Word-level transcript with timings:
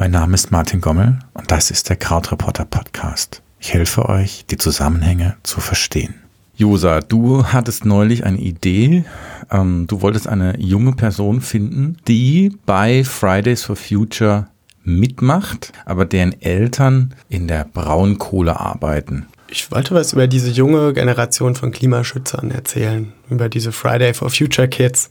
Mein 0.00 0.12
Name 0.12 0.36
ist 0.36 0.52
Martin 0.52 0.80
Gommel 0.80 1.18
und 1.34 1.50
das 1.50 1.72
ist 1.72 1.88
der 1.88 1.96
Krautreporter 1.96 2.64
Podcast. 2.64 3.42
Ich 3.58 3.74
helfe 3.74 4.08
euch, 4.08 4.44
die 4.48 4.56
Zusammenhänge 4.56 5.36
zu 5.42 5.60
verstehen. 5.60 6.14
Josa, 6.54 7.00
du 7.00 7.44
hattest 7.46 7.84
neulich 7.84 8.24
eine 8.24 8.38
Idee. 8.38 9.04
Ähm, 9.50 9.88
du 9.88 10.00
wolltest 10.00 10.28
eine 10.28 10.56
junge 10.60 10.92
Person 10.92 11.40
finden, 11.40 11.96
die 12.06 12.56
bei 12.64 13.02
Fridays 13.02 13.64
for 13.64 13.74
Future 13.74 14.46
mitmacht, 14.84 15.72
aber 15.84 16.04
deren 16.04 16.40
Eltern 16.40 17.12
in 17.28 17.48
der 17.48 17.64
Braunkohle 17.64 18.60
arbeiten. 18.60 19.26
Ich 19.48 19.72
wollte 19.72 19.96
was 19.96 20.12
über 20.12 20.28
diese 20.28 20.50
junge 20.50 20.92
Generation 20.92 21.56
von 21.56 21.72
Klimaschützern 21.72 22.52
erzählen, 22.52 23.12
über 23.30 23.48
diese 23.48 23.72
Friday 23.72 24.14
for 24.14 24.30
Future 24.30 24.68
Kids. 24.68 25.10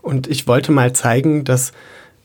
Und 0.00 0.28
ich 0.28 0.46
wollte 0.46 0.70
mal 0.70 0.92
zeigen, 0.92 1.42
dass 1.42 1.72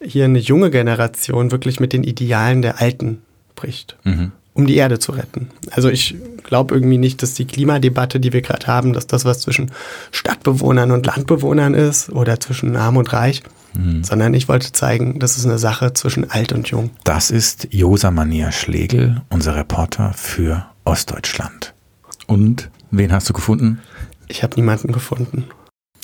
hier 0.06 0.26
eine 0.26 0.40
junge 0.40 0.72
Generation 0.72 1.52
wirklich 1.52 1.80
mit 1.80 1.94
den 1.94 2.04
Idealen 2.04 2.62
der 2.62 2.82
Alten 2.82 3.22
bricht, 3.56 3.98
mhm. 4.04 4.32
um 4.54 4.68
die 4.68 4.76
Erde 4.76 5.00
zu 5.00 5.12
retten. 5.12 5.50
Also 5.72 5.90
ich 5.90 6.16
glaube 6.44 6.76
irgendwie 6.76 6.98
nicht, 6.98 7.22
dass 7.22 7.34
die 7.34 7.46
Klimadebatte, 7.46 8.20
die 8.20 8.34
wir 8.34 8.42
gerade 8.42 8.68
haben, 8.68 8.94
dass 8.94 9.08
das 9.08 9.26
was 9.26 9.40
zwischen 9.40 9.72
Stadtbewohnern 10.12 10.92
und 10.92 11.06
Landbewohnern 11.06 11.74
ist 11.74 12.10
oder 12.10 12.40
zwischen 12.40 12.76
Arm 12.76 12.98
und 12.98 13.12
Reich, 13.14 13.44
mhm. 13.74 14.04
sondern 14.04 14.34
ich 14.34 14.48
wollte 14.48 14.72
zeigen, 14.72 15.20
das 15.20 15.38
ist 15.38 15.46
eine 15.46 15.60
Sache 15.60 15.94
zwischen 15.94 16.30
alt 16.30 16.52
und 16.54 16.68
jung. 16.70 16.92
Das 17.04 17.32
ist 17.32 17.68
Josa 17.72 18.12
Mania 18.12 18.52
Schlegel, 18.52 19.22
unser 19.30 19.56
Reporter 19.56 20.14
für 20.14 20.66
Ostdeutschland. 20.86 21.74
Und 22.28 22.70
wen 22.92 23.12
hast 23.12 23.30
du 23.30 23.34
gefunden? 23.34 23.80
Ich 24.28 24.44
habe 24.44 24.56
niemanden 24.56 24.92
gefunden. 24.92 25.46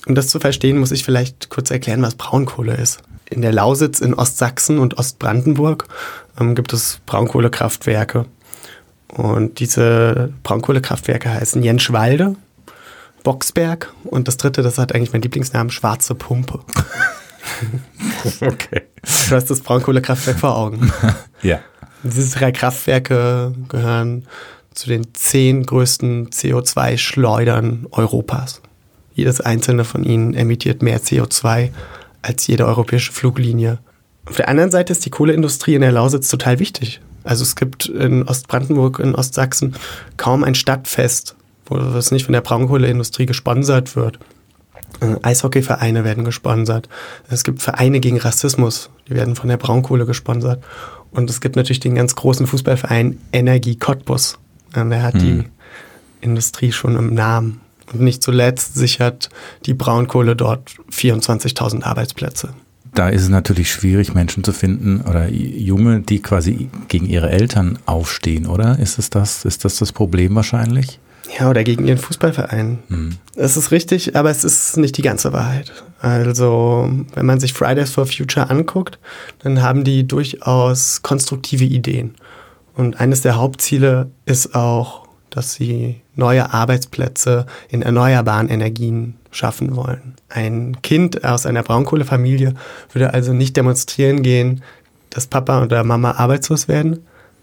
Um 0.06 0.16
das 0.16 0.28
zu 0.28 0.40
verstehen, 0.40 0.78
muss 0.78 0.92
ich 0.92 1.04
vielleicht 1.04 1.50
kurz 1.50 1.72
erklären, 1.72 2.02
was 2.02 2.16
Braunkohle 2.16 2.76
ist 2.76 3.02
in 3.30 3.42
der 3.42 3.52
Lausitz 3.52 4.00
in 4.00 4.14
Ostsachsen 4.14 4.80
und 4.80 4.98
Ostbrandenburg 4.98 5.86
ähm, 6.40 6.56
gibt 6.56 6.74
es 6.74 7.00
Braunkohlekraftwerke. 7.06 8.26
Und 9.08 9.60
diese 9.60 10.34
Braunkohlekraftwerke 10.44 11.32
heißen 11.32 11.64
Jenschwalde, 11.64 12.36
Boxberg 13.24 13.92
und 14.04 14.28
das 14.28 14.38
dritte, 14.38 14.62
das 14.62 14.78
hat 14.78 14.94
eigentlich 14.94 15.14
meinen 15.14 15.24
Lieblingsnamen, 15.24 15.72
Schwarze 15.72 16.16
Pumpe. 16.16 16.60
okay. 18.42 18.84
Du 19.30 19.36
hast 19.36 19.50
das 19.50 19.62
Braunkohlekraftwerk 19.62 20.40
vor 20.40 20.56
Augen. 20.56 20.92
ja. 21.42 21.60
Diese 22.04 22.38
drei 22.38 22.52
Kraftwerke 22.52 23.54
gehören 23.68 24.26
zu 24.74 24.88
den 24.88 25.14
zehn 25.14 25.66
größten 25.66 26.30
CO2-Schleudern 26.30 27.88
Europas. 27.92 28.62
Jedes 29.14 29.42
einzelne 29.42 29.84
von 29.84 30.06
ihnen 30.06 30.34
emittiert 30.34 30.82
mehr 30.82 31.02
CO2 31.02 31.72
als 32.22 32.48
jede 32.48 32.66
europäische 32.66 33.12
Fluglinie. 33.12 33.80
Auf 34.26 34.36
der 34.36 34.50
anderen 34.50 34.72
Seite 34.72 34.94
ist 34.94 35.06
die 35.06 35.10
Kohleindustrie 35.10 35.76
in 35.76 35.82
der 35.82 35.92
Lausitz 35.92 36.30
total 36.30 36.60
wichtig. 36.60 37.02
Also 37.24 37.44
es 37.44 37.56
gibt 37.56 37.88
in 37.88 38.24
Ostbrandenburg, 38.24 39.00
in 39.00 39.16
Ostsachsen 39.16 39.76
kaum 40.18 40.44
ein 40.44 40.56
Stadtfest, 40.56 41.36
wo 41.66 41.78
es 41.78 42.12
nicht 42.12 42.26
von 42.26 42.34
der 42.34 42.42
Braunkohleindustrie 42.42 43.26
gesponsert 43.26 43.96
wird. 43.96 44.20
Äh, 45.02 45.16
Eishockeyvereine 45.22 46.04
werden 46.04 46.26
gesponsert. 46.26 46.90
Es 47.30 47.44
gibt 47.44 47.62
Vereine 47.62 48.00
gegen 48.00 48.18
Rassismus, 48.18 48.90
die 49.08 49.16
werden 49.16 49.36
von 49.36 49.50
der 49.50 49.58
Braunkohle 49.58 50.06
gesponsert. 50.06 50.64
Und 51.12 51.30
es 51.30 51.42
gibt 51.42 51.56
natürlich 51.56 51.80
den 51.80 51.96
ganz 51.96 52.16
großen 52.16 52.48
Fußballverein 52.48 53.20
Energie 53.32 53.76
Cottbus. 53.76 54.38
Der 54.76 55.02
hat 55.02 55.16
hm. 55.16 55.20
die 55.20 55.44
Industrie 56.22 56.72
schon 56.72 56.96
im 56.96 57.14
Namen. 57.14 57.62
Und 57.92 58.02
nicht 58.02 58.24
zuletzt 58.24 58.76
sichert 58.76 59.30
die 59.66 59.74
Braunkohle 59.74 60.36
dort 60.36 60.72
24.000 60.92 61.84
Arbeitsplätze. 61.84 62.50
Da 62.94 63.10
ist 63.10 63.24
es 63.24 63.30
natürlich 63.30 63.72
schwierig, 63.72 64.14
Menschen 64.14 64.44
zu 64.44 64.52
finden 64.52 65.02
oder 65.02 65.30
Junge, 65.30 66.02
die 66.02 66.22
quasi 66.22 66.70
gegen 66.88 67.06
ihre 67.06 67.30
Eltern 67.30 67.78
aufstehen, 67.86 68.48
oder? 68.48 68.80
Ist 68.80 68.98
es 68.98 69.10
das, 69.10 69.46
ist 69.46 69.64
das 69.64 69.78
das 69.78 69.92
Problem 69.92 70.36
wahrscheinlich? 70.36 71.00
Ja, 71.38 71.50
oder 71.50 71.64
gegen 71.64 71.86
ihren 71.86 72.00
Fußballverein. 72.00 72.80
Hm. 72.88 73.18
Das 73.36 73.58
ist 73.58 73.72
richtig, 73.72 74.16
aber 74.16 74.32
es 74.32 74.44
ist 74.44 74.78
nicht 74.78 74.98
die 74.98 75.04
ganze 75.04 75.32
Wahrheit. 75.34 75.72
Also, 76.02 76.90
wenn 77.14 77.26
man 77.26 77.40
sich 77.40 77.54
Fridays 77.54 77.92
for 77.92 78.06
Future 78.06 78.50
anguckt, 78.50 78.98
dann 79.44 79.62
haben 79.62 79.84
die 79.84 80.08
durchaus 80.08 81.02
konstruktive 81.04 81.66
Ideen. 81.66 82.16
Und 82.74 83.00
eines 83.00 83.22
der 83.22 83.36
Hauptziele 83.36 84.10
ist 84.26 84.56
auch 84.56 85.09
dass 85.30 85.54
sie 85.54 86.02
neue 86.16 86.54
Arbeitsplätze 86.54 87.46
in 87.70 87.82
erneuerbaren 87.82 88.50
Energien 88.50 89.16
schaffen 89.32 89.76
wollen. 89.76 90.16
Ein 90.30 90.78
Kind 90.82 91.24
aus 91.24 91.46
einer 91.46 91.64
Braunkohlefamilie 91.64 92.54
würde 92.92 93.14
also 93.14 93.34
nicht 93.34 93.56
demonstrieren 93.58 94.24
gehen, 94.24 94.64
dass 95.10 95.28
Papa 95.28 95.64
oder 95.64 95.84
Mama 95.84 96.12
arbeitslos 96.12 96.68
werden, 96.68 97.00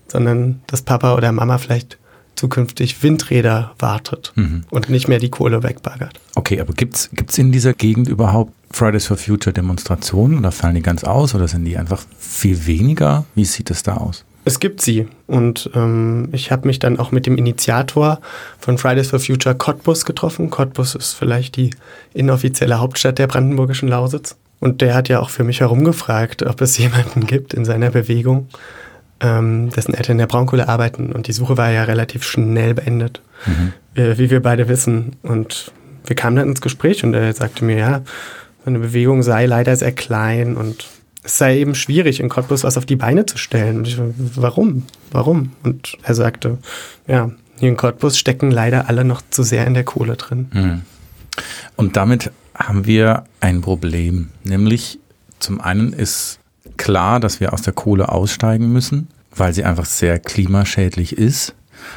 sondern 0.08 0.60
dass 0.66 0.82
Papa 0.82 1.14
oder 1.14 1.32
Mama 1.32 1.58
vielleicht 1.58 1.98
zukünftig 2.36 3.02
Windräder 3.02 3.74
wartet 3.78 4.32
mhm. 4.36 4.64
und 4.70 4.91
nicht 4.91 5.08
mehr 5.08 5.18
die 5.18 5.30
Kohle 5.30 5.62
wegbaggert. 5.62 6.20
Okay, 6.34 6.60
aber 6.60 6.74
gibt 6.74 6.94
es 6.94 7.38
in 7.38 7.50
dieser 7.50 7.72
Gegend 7.72 8.08
überhaupt 8.08 8.53
Fridays 8.70 9.06
for 9.06 9.16
Future 9.16 9.54
Demonstrationen 9.54 10.38
oder 10.38 10.53
fallen 10.53 10.74
die 10.74 10.82
ganz 10.82 11.03
aus 11.03 11.34
oder 11.34 11.48
sind 11.48 11.64
die 11.64 11.78
einfach 11.78 12.04
viel 12.18 12.66
weniger? 12.66 13.24
Wie 13.34 13.44
sieht 13.44 13.70
es 13.70 13.82
da 13.82 13.97
aus? 13.97 14.24
Es 14.47 14.61
gibt 14.61 14.81
sie. 14.81 15.09
Und 15.27 15.71
ähm, 15.75 16.29
ich 16.31 16.53
habe 16.53 16.69
mich 16.69 16.79
dann 16.79 17.01
auch 17.01 17.11
mit 17.11 17.27
dem 17.27 17.37
Initiator 17.37 18.21
von 18.61 18.79
Fridays 18.79 19.11
for 19.11 19.19
Future 19.19 19.57
Cottbus 19.57 20.05
getroffen. 20.05 20.51
Cottbus 20.51 20.95
ist 20.95 21.15
vielleicht 21.15 21.57
die 21.57 21.71
inoffizielle 22.15 22.79
Hauptstadt 22.79 23.19
der 23.19 23.27
brandenburgischen 23.27 23.89
Lausitz. 23.89 24.37
Und 24.61 24.83
der 24.83 24.95
hat 24.95 25.09
ja 25.09 25.19
auch 25.19 25.31
für 25.31 25.43
mich 25.43 25.59
herumgefragt, 25.59 26.45
ob 26.45 26.61
es 26.61 26.79
jemanden 26.79 27.27
gibt 27.27 27.55
in 27.55 27.65
seiner 27.65 27.91
Bewegung, 27.91 28.47
ähm, 29.19 29.71
dessen 29.71 29.95
Eltern 29.95 30.12
in 30.12 30.19
der 30.19 30.29
Braunkohle 30.29 30.69
arbeiten. 30.69 31.11
Und 31.11 31.27
die 31.27 31.33
Suche 31.33 31.57
war 31.57 31.73
ja 31.73 31.83
relativ 31.83 32.23
schnell 32.23 32.75
beendet, 32.75 33.23
mhm. 33.47 33.73
äh, 33.97 34.17
wie 34.17 34.31
wir 34.31 34.41
beide 34.41 34.69
wissen. 34.69 35.17
Und 35.25 35.73
wir 36.05 36.15
kamen 36.15 36.37
dann 36.37 36.51
ins 36.51 36.61
Gespräch 36.61 37.03
und 37.03 37.15
er 37.15 37.33
sagte 37.33 37.65
mir, 37.65 37.78
ja, 37.78 38.03
seine 38.65 38.78
Bewegung 38.78 39.25
sei 39.25 39.47
leider 39.47 39.75
sehr 39.75 39.91
klein 39.91 40.57
und 40.57 40.87
es 41.26 41.38
sei 41.38 41.59
eben 41.59 41.75
schwierig, 41.75 42.20
in 42.20 42.28
Cottbus 42.28 42.62
was 42.62 42.78
auf 42.78 42.87
die 42.87 42.94
Beine 42.94 43.26
zu 43.26 43.37
stellen. 43.37 43.78
Und 43.78 43.88
ich, 43.88 43.98
warum? 44.37 44.84
Warum? 45.10 45.53
Und 45.64 45.98
er 46.04 46.14
sagte, 46.14 46.59
ja, 47.09 47.32
hier 47.59 47.69
in 47.69 47.76
Cottbus 47.76 48.16
stecken 48.16 48.53
leider 48.53 48.88
alle 48.88 49.04
noch 49.04 49.22
zu 49.31 49.42
sehr 49.42 49.66
in 49.66 49.75
der 49.75 49.82
Kohle 49.82 50.16
drin. 50.16 50.48
Hm. 50.53 50.82
Und 51.75 51.97
damit 51.97 52.31
haben 52.54 52.86
wir 52.86 53.25
ein 53.41 53.60
Problem. 53.60 54.28
Nämlich 54.44 55.00
zum 55.41 55.60
einen 55.60 55.92
ist 55.92 56.38
klar, 56.76 57.19
dass 57.19 57.41
wir 57.41 57.53
aus 57.53 57.62
der 57.62 57.72
Kohle 57.72 58.09
aussteigen 58.09 58.72
müssen, 58.72 59.09
weil 59.34 59.53
sie 59.53 59.65
einfach 59.65 59.84
sehr 59.84 60.20
klimaschädlich 60.20 61.19
ist. 61.19 61.54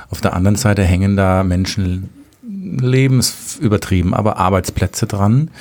Auf 0.10 0.22
der 0.22 0.34
anderen 0.34 0.56
Seite 0.56 0.84
hängen 0.84 1.16
da 1.16 1.44
Menschen 1.44 2.10
lebensübertrieben, 2.42 4.16
aber 4.16 4.38
Arbeitsplätze 4.38 5.06
dran. 5.06 5.52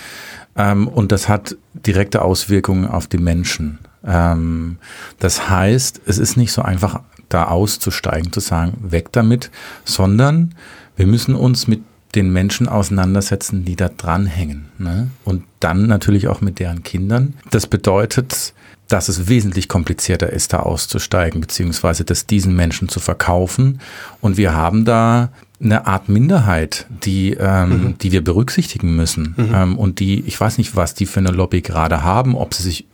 Ähm, 0.58 0.88
und 0.88 1.12
das 1.12 1.28
hat 1.28 1.56
direkte 1.72 2.22
Auswirkungen 2.22 2.86
auf 2.86 3.06
die 3.06 3.18
Menschen. 3.18 3.78
Ähm, 4.04 4.78
das 5.18 5.48
heißt, 5.48 6.02
es 6.04 6.18
ist 6.18 6.36
nicht 6.36 6.52
so 6.52 6.60
einfach, 6.60 7.00
da 7.28 7.44
auszusteigen, 7.44 8.32
zu 8.32 8.40
sagen, 8.40 8.72
weg 8.80 9.12
damit, 9.12 9.50
sondern 9.84 10.54
wir 10.96 11.06
müssen 11.06 11.34
uns 11.34 11.66
mit 11.66 11.82
den 12.14 12.32
Menschen 12.32 12.68
auseinandersetzen, 12.68 13.64
die 13.66 13.76
da 13.76 13.88
dranhängen. 13.88 14.70
Ne? 14.78 15.10
Und 15.24 15.44
dann 15.60 15.86
natürlich 15.86 16.28
auch 16.28 16.40
mit 16.40 16.58
deren 16.58 16.82
Kindern. 16.82 17.34
Das 17.50 17.66
bedeutet, 17.66 18.54
dass 18.88 19.08
es 19.10 19.28
wesentlich 19.28 19.68
komplizierter 19.68 20.32
ist, 20.32 20.54
da 20.54 20.60
auszusteigen, 20.60 21.42
beziehungsweise 21.42 22.04
das 22.04 22.26
diesen 22.26 22.56
Menschen 22.56 22.88
zu 22.88 23.00
verkaufen. 23.00 23.80
Und 24.22 24.38
wir 24.38 24.54
haben 24.54 24.86
da 24.86 25.28
eine 25.60 25.86
Art 25.86 26.08
Minderheit, 26.08 26.86
die, 26.88 27.32
ähm, 27.32 27.68
mhm. 27.68 27.98
die 27.98 28.12
wir 28.12 28.22
berücksichtigen 28.22 28.94
müssen. 28.94 29.34
Mhm. 29.36 29.54
Ähm, 29.54 29.78
und 29.78 29.98
die, 30.00 30.20
ich 30.20 30.40
weiß 30.40 30.58
nicht, 30.58 30.76
was 30.76 30.94
die 30.94 31.06
für 31.06 31.20
eine 31.20 31.30
Lobby 31.30 31.62
gerade 31.62 32.02
haben, 32.02 32.36
ob 32.36 32.54
sie 32.54 32.62
sich 32.62 32.86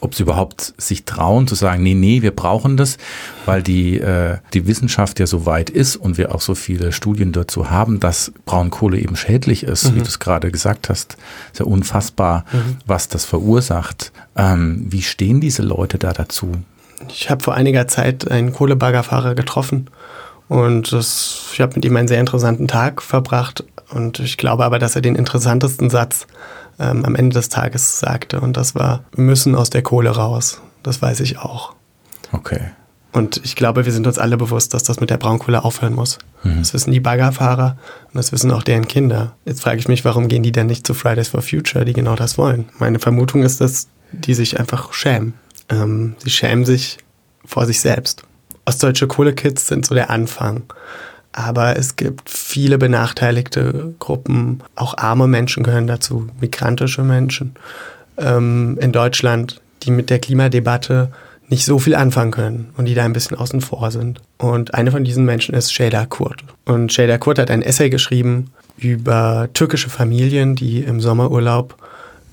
ob 0.00 0.14
sie 0.14 0.24
überhaupt 0.24 0.74
sich 0.76 1.04
trauen 1.04 1.46
zu 1.46 1.54
sagen, 1.54 1.82
nee, 1.82 1.94
nee, 1.94 2.22
wir 2.22 2.32
brauchen 2.32 2.76
das, 2.76 2.98
weil 3.46 3.62
die, 3.62 3.98
äh, 3.98 4.38
die 4.52 4.66
Wissenschaft 4.66 5.18
ja 5.20 5.26
so 5.26 5.46
weit 5.46 5.70
ist 5.70 5.96
und 5.96 6.18
wir 6.18 6.34
auch 6.34 6.40
so 6.40 6.54
viele 6.54 6.92
Studien 6.92 7.32
dazu 7.32 7.70
haben, 7.70 8.00
dass 8.00 8.32
Braunkohle 8.44 8.98
eben 8.98 9.16
schädlich 9.16 9.62
ist, 9.62 9.90
mhm. 9.90 9.94
wie 9.94 10.00
du 10.00 10.06
es 10.06 10.18
gerade 10.18 10.50
gesagt 10.50 10.88
hast. 10.88 11.16
Ist 11.52 11.60
ja 11.60 11.66
unfassbar, 11.66 12.44
mhm. 12.52 12.76
was 12.84 13.08
das 13.08 13.24
verursacht. 13.24 14.12
Ähm, 14.36 14.86
wie 14.88 15.02
stehen 15.02 15.40
diese 15.40 15.62
Leute 15.62 15.98
da 15.98 16.12
dazu? 16.12 16.52
Ich 17.08 17.30
habe 17.30 17.42
vor 17.42 17.54
einiger 17.54 17.88
Zeit 17.88 18.30
einen 18.30 18.52
Kohlebaggerfahrer 18.52 19.34
getroffen 19.34 19.88
und 20.52 20.92
das, 20.92 21.48
ich 21.54 21.62
habe 21.62 21.76
mit 21.76 21.84
ihm 21.86 21.96
einen 21.96 22.08
sehr 22.08 22.20
interessanten 22.20 22.68
Tag 22.68 23.00
verbracht. 23.00 23.64
Und 23.88 24.18
ich 24.18 24.36
glaube 24.36 24.66
aber, 24.66 24.78
dass 24.78 24.94
er 24.94 25.00
den 25.00 25.14
interessantesten 25.14 25.88
Satz 25.88 26.26
ähm, 26.78 27.06
am 27.06 27.14
Ende 27.14 27.32
des 27.32 27.48
Tages 27.48 28.00
sagte. 28.00 28.38
Und 28.38 28.58
das 28.58 28.74
war, 28.74 29.02
wir 29.14 29.24
müssen 29.24 29.54
aus 29.54 29.70
der 29.70 29.80
Kohle 29.80 30.10
raus. 30.10 30.60
Das 30.82 31.00
weiß 31.00 31.20
ich 31.20 31.38
auch. 31.38 31.74
Okay. 32.32 32.60
Und 33.12 33.40
ich 33.42 33.56
glaube, 33.56 33.86
wir 33.86 33.92
sind 33.92 34.06
uns 34.06 34.18
alle 34.18 34.36
bewusst, 34.36 34.74
dass 34.74 34.82
das 34.82 35.00
mit 35.00 35.08
der 35.08 35.16
Braunkohle 35.16 35.64
aufhören 35.64 35.94
muss. 35.94 36.18
Mhm. 36.42 36.58
Das 36.58 36.74
wissen 36.74 36.92
die 36.92 37.00
Baggerfahrer 37.00 37.78
und 38.08 38.16
das 38.16 38.30
wissen 38.32 38.50
auch 38.50 38.62
deren 38.62 38.86
Kinder. 38.86 39.34
Jetzt 39.46 39.62
frage 39.62 39.78
ich 39.78 39.88
mich, 39.88 40.04
warum 40.04 40.28
gehen 40.28 40.42
die 40.42 40.52
denn 40.52 40.66
nicht 40.66 40.86
zu 40.86 40.92
Fridays 40.92 41.28
for 41.28 41.40
Future, 41.40 41.86
die 41.86 41.94
genau 41.94 42.14
das 42.14 42.36
wollen? 42.36 42.68
Meine 42.78 42.98
Vermutung 42.98 43.42
ist, 43.42 43.62
dass 43.62 43.88
die 44.12 44.34
sich 44.34 44.60
einfach 44.60 44.92
schämen. 44.92 45.32
Ähm, 45.70 46.14
sie 46.18 46.30
schämen 46.30 46.66
sich 46.66 46.98
vor 47.46 47.64
sich 47.64 47.80
selbst. 47.80 48.24
Ostdeutsche 48.64 49.06
Kohlekids 49.06 49.66
sind 49.66 49.86
so 49.86 49.94
der 49.94 50.10
Anfang. 50.10 50.62
Aber 51.32 51.76
es 51.76 51.96
gibt 51.96 52.28
viele 52.28 52.76
benachteiligte 52.76 53.94
Gruppen, 53.98 54.62
auch 54.76 54.98
arme 54.98 55.26
Menschen 55.26 55.62
gehören 55.62 55.86
dazu, 55.86 56.28
migrantische 56.40 57.02
Menschen 57.02 57.54
ähm, 58.18 58.76
in 58.80 58.92
Deutschland, 58.92 59.60
die 59.82 59.90
mit 59.90 60.10
der 60.10 60.18
Klimadebatte 60.18 61.10
nicht 61.48 61.64
so 61.64 61.78
viel 61.78 61.94
anfangen 61.94 62.30
können 62.30 62.70
und 62.76 62.84
die 62.84 62.94
da 62.94 63.04
ein 63.04 63.14
bisschen 63.14 63.36
außen 63.36 63.62
vor 63.62 63.90
sind. 63.90 64.20
Und 64.38 64.74
eine 64.74 64.90
von 64.90 65.04
diesen 65.04 65.24
Menschen 65.24 65.54
ist 65.54 65.72
Şeyda 65.72 66.06
Kurt. 66.06 66.44
Und 66.66 66.92
Şeyda 66.92 67.18
Kurt 67.18 67.38
hat 67.38 67.50
ein 67.50 67.62
Essay 67.62 67.88
geschrieben 67.90 68.50
über 68.76 69.48
türkische 69.54 69.90
Familien, 69.90 70.54
die 70.54 70.80
im 70.80 71.00
Sommerurlaub 71.00 71.76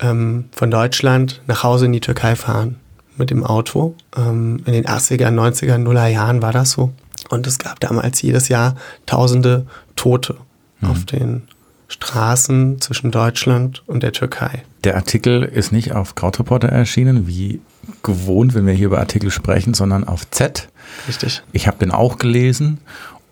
ähm, 0.00 0.46
von 0.52 0.70
Deutschland 0.70 1.40
nach 1.46 1.62
Hause 1.62 1.86
in 1.86 1.92
die 1.92 2.00
Türkei 2.00 2.36
fahren 2.36 2.76
mit 3.20 3.30
dem 3.30 3.44
Auto. 3.44 3.94
Ähm, 4.16 4.62
in 4.66 4.72
den 4.72 4.86
80er, 4.86 5.28
90er, 5.28 5.78
Nuller 5.78 6.08
Jahren 6.08 6.42
war 6.42 6.52
das 6.52 6.72
so. 6.72 6.90
Und 7.28 7.46
es 7.46 7.58
gab 7.58 7.78
damals 7.78 8.20
jedes 8.22 8.48
Jahr 8.48 8.74
tausende 9.06 9.66
Tote 9.94 10.36
mhm. 10.80 10.90
auf 10.90 11.04
den 11.04 11.42
Straßen 11.86 12.80
zwischen 12.80 13.10
Deutschland 13.10 13.82
und 13.86 14.02
der 14.02 14.12
Türkei. 14.12 14.64
Der 14.84 14.96
Artikel 14.96 15.42
ist 15.42 15.72
nicht 15.72 15.92
auf 15.92 16.14
Krautreporter 16.14 16.68
erschienen, 16.68 17.26
wie 17.26 17.60
gewohnt, 18.02 18.54
wenn 18.54 18.66
wir 18.66 18.74
hier 18.74 18.86
über 18.86 18.98
Artikel 18.98 19.30
sprechen, 19.30 19.74
sondern 19.74 20.04
auf 20.04 20.28
Z. 20.30 20.68
Richtig. 21.06 21.42
Ich 21.52 21.66
habe 21.66 21.78
den 21.78 21.90
auch 21.90 22.18
gelesen 22.18 22.78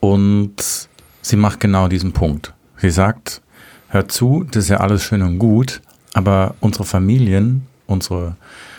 und 0.01 0.89
sie 1.23 1.37
macht 1.37 1.61
genau 1.61 1.89
diesen 1.89 2.13
Punkt. 2.13 2.53
Sie 2.77 2.91
sagt, 2.91 3.43
hört 3.89 4.13
zu, 4.13 4.45
das 4.51 4.65
ist 4.65 4.71
ja 4.71 4.79
alles 4.79 5.03
schön 5.03 5.23
und 5.23 5.39
gut, 5.39 5.81
aber 6.15 6.55
unsere 6.61 6.85
Familien, 6.85 7.67
unsere 7.87 8.37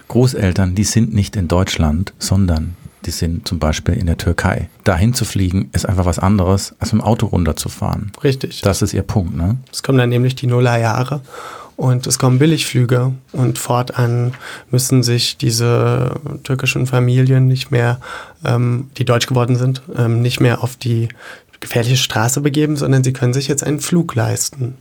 Großeltern, 0.09 0.75
die 0.75 0.83
sind 0.83 1.13
nicht 1.13 1.35
in 1.35 1.47
Deutschland, 1.47 2.13
sondern 2.19 2.75
die 3.05 3.11
sind 3.11 3.47
zum 3.47 3.59
Beispiel 3.59 3.93
in 3.95 4.07
der 4.07 4.17
Türkei. 4.17 4.69
Dahin 4.83 5.13
zu 5.13 5.23
fliegen 5.23 5.69
ist 5.71 5.87
einfach 5.87 6.05
was 6.05 6.19
anderes, 6.19 6.75
als 6.79 6.91
mit 6.91 7.01
dem 7.01 7.05
Auto 7.05 7.27
runterzufahren. 7.27 8.11
Richtig. 8.23 8.61
Das 8.61 8.81
ist 8.81 8.93
ihr 8.93 9.03
Punkt, 9.03 9.35
ne? 9.35 9.57
Es 9.71 9.83
kommen 9.83 9.97
dann 9.97 10.09
nämlich 10.09 10.35
die 10.35 10.47
Nullerjahre 10.47 11.21
und 11.77 12.07
es 12.07 12.19
kommen 12.19 12.39
Billigflüge 12.39 13.13
und 13.31 13.57
fortan 13.57 14.33
müssen 14.69 15.01
sich 15.01 15.37
diese 15.37 16.11
türkischen 16.43 16.87
Familien 16.87 17.47
nicht 17.47 17.71
mehr, 17.71 18.01
ähm, 18.43 18.89
die 18.97 19.05
deutsch 19.05 19.27
geworden 19.27 19.55
sind, 19.55 19.81
ähm, 19.95 20.21
nicht 20.21 20.41
mehr 20.41 20.61
auf 20.61 20.75
die 20.75 21.07
gefährliche 21.61 21.97
Straße 21.97 22.41
begeben, 22.41 22.75
sondern 22.75 23.03
sie 23.03 23.13
können 23.13 23.33
sich 23.33 23.47
jetzt 23.47 23.63
einen 23.63 23.79
Flug 23.79 24.13
leisten. 24.15 24.75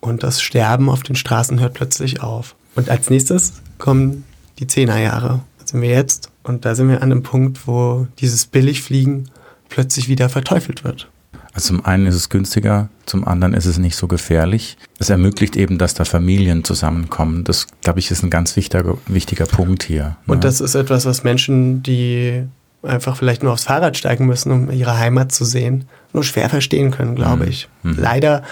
Und 0.00 0.22
das 0.22 0.42
Sterben 0.42 0.88
auf 0.88 1.02
den 1.02 1.14
Straßen 1.16 1.60
hört 1.60 1.74
plötzlich 1.74 2.22
auf. 2.22 2.54
Und 2.74 2.88
als 2.88 3.10
nächstes 3.10 3.54
kommen 3.78 4.24
die 4.60 4.66
Zehnerjahre. 4.66 5.40
Da 5.58 5.66
sind 5.66 5.82
wir 5.82 5.90
jetzt. 5.90 6.30
Und 6.42 6.64
da 6.64 6.74
sind 6.74 6.88
wir 6.88 6.96
an 6.96 7.10
einem 7.10 7.22
Punkt, 7.22 7.66
wo 7.66 8.06
dieses 8.18 8.46
Billigfliegen 8.46 9.30
plötzlich 9.68 10.08
wieder 10.08 10.28
verteufelt 10.28 10.84
wird. 10.84 11.08
Also 11.52 11.74
zum 11.74 11.84
einen 11.84 12.06
ist 12.06 12.14
es 12.14 12.28
günstiger, 12.28 12.88
zum 13.06 13.26
anderen 13.26 13.54
ist 13.54 13.66
es 13.66 13.78
nicht 13.78 13.96
so 13.96 14.06
gefährlich. 14.06 14.76
Es 14.98 15.10
ermöglicht 15.10 15.56
eben, 15.56 15.78
dass 15.78 15.94
da 15.94 16.04
Familien 16.04 16.62
zusammenkommen. 16.62 17.42
Das, 17.42 17.66
glaube 17.82 17.98
ich, 17.98 18.10
ist 18.10 18.22
ein 18.22 18.30
ganz 18.30 18.54
wichtiger, 18.54 18.98
wichtiger 19.06 19.46
Punkt 19.46 19.82
hier. 19.82 20.16
Ne? 20.26 20.34
Und 20.34 20.44
das 20.44 20.60
ist 20.60 20.76
etwas, 20.76 21.06
was 21.06 21.24
Menschen, 21.24 21.82
die 21.82 22.44
einfach 22.82 23.16
vielleicht 23.16 23.42
nur 23.42 23.52
aufs 23.52 23.64
Fahrrad 23.64 23.96
steigen 23.96 24.26
müssen, 24.26 24.52
um 24.52 24.70
ihre 24.70 24.96
Heimat 24.96 25.32
zu 25.32 25.44
sehen, 25.44 25.86
nur 26.12 26.22
schwer 26.22 26.48
verstehen 26.48 26.92
können, 26.92 27.16
glaube 27.16 27.44
mhm. 27.44 27.50
ich. 27.50 27.68
Mhm. 27.82 27.96
Leider 27.98 28.42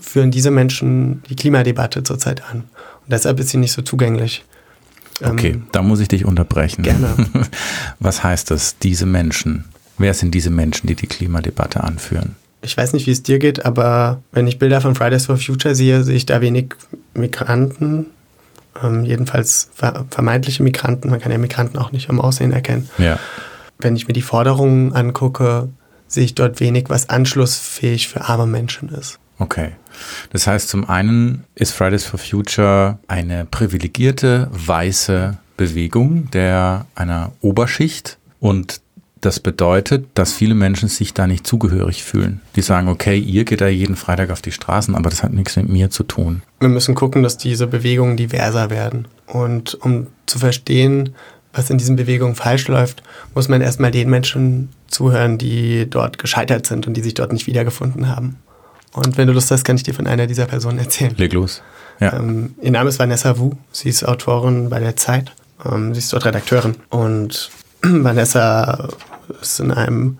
führen 0.00 0.30
diese 0.30 0.50
Menschen 0.50 1.22
die 1.28 1.36
Klimadebatte 1.36 2.02
zurzeit 2.02 2.42
an. 2.50 2.60
Und 2.60 3.12
deshalb 3.12 3.38
ist 3.40 3.50
sie 3.50 3.58
nicht 3.58 3.72
so 3.72 3.82
zugänglich. 3.82 4.44
Okay, 5.22 5.50
ähm, 5.50 5.66
da 5.72 5.82
muss 5.82 6.00
ich 6.00 6.08
dich 6.08 6.24
unterbrechen. 6.24 6.82
Gerne. 6.82 7.14
Was 7.98 8.22
heißt 8.22 8.50
das, 8.50 8.78
diese 8.78 9.06
Menschen? 9.06 9.64
Wer 9.98 10.14
sind 10.14 10.34
diese 10.34 10.50
Menschen, 10.50 10.86
die 10.86 10.94
die 10.94 11.06
Klimadebatte 11.06 11.82
anführen? 11.82 12.36
Ich 12.62 12.76
weiß 12.76 12.92
nicht, 12.92 13.06
wie 13.06 13.12
es 13.12 13.22
dir 13.22 13.38
geht, 13.38 13.64
aber 13.64 14.22
wenn 14.32 14.46
ich 14.46 14.58
Bilder 14.58 14.80
von 14.80 14.94
Fridays 14.94 15.26
for 15.26 15.36
Future 15.36 15.74
sehe, 15.74 16.02
sehe 16.02 16.16
ich 16.16 16.26
da 16.26 16.40
wenig 16.40 16.74
Migranten, 17.14 18.06
ähm, 18.82 19.04
jedenfalls 19.04 19.70
ver 19.74 20.06
vermeintliche 20.10 20.62
Migranten. 20.62 21.10
Man 21.10 21.20
kann 21.20 21.32
ja 21.32 21.38
Migranten 21.38 21.78
auch 21.78 21.92
nicht 21.92 22.10
am 22.10 22.20
Aussehen 22.20 22.52
erkennen. 22.52 22.88
Ja. 22.98 23.18
Wenn 23.78 23.96
ich 23.96 24.08
mir 24.08 24.14
die 24.14 24.22
Forderungen 24.22 24.92
angucke, 24.92 25.68
sehe 26.08 26.24
ich 26.24 26.34
dort 26.34 26.58
wenig, 26.58 26.86
was 26.88 27.08
anschlussfähig 27.08 28.08
für 28.08 28.22
arme 28.22 28.46
Menschen 28.46 28.88
ist. 28.88 29.18
Okay. 29.38 29.72
Das 30.30 30.46
heißt, 30.46 30.68
zum 30.68 30.88
einen 30.88 31.44
ist 31.54 31.72
Fridays 31.72 32.04
for 32.04 32.18
Future 32.18 32.98
eine 33.06 33.44
privilegierte 33.44 34.48
weiße 34.52 35.38
Bewegung 35.56 36.30
der 36.30 36.86
einer 36.94 37.32
Oberschicht 37.40 38.18
und 38.40 38.80
das 39.20 39.40
bedeutet, 39.40 40.06
dass 40.14 40.32
viele 40.32 40.54
Menschen 40.54 40.88
sich 40.88 41.12
da 41.12 41.26
nicht 41.26 41.44
zugehörig 41.44 42.04
fühlen. 42.04 42.40
Die 42.54 42.62
sagen, 42.62 42.88
okay, 42.88 43.18
ihr 43.18 43.44
geht 43.44 43.60
da 43.60 43.66
jeden 43.66 43.96
Freitag 43.96 44.30
auf 44.30 44.42
die 44.42 44.52
Straßen, 44.52 44.94
aber 44.94 45.10
das 45.10 45.24
hat 45.24 45.32
nichts 45.32 45.56
mit 45.56 45.68
mir 45.68 45.90
zu 45.90 46.04
tun. 46.04 46.42
Wir 46.60 46.68
müssen 46.68 46.94
gucken, 46.94 47.24
dass 47.24 47.36
diese 47.36 47.66
Bewegungen 47.66 48.16
diverser 48.16 48.70
werden. 48.70 49.08
Und 49.26 49.74
um 49.74 50.06
zu 50.26 50.38
verstehen, 50.38 51.16
was 51.52 51.70
in 51.70 51.78
diesen 51.78 51.96
Bewegungen 51.96 52.36
falsch 52.36 52.68
läuft, 52.68 53.02
muss 53.34 53.48
man 53.48 53.60
erstmal 53.60 53.90
den 53.90 54.08
Menschen 54.08 54.68
zuhören, 54.86 55.38
die 55.38 55.90
dort 55.90 56.18
gescheitert 56.18 56.66
sind 56.66 56.86
und 56.86 56.94
die 56.94 57.02
sich 57.02 57.14
dort 57.14 57.32
nicht 57.32 57.48
wiedergefunden 57.48 58.08
haben. 58.08 58.36
Und 58.98 59.16
wenn 59.16 59.26
du 59.26 59.32
Lust 59.32 59.50
hast, 59.50 59.64
kann 59.64 59.76
ich 59.76 59.82
dir 59.82 59.94
von 59.94 60.06
einer 60.06 60.26
dieser 60.26 60.46
Personen 60.46 60.78
erzählen. 60.78 61.14
Leg 61.16 61.32
los. 61.32 61.62
Ja. 62.00 62.14
Ähm, 62.14 62.54
ihr 62.60 62.70
Name 62.70 62.88
ist 62.88 62.98
Vanessa 62.98 63.38
Wu. 63.38 63.52
Sie 63.72 63.88
ist 63.88 64.04
Autorin 64.04 64.70
bei 64.70 64.80
der 64.80 64.96
Zeit. 64.96 65.32
Ähm, 65.64 65.94
sie 65.94 66.00
ist 66.00 66.12
dort 66.12 66.24
Redakteurin. 66.24 66.76
Und 66.90 67.50
Vanessa 67.82 68.88
ist 69.40 69.60
in 69.60 69.70
einem 69.70 70.18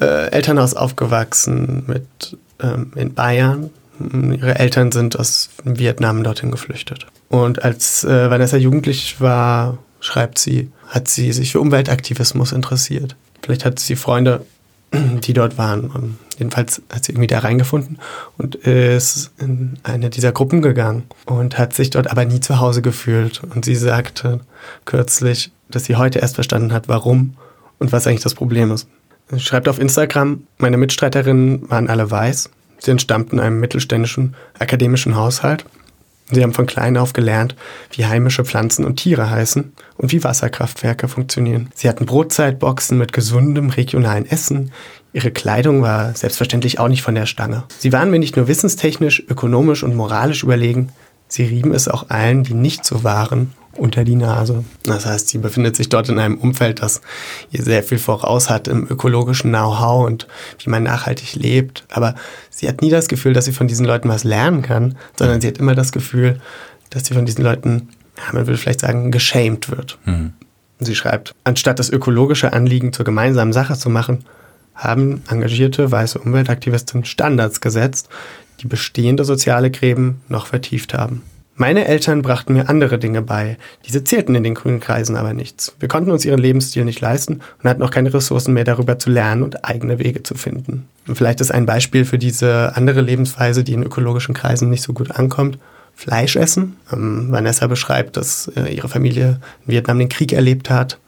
äh, 0.00 0.30
Elternhaus 0.30 0.74
aufgewachsen 0.74 1.84
mit 1.86 2.36
ähm, 2.60 2.92
in 2.94 3.14
Bayern. 3.14 3.70
Ihre 4.00 4.58
Eltern 4.58 4.92
sind 4.92 5.18
aus 5.18 5.50
Vietnam 5.64 6.22
dorthin 6.22 6.50
geflüchtet. 6.50 7.06
Und 7.28 7.64
als 7.64 8.04
äh, 8.04 8.30
Vanessa 8.30 8.56
jugendlich 8.56 9.20
war, 9.20 9.78
schreibt 10.00 10.38
sie, 10.38 10.70
hat 10.88 11.08
sie 11.08 11.32
sich 11.32 11.52
für 11.52 11.60
Umweltaktivismus 11.60 12.52
interessiert. 12.52 13.16
Vielleicht 13.42 13.64
hat 13.64 13.78
sie 13.80 13.96
Freunde 13.96 14.44
die 14.92 15.32
dort 15.32 15.58
waren. 15.58 15.90
Und 15.90 16.18
jedenfalls 16.38 16.82
hat 16.92 17.04
sie 17.04 17.12
irgendwie 17.12 17.26
da 17.26 17.40
reingefunden 17.40 17.98
und 18.36 18.54
ist 18.54 19.30
in 19.38 19.78
eine 19.82 20.10
dieser 20.10 20.32
Gruppen 20.32 20.62
gegangen 20.62 21.04
und 21.26 21.58
hat 21.58 21.74
sich 21.74 21.90
dort 21.90 22.10
aber 22.10 22.24
nie 22.24 22.40
zu 22.40 22.60
Hause 22.60 22.82
gefühlt. 22.82 23.42
Und 23.54 23.64
sie 23.64 23.76
sagte 23.76 24.40
kürzlich, 24.84 25.52
dass 25.70 25.84
sie 25.84 25.96
heute 25.96 26.18
erst 26.20 26.36
verstanden 26.36 26.72
hat, 26.72 26.88
warum 26.88 27.34
und 27.78 27.92
was 27.92 28.06
eigentlich 28.06 28.22
das 28.22 28.34
Problem 28.34 28.72
ist. 28.72 28.88
Sie 29.30 29.40
schreibt 29.40 29.68
auf 29.68 29.78
Instagram, 29.78 30.44
meine 30.56 30.78
Mitstreiterinnen 30.78 31.70
waren 31.70 31.88
alle 31.88 32.10
weiß. 32.10 32.50
Sie 32.78 32.90
entstammten 32.90 33.40
einem 33.40 33.60
mittelständischen 33.60 34.34
akademischen 34.58 35.16
Haushalt 35.16 35.64
Sie 36.30 36.42
haben 36.42 36.52
von 36.52 36.66
klein 36.66 36.98
auf 36.98 37.14
gelernt, 37.14 37.56
wie 37.92 38.04
heimische 38.04 38.44
Pflanzen 38.44 38.84
und 38.84 38.96
Tiere 38.96 39.30
heißen 39.30 39.72
und 39.96 40.12
wie 40.12 40.22
Wasserkraftwerke 40.22 41.08
funktionieren. 41.08 41.70
Sie 41.74 41.88
hatten 41.88 42.04
Brotzeitboxen 42.04 42.98
mit 42.98 43.14
gesundem 43.14 43.70
regionalen 43.70 44.26
Essen. 44.26 44.70
Ihre 45.14 45.30
Kleidung 45.30 45.80
war 45.80 46.14
selbstverständlich 46.14 46.78
auch 46.78 46.88
nicht 46.88 47.02
von 47.02 47.14
der 47.14 47.26
Stange. 47.26 47.64
Sie 47.78 47.92
waren 47.92 48.10
mir 48.10 48.18
nicht 48.18 48.36
nur 48.36 48.46
wissenstechnisch, 48.46 49.22
ökonomisch 49.28 49.82
und 49.82 49.96
moralisch 49.96 50.42
überlegen, 50.42 50.90
sie 51.28 51.44
rieben 51.44 51.72
es 51.72 51.88
auch 51.88 52.10
allen, 52.10 52.44
die 52.44 52.54
nicht 52.54 52.84
so 52.84 53.04
waren 53.04 53.54
unter 53.78 54.04
die 54.04 54.16
Nase. 54.16 54.64
Das 54.84 55.06
heißt, 55.06 55.28
sie 55.28 55.38
befindet 55.38 55.76
sich 55.76 55.88
dort 55.88 56.08
in 56.08 56.18
einem 56.18 56.36
Umfeld, 56.36 56.82
das 56.82 57.00
ihr 57.50 57.62
sehr 57.62 57.82
viel 57.82 57.98
voraus 57.98 58.50
hat 58.50 58.68
im 58.68 58.86
ökologischen 58.88 59.50
Know-how 59.50 60.06
und 60.06 60.26
wie 60.62 60.70
man 60.70 60.82
nachhaltig 60.82 61.34
lebt. 61.34 61.84
Aber 61.90 62.14
sie 62.50 62.68
hat 62.68 62.82
nie 62.82 62.90
das 62.90 63.08
Gefühl, 63.08 63.32
dass 63.32 63.44
sie 63.44 63.52
von 63.52 63.68
diesen 63.68 63.86
Leuten 63.86 64.08
was 64.08 64.24
lernen 64.24 64.62
kann, 64.62 64.96
sondern 65.18 65.40
sie 65.40 65.48
hat 65.48 65.58
immer 65.58 65.74
das 65.74 65.92
Gefühl, 65.92 66.40
dass 66.90 67.06
sie 67.06 67.14
von 67.14 67.26
diesen 67.26 67.44
Leuten, 67.44 67.88
ja, 68.16 68.32
man 68.32 68.46
würde 68.46 68.58
vielleicht 68.58 68.80
sagen, 68.80 69.10
geschämt 69.10 69.70
wird. 69.70 69.98
Mhm. 70.04 70.32
Sie 70.80 70.94
schreibt, 70.94 71.34
anstatt 71.44 71.78
das 71.78 71.90
ökologische 71.90 72.52
Anliegen 72.52 72.92
zur 72.92 73.04
gemeinsamen 73.04 73.52
Sache 73.52 73.76
zu 73.76 73.90
machen, 73.90 74.24
haben 74.74 75.22
engagierte 75.28 75.90
weiße 75.90 76.20
Umweltaktivisten 76.20 77.04
Standards 77.04 77.60
gesetzt, 77.60 78.08
die 78.60 78.68
bestehende 78.68 79.24
soziale 79.24 79.70
Gräben 79.70 80.20
noch 80.28 80.46
vertieft 80.46 80.94
haben. 80.94 81.22
Meine 81.58 81.86
Eltern 81.86 82.22
brachten 82.22 82.52
mir 82.52 82.68
andere 82.68 83.00
Dinge 83.00 83.20
bei. 83.20 83.58
Diese 83.84 84.04
zählten 84.04 84.36
in 84.36 84.44
den 84.44 84.54
grünen 84.54 84.78
Kreisen 84.78 85.16
aber 85.16 85.34
nichts. 85.34 85.74
Wir 85.80 85.88
konnten 85.88 86.12
uns 86.12 86.24
ihren 86.24 86.38
Lebensstil 86.38 86.84
nicht 86.84 87.00
leisten 87.00 87.40
und 87.60 87.68
hatten 87.68 87.82
auch 87.82 87.90
keine 87.90 88.14
Ressourcen 88.14 88.54
mehr 88.54 88.62
darüber 88.62 89.00
zu 89.00 89.10
lernen 89.10 89.42
und 89.42 89.64
eigene 89.64 89.98
Wege 89.98 90.22
zu 90.22 90.36
finden. 90.36 90.88
Und 91.08 91.16
vielleicht 91.16 91.40
ist 91.40 91.50
ein 91.50 91.66
Beispiel 91.66 92.04
für 92.04 92.16
diese 92.16 92.76
andere 92.76 93.00
Lebensweise, 93.00 93.64
die 93.64 93.72
in 93.72 93.82
ökologischen 93.82 94.34
Kreisen 94.34 94.70
nicht 94.70 94.82
so 94.82 94.92
gut 94.92 95.10
ankommt, 95.10 95.58
Fleisch 95.96 96.36
essen. 96.36 96.76
Ähm, 96.92 97.32
Vanessa 97.32 97.66
beschreibt, 97.66 98.16
dass 98.16 98.46
äh, 98.54 98.72
ihre 98.72 98.88
Familie 98.88 99.40
in 99.66 99.72
Vietnam 99.72 99.98
den 99.98 100.08
Krieg 100.08 100.32
erlebt 100.32 100.70
hat. 100.70 101.00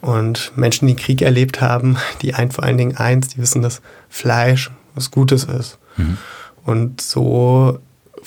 Und 0.00 0.52
Menschen, 0.56 0.86
die 0.86 0.94
den 0.94 1.00
Krieg 1.00 1.20
erlebt 1.20 1.60
haben, 1.60 1.98
die 2.22 2.32
ein 2.32 2.50
vor 2.50 2.64
allen 2.64 2.78
Dingen 2.78 2.96
eins, 2.96 3.28
die 3.28 3.38
wissen, 3.38 3.60
dass 3.60 3.82
Fleisch 4.08 4.70
was 4.94 5.10
Gutes 5.10 5.44
ist. 5.44 5.76
Mhm. 5.98 6.16
Und 6.64 7.02
so 7.02 7.78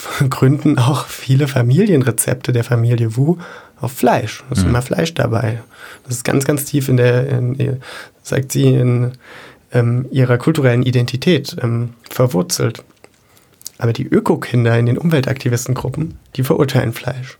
gründen 0.29 0.77
auch 0.77 1.07
viele 1.07 1.47
Familienrezepte 1.47 2.51
der 2.51 2.63
Familie 2.63 3.15
Wu 3.15 3.37
auf 3.79 3.91
Fleisch. 3.91 4.43
Es 4.49 4.59
ist 4.59 4.63
mhm. 4.63 4.71
immer 4.71 4.81
Fleisch 4.81 5.13
dabei. 5.13 5.61
Das 6.05 6.15
ist 6.15 6.23
ganz, 6.23 6.45
ganz 6.45 6.65
tief 6.65 6.89
in 6.89 6.97
der, 6.97 7.29
in, 7.29 7.79
sagt 8.21 8.51
sie, 8.51 8.73
in 8.73 9.11
ähm, 9.71 10.07
ihrer 10.11 10.37
kulturellen 10.37 10.83
Identität 10.83 11.55
ähm, 11.61 11.93
verwurzelt. 12.09 12.83
Aber 13.77 13.93
die 13.93 14.07
Ökokinder 14.07 14.77
in 14.79 14.85
den 14.85 14.97
Umweltaktivistengruppen, 14.97 16.17
die 16.35 16.43
verurteilen 16.43 16.93
Fleisch. 16.93 17.37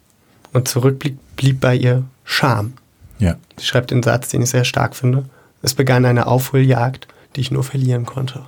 Und 0.52 0.68
zurück 0.68 1.04
blieb 1.36 1.60
bei 1.62 1.76
ihr 1.76 2.04
Scham. 2.24 2.74
Ja. 3.20 3.36
Sie 3.58 3.66
schreibt 3.66 3.92
den 3.92 4.04
Satz, 4.04 4.30
den 4.30 4.42
ich 4.42 4.50
sehr 4.50 4.66
stark 4.66 4.96
finde. 4.96 5.26
Es 5.62 5.74
begann 5.74 6.06
eine 6.06 6.28
Aufholjagd, 6.28 7.08
die 7.36 7.42
ich 7.42 7.52
nur 7.52 7.64
verlieren 7.64 8.06
konnte. 8.06 8.42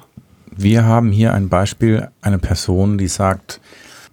Wir 0.56 0.86
haben 0.86 1.12
hier 1.12 1.34
ein 1.34 1.50
Beispiel, 1.50 2.10
eine 2.22 2.40
Person, 2.40 2.98
die 2.98 3.08
sagt, 3.08 3.62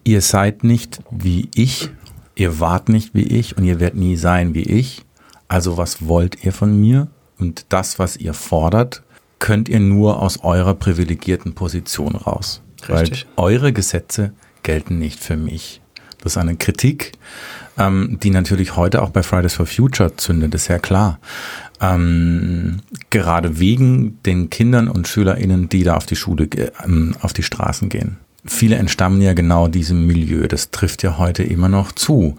ihr 0.04 0.20
seid 0.20 0.64
nicht 0.64 1.00
wie 1.10 1.48
ich, 1.54 1.90
ihr 2.36 2.60
wart 2.60 2.88
nicht 2.88 3.14
wie 3.14 3.24
ich 3.24 3.56
und 3.56 3.64
ihr 3.64 3.80
werdet 3.80 3.98
nie 3.98 4.16
sein 4.16 4.54
wie 4.54 4.62
ich. 4.62 5.04
Also 5.48 5.76
was 5.76 6.06
wollt 6.06 6.44
ihr 6.44 6.52
von 6.52 6.78
mir? 6.78 7.08
Und 7.38 7.66
das, 7.70 7.98
was 7.98 8.16
ihr 8.16 8.34
fordert, 8.34 9.02
könnt 9.38 9.68
ihr 9.68 9.80
nur 9.80 10.22
aus 10.22 10.42
eurer 10.42 10.74
privilegierten 10.74 11.54
Position 11.54 12.14
raus. 12.14 12.62
Richtig. 12.88 13.26
Weil 13.36 13.44
eure 13.44 13.72
Gesetze 13.72 14.32
gelten 14.62 14.98
nicht 14.98 15.20
für 15.20 15.36
mich. 15.36 15.80
Das 16.22 16.32
ist 16.32 16.38
eine 16.38 16.56
Kritik, 16.56 17.12
ähm, 17.76 18.18
die 18.22 18.30
natürlich 18.30 18.76
heute 18.76 19.02
auch 19.02 19.10
bei 19.10 19.22
Fridays 19.22 19.54
for 19.54 19.66
Future 19.66 20.16
zündet, 20.16 20.54
ist 20.54 20.68
ja 20.68 20.78
klar. 20.78 21.18
Ähm, 21.80 22.80
gerade 23.10 23.58
wegen 23.58 24.22
den 24.22 24.48
Kindern 24.48 24.88
und 24.88 25.06
SchülerInnen, 25.06 25.68
die 25.68 25.82
da 25.82 25.96
auf 25.96 26.06
die 26.06 26.16
Schule, 26.16 26.48
ähm, 26.82 27.14
auf 27.20 27.34
die 27.34 27.42
Straßen 27.42 27.90
gehen. 27.90 28.16
Viele 28.44 28.76
entstammen 28.76 29.22
ja 29.22 29.32
genau 29.32 29.68
diesem 29.68 30.06
Milieu. 30.06 30.46
Das 30.46 30.70
trifft 30.70 31.02
ja 31.02 31.18
heute 31.18 31.42
immer 31.42 31.68
noch 31.68 31.92
zu. 31.92 32.36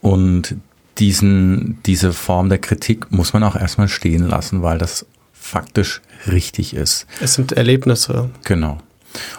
Und 0.00 0.56
diesen, 0.98 1.78
diese 1.86 2.12
Form 2.12 2.48
der 2.48 2.58
Kritik 2.58 3.10
muss 3.10 3.32
man 3.32 3.42
auch 3.42 3.56
erstmal 3.56 3.88
stehen 3.88 4.26
lassen, 4.26 4.62
weil 4.62 4.78
das 4.78 5.06
faktisch 5.32 6.02
richtig 6.26 6.74
ist. 6.74 7.06
Es 7.20 7.34
sind 7.34 7.52
Erlebnisse. 7.52 8.30
Genau. 8.44 8.78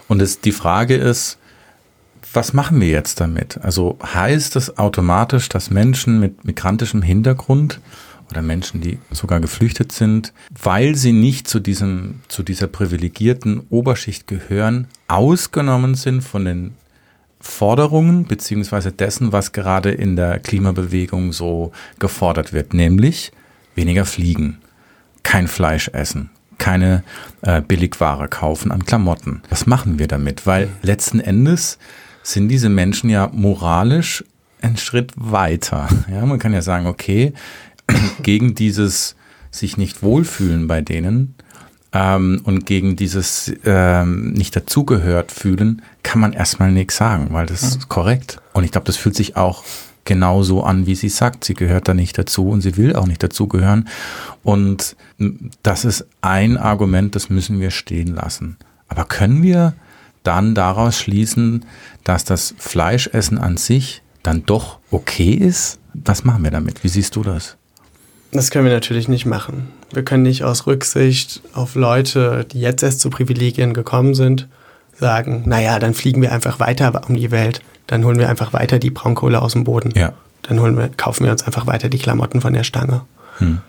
Und 0.07 0.21
es, 0.21 0.41
die 0.41 0.51
Frage 0.51 0.95
ist, 0.95 1.37
was 2.33 2.53
machen 2.53 2.79
wir 2.81 2.89
jetzt 2.89 3.19
damit? 3.19 3.59
Also 3.61 3.97
heißt 4.03 4.55
es 4.55 4.77
automatisch, 4.77 5.49
dass 5.49 5.69
Menschen 5.69 6.19
mit 6.19 6.45
migrantischem 6.45 7.01
Hintergrund 7.01 7.79
oder 8.31 8.41
Menschen, 8.41 8.81
die 8.81 8.97
sogar 9.11 9.39
geflüchtet 9.39 9.91
sind, 9.91 10.33
weil 10.61 10.95
sie 10.95 11.11
nicht 11.11 11.47
zu 11.47 11.59
diesem, 11.59 12.21
zu 12.27 12.43
dieser 12.43 12.67
privilegierten 12.67 13.61
Oberschicht 13.69 14.27
gehören, 14.27 14.87
ausgenommen 15.07 15.95
sind 15.95 16.21
von 16.21 16.45
den 16.45 16.75
Forderungen 17.39 18.25
beziehungsweise 18.25 18.91
dessen, 18.91 19.31
was 19.31 19.51
gerade 19.51 19.91
in 19.91 20.15
der 20.15 20.39
Klimabewegung 20.39 21.33
so 21.33 21.71
gefordert 21.99 22.53
wird, 22.53 22.73
nämlich 22.73 23.31
weniger 23.75 24.05
fliegen, 24.05 24.59
kein 25.23 25.47
Fleisch 25.47 25.89
essen, 25.89 26.29
keine 26.57 27.03
äh, 27.41 27.61
Billigware 27.61 28.27
kaufen 28.27 28.71
an 28.71 28.85
Klamotten. 28.85 29.41
Was 29.49 29.65
machen 29.65 29.99
wir 29.99 30.07
damit? 30.07 30.45
Weil 30.45 30.69
letzten 30.83 31.19
Endes 31.19 31.79
sind 32.23 32.49
diese 32.49 32.69
Menschen 32.69 33.09
ja 33.09 33.29
moralisch 33.33 34.23
einen 34.61 34.77
Schritt 34.77 35.11
weiter. 35.15 35.87
Ja, 36.11 36.25
man 36.25 36.39
kann 36.39 36.53
ja 36.53 36.61
sagen, 36.61 36.85
okay, 36.85 37.33
gegen 38.23 38.55
dieses 38.55 39.15
sich 39.51 39.77
nicht 39.77 40.01
wohlfühlen 40.01 40.67
bei 40.67 40.81
denen 40.81 41.35
ähm, 41.93 42.41
und 42.43 42.65
gegen 42.65 42.95
dieses 42.95 43.53
ähm, 43.65 44.31
nicht 44.31 44.55
dazugehört 44.55 45.31
fühlen, 45.31 45.81
kann 46.03 46.21
man 46.21 46.33
erstmal 46.33 46.71
nichts 46.71 46.97
sagen, 46.97 47.27
weil 47.31 47.45
das 47.45 47.63
ist 47.63 47.89
korrekt. 47.89 48.41
Und 48.53 48.63
ich 48.63 48.71
glaube, 48.71 48.85
das 48.85 48.97
fühlt 48.97 49.15
sich 49.15 49.35
auch 49.35 49.63
genauso 50.05 50.63
an, 50.63 50.87
wie 50.87 50.95
sie 50.95 51.09
sagt. 51.09 51.43
Sie 51.43 51.53
gehört 51.53 51.87
da 51.87 51.93
nicht 51.93 52.17
dazu 52.17 52.49
und 52.49 52.61
sie 52.61 52.77
will 52.77 52.95
auch 52.95 53.07
nicht 53.07 53.21
dazugehören. 53.21 53.87
Und 54.43 54.95
das 55.63 55.85
ist 55.85 56.07
ein 56.21 56.57
Argument, 56.57 57.15
das 57.15 57.29
müssen 57.29 57.59
wir 57.59 57.71
stehen 57.71 58.15
lassen. 58.15 58.57
Aber 58.87 59.05
können 59.05 59.43
wir 59.43 59.73
dann 60.23 60.55
daraus 60.55 60.97
schließen, 60.97 61.65
dass 62.03 62.23
das 62.23 62.55
Fleischessen 62.57 63.37
an 63.37 63.57
sich 63.57 64.01
dann 64.23 64.45
doch 64.45 64.79
okay 64.91 65.33
ist? 65.33 65.79
Was 65.93 66.23
machen 66.23 66.43
wir 66.43 66.51
damit? 66.51 66.83
Wie 66.83 66.89
siehst 66.89 67.15
du 67.15 67.23
das? 67.23 67.57
Das 68.31 68.49
können 68.49 68.65
wir 68.65 68.73
natürlich 68.73 69.07
nicht 69.07 69.25
machen. 69.25 69.67
Wir 69.91 70.03
können 70.03 70.23
nicht 70.23 70.43
aus 70.43 70.67
Rücksicht 70.67 71.41
auf 71.53 71.75
Leute, 71.75 72.45
die 72.51 72.61
jetzt 72.61 72.81
erst 72.81 73.01
zu 73.01 73.09
Privilegien 73.09 73.73
gekommen 73.73 74.15
sind, 74.15 74.47
sagen, 74.97 75.43
naja, 75.45 75.79
dann 75.79 75.93
fliegen 75.93 76.21
wir 76.21 76.31
einfach 76.31 76.59
weiter 76.59 77.01
um 77.07 77.15
die 77.15 77.31
Welt, 77.31 77.61
dann 77.87 78.05
holen 78.05 78.19
wir 78.19 78.29
einfach 78.29 78.53
weiter 78.53 78.79
die 78.79 78.89
Braunkohle 78.89 79.41
aus 79.41 79.53
dem 79.53 79.65
Boden. 79.65 79.91
Ja. 79.95 80.13
Dann 80.43 80.59
holen 80.61 80.77
wir, 80.77 80.89
kaufen 80.89 81.25
wir 81.25 81.31
uns 81.31 81.43
einfach 81.43 81.67
weiter 81.67 81.89
die 81.89 81.97
Klamotten 81.97 82.41
von 82.41 82.53
der 82.53 82.63
Stange. 82.63 83.01
Hm. 83.39 83.59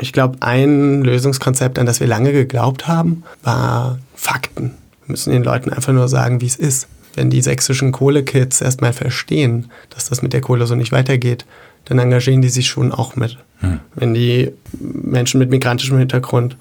Ich 0.00 0.12
glaube, 0.12 0.38
ein 0.40 1.02
Lösungskonzept, 1.02 1.78
an 1.78 1.86
das 1.86 2.00
wir 2.00 2.06
lange 2.06 2.32
geglaubt 2.32 2.88
haben, 2.88 3.22
war 3.42 3.98
Fakten 4.14 4.74
müssen 5.10 5.32
den 5.32 5.44
Leuten 5.44 5.72
einfach 5.72 5.92
nur 5.92 6.08
sagen, 6.08 6.40
wie 6.40 6.46
es 6.46 6.56
ist. 6.56 6.88
Wenn 7.14 7.28
die 7.28 7.42
sächsischen 7.42 7.92
Kohlekids 7.92 8.60
erstmal 8.60 8.92
verstehen, 8.92 9.70
dass 9.90 10.08
das 10.08 10.22
mit 10.22 10.32
der 10.32 10.40
Kohle 10.40 10.66
so 10.66 10.76
nicht 10.76 10.92
weitergeht, 10.92 11.44
dann 11.84 11.98
engagieren 11.98 12.42
die 12.42 12.48
sich 12.48 12.68
schon 12.68 12.92
auch 12.92 13.16
mit. 13.16 13.38
Hm. 13.58 13.80
Wenn 13.94 14.14
die 14.14 14.52
Menschen 14.78 15.38
mit 15.38 15.50
migrantischem 15.50 15.98
Hintergrund 15.98 16.56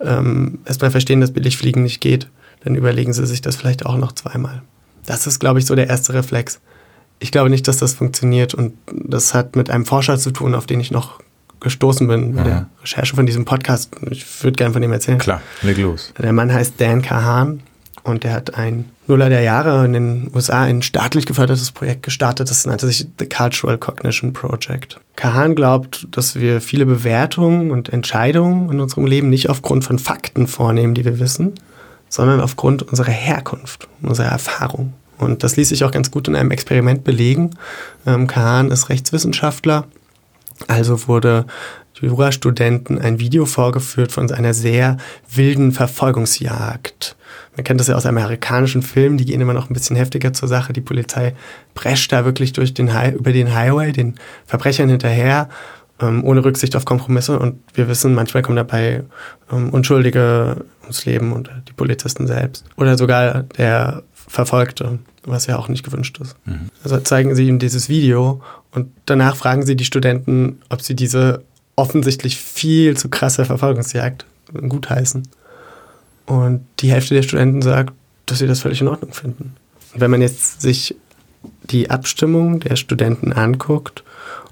ähm, 0.00 0.58
erstmal 0.64 0.90
verstehen, 0.90 1.20
dass 1.20 1.32
Billigfliegen 1.32 1.82
nicht 1.82 2.00
geht, 2.00 2.28
dann 2.64 2.74
überlegen 2.74 3.12
sie 3.12 3.26
sich 3.26 3.40
das 3.40 3.56
vielleicht 3.56 3.86
auch 3.86 3.96
noch 3.96 4.12
zweimal. 4.12 4.62
Das 5.06 5.26
ist, 5.26 5.38
glaube 5.38 5.58
ich, 5.58 5.66
so 5.66 5.74
der 5.74 5.88
erste 5.88 6.14
Reflex. 6.14 6.60
Ich 7.18 7.32
glaube 7.32 7.50
nicht, 7.50 7.68
dass 7.68 7.78
das 7.78 7.94
funktioniert 7.94 8.54
und 8.54 8.74
das 8.86 9.34
hat 9.34 9.56
mit 9.56 9.70
einem 9.70 9.86
Forscher 9.86 10.18
zu 10.18 10.30
tun, 10.30 10.54
auf 10.54 10.66
den 10.66 10.80
ich 10.80 10.90
noch 10.90 11.20
gestoßen 11.60 12.08
bin 12.08 12.34
bei 12.34 12.40
mhm. 12.40 12.44
der 12.44 12.66
Recherche 12.82 13.14
von 13.14 13.26
diesem 13.26 13.44
Podcast. 13.44 13.90
Ich 14.10 14.24
würde 14.42 14.56
gerne 14.56 14.72
von 14.72 14.82
ihm 14.82 14.92
erzählen. 14.92 15.18
Klar, 15.18 15.42
leg 15.62 15.76
los. 15.78 16.12
Der 16.18 16.32
Mann 16.32 16.52
heißt 16.52 16.74
Dan 16.78 17.02
Kahan 17.02 17.60
und 18.02 18.24
der 18.24 18.32
hat 18.32 18.54
ein 18.54 18.90
Nuller 19.06 19.28
der 19.28 19.42
Jahre 19.42 19.84
in 19.84 19.92
den 19.92 20.30
USA 20.34 20.62
ein 20.62 20.82
staatlich 20.82 21.26
gefördertes 21.26 21.72
Projekt 21.72 22.02
gestartet. 22.02 22.50
Das 22.50 22.66
nannte 22.66 22.86
sich 22.86 23.06
The 23.18 23.28
Cultural 23.28 23.78
Cognition 23.78 24.32
Project. 24.32 25.00
Kahan 25.16 25.54
glaubt, 25.54 26.06
dass 26.12 26.36
wir 26.36 26.60
viele 26.60 26.86
Bewertungen 26.86 27.70
und 27.70 27.90
Entscheidungen 27.90 28.70
in 28.70 28.80
unserem 28.80 29.06
Leben 29.06 29.28
nicht 29.28 29.50
aufgrund 29.50 29.84
von 29.84 29.98
Fakten 29.98 30.46
vornehmen, 30.46 30.94
die 30.94 31.04
wir 31.04 31.18
wissen, 31.18 31.54
sondern 32.08 32.40
aufgrund 32.40 32.82
unserer 32.82 33.12
Herkunft, 33.12 33.88
unserer 34.02 34.28
Erfahrung. 34.28 34.94
Und 35.18 35.44
das 35.44 35.56
ließ 35.56 35.68
sich 35.68 35.84
auch 35.84 35.90
ganz 35.90 36.10
gut 36.10 36.28
in 36.28 36.36
einem 36.36 36.50
Experiment 36.50 37.04
belegen. 37.04 37.50
Ähm, 38.06 38.26
Kahan 38.26 38.70
ist 38.70 38.88
Rechtswissenschaftler, 38.88 39.84
also 40.66 41.08
wurde 41.08 41.44
Jurastudenten 42.00 42.98
ein 42.98 43.18
Video 43.18 43.46
vorgeführt 43.46 44.12
von 44.12 44.30
einer 44.30 44.54
sehr 44.54 44.96
wilden 45.28 45.72
Verfolgungsjagd 45.72 47.16
man 47.56 47.64
kennt 47.64 47.80
das 47.80 47.88
ja 47.88 47.96
aus 47.96 48.06
amerikanischen 48.06 48.82
Filmen, 48.82 49.18
die 49.18 49.24
gehen 49.24 49.40
immer 49.40 49.52
noch 49.52 49.68
ein 49.68 49.74
bisschen 49.74 49.96
heftiger 49.96 50.32
zur 50.32 50.48
Sache. 50.48 50.72
Die 50.72 50.80
Polizei 50.80 51.34
prescht 51.74 52.12
da 52.12 52.24
wirklich 52.24 52.52
durch 52.52 52.74
den 52.74 52.90
über 53.14 53.32
den 53.32 53.54
Highway, 53.54 53.92
den 53.92 54.14
Verbrechern 54.46 54.88
hinterher, 54.88 55.48
ähm, 56.00 56.24
ohne 56.24 56.44
Rücksicht 56.44 56.76
auf 56.76 56.84
Kompromisse. 56.84 57.38
Und 57.38 57.60
wir 57.74 57.88
wissen, 57.88 58.14
manchmal 58.14 58.42
kommen 58.42 58.56
dabei 58.56 59.04
ähm, 59.52 59.70
Unschuldige 59.70 60.64
ums 60.82 61.04
Leben 61.04 61.32
und 61.32 61.50
die 61.68 61.72
Polizisten 61.72 62.26
selbst. 62.26 62.64
Oder 62.76 62.96
sogar 62.96 63.42
der 63.42 64.04
Verfolgte, 64.14 64.98
was 65.24 65.46
ja 65.46 65.58
auch 65.58 65.68
nicht 65.68 65.84
gewünscht 65.84 66.18
ist. 66.20 66.36
Mhm. 66.46 66.70
Also 66.84 66.98
zeigen 66.98 67.34
sie 67.34 67.48
ihm 67.48 67.58
dieses 67.58 67.88
Video 67.88 68.42
und 68.70 68.88
danach 69.06 69.34
fragen 69.36 69.66
sie 69.66 69.76
die 69.76 69.84
Studenten, 69.84 70.62
ob 70.68 70.82
sie 70.82 70.94
diese 70.94 71.42
offensichtlich 71.80 72.36
viel 72.36 72.96
zu 72.96 73.08
krasse 73.08 73.44
Verfolgungsjagd 73.44 74.26
gutheißen. 74.52 75.26
Und 76.26 76.66
die 76.80 76.92
Hälfte 76.92 77.14
der 77.14 77.22
Studenten 77.22 77.62
sagt, 77.62 77.94
dass 78.26 78.38
sie 78.38 78.46
das 78.46 78.60
völlig 78.60 78.80
in 78.80 78.88
Ordnung 78.88 79.12
finden. 79.12 79.56
Und 79.92 80.00
wenn 80.00 80.10
man 80.10 80.20
jetzt 80.20 80.60
sich 80.60 80.94
die 81.64 81.90
Abstimmung 81.90 82.60
der 82.60 82.76
Studenten 82.76 83.32
anguckt 83.32 84.04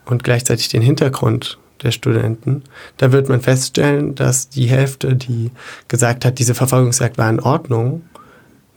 und 0.07 0.25
gleichzeitig 0.25 0.69
den 0.71 0.83
Hintergrund 0.83 1.59
der 1.83 1.93
Studenten, 1.93 2.63
da 2.97 3.13
wird 3.13 3.29
man 3.29 3.41
feststellen, 3.41 4.15
dass 4.15 4.49
die 4.49 4.67
Hälfte, 4.67 5.15
die 5.15 5.51
gesagt 5.87 6.25
hat, 6.25 6.39
diese 6.39 6.55
Verfolgungsjagd 6.55 7.19
war 7.19 7.31
in 7.31 7.41
Ordnung, 7.41 8.03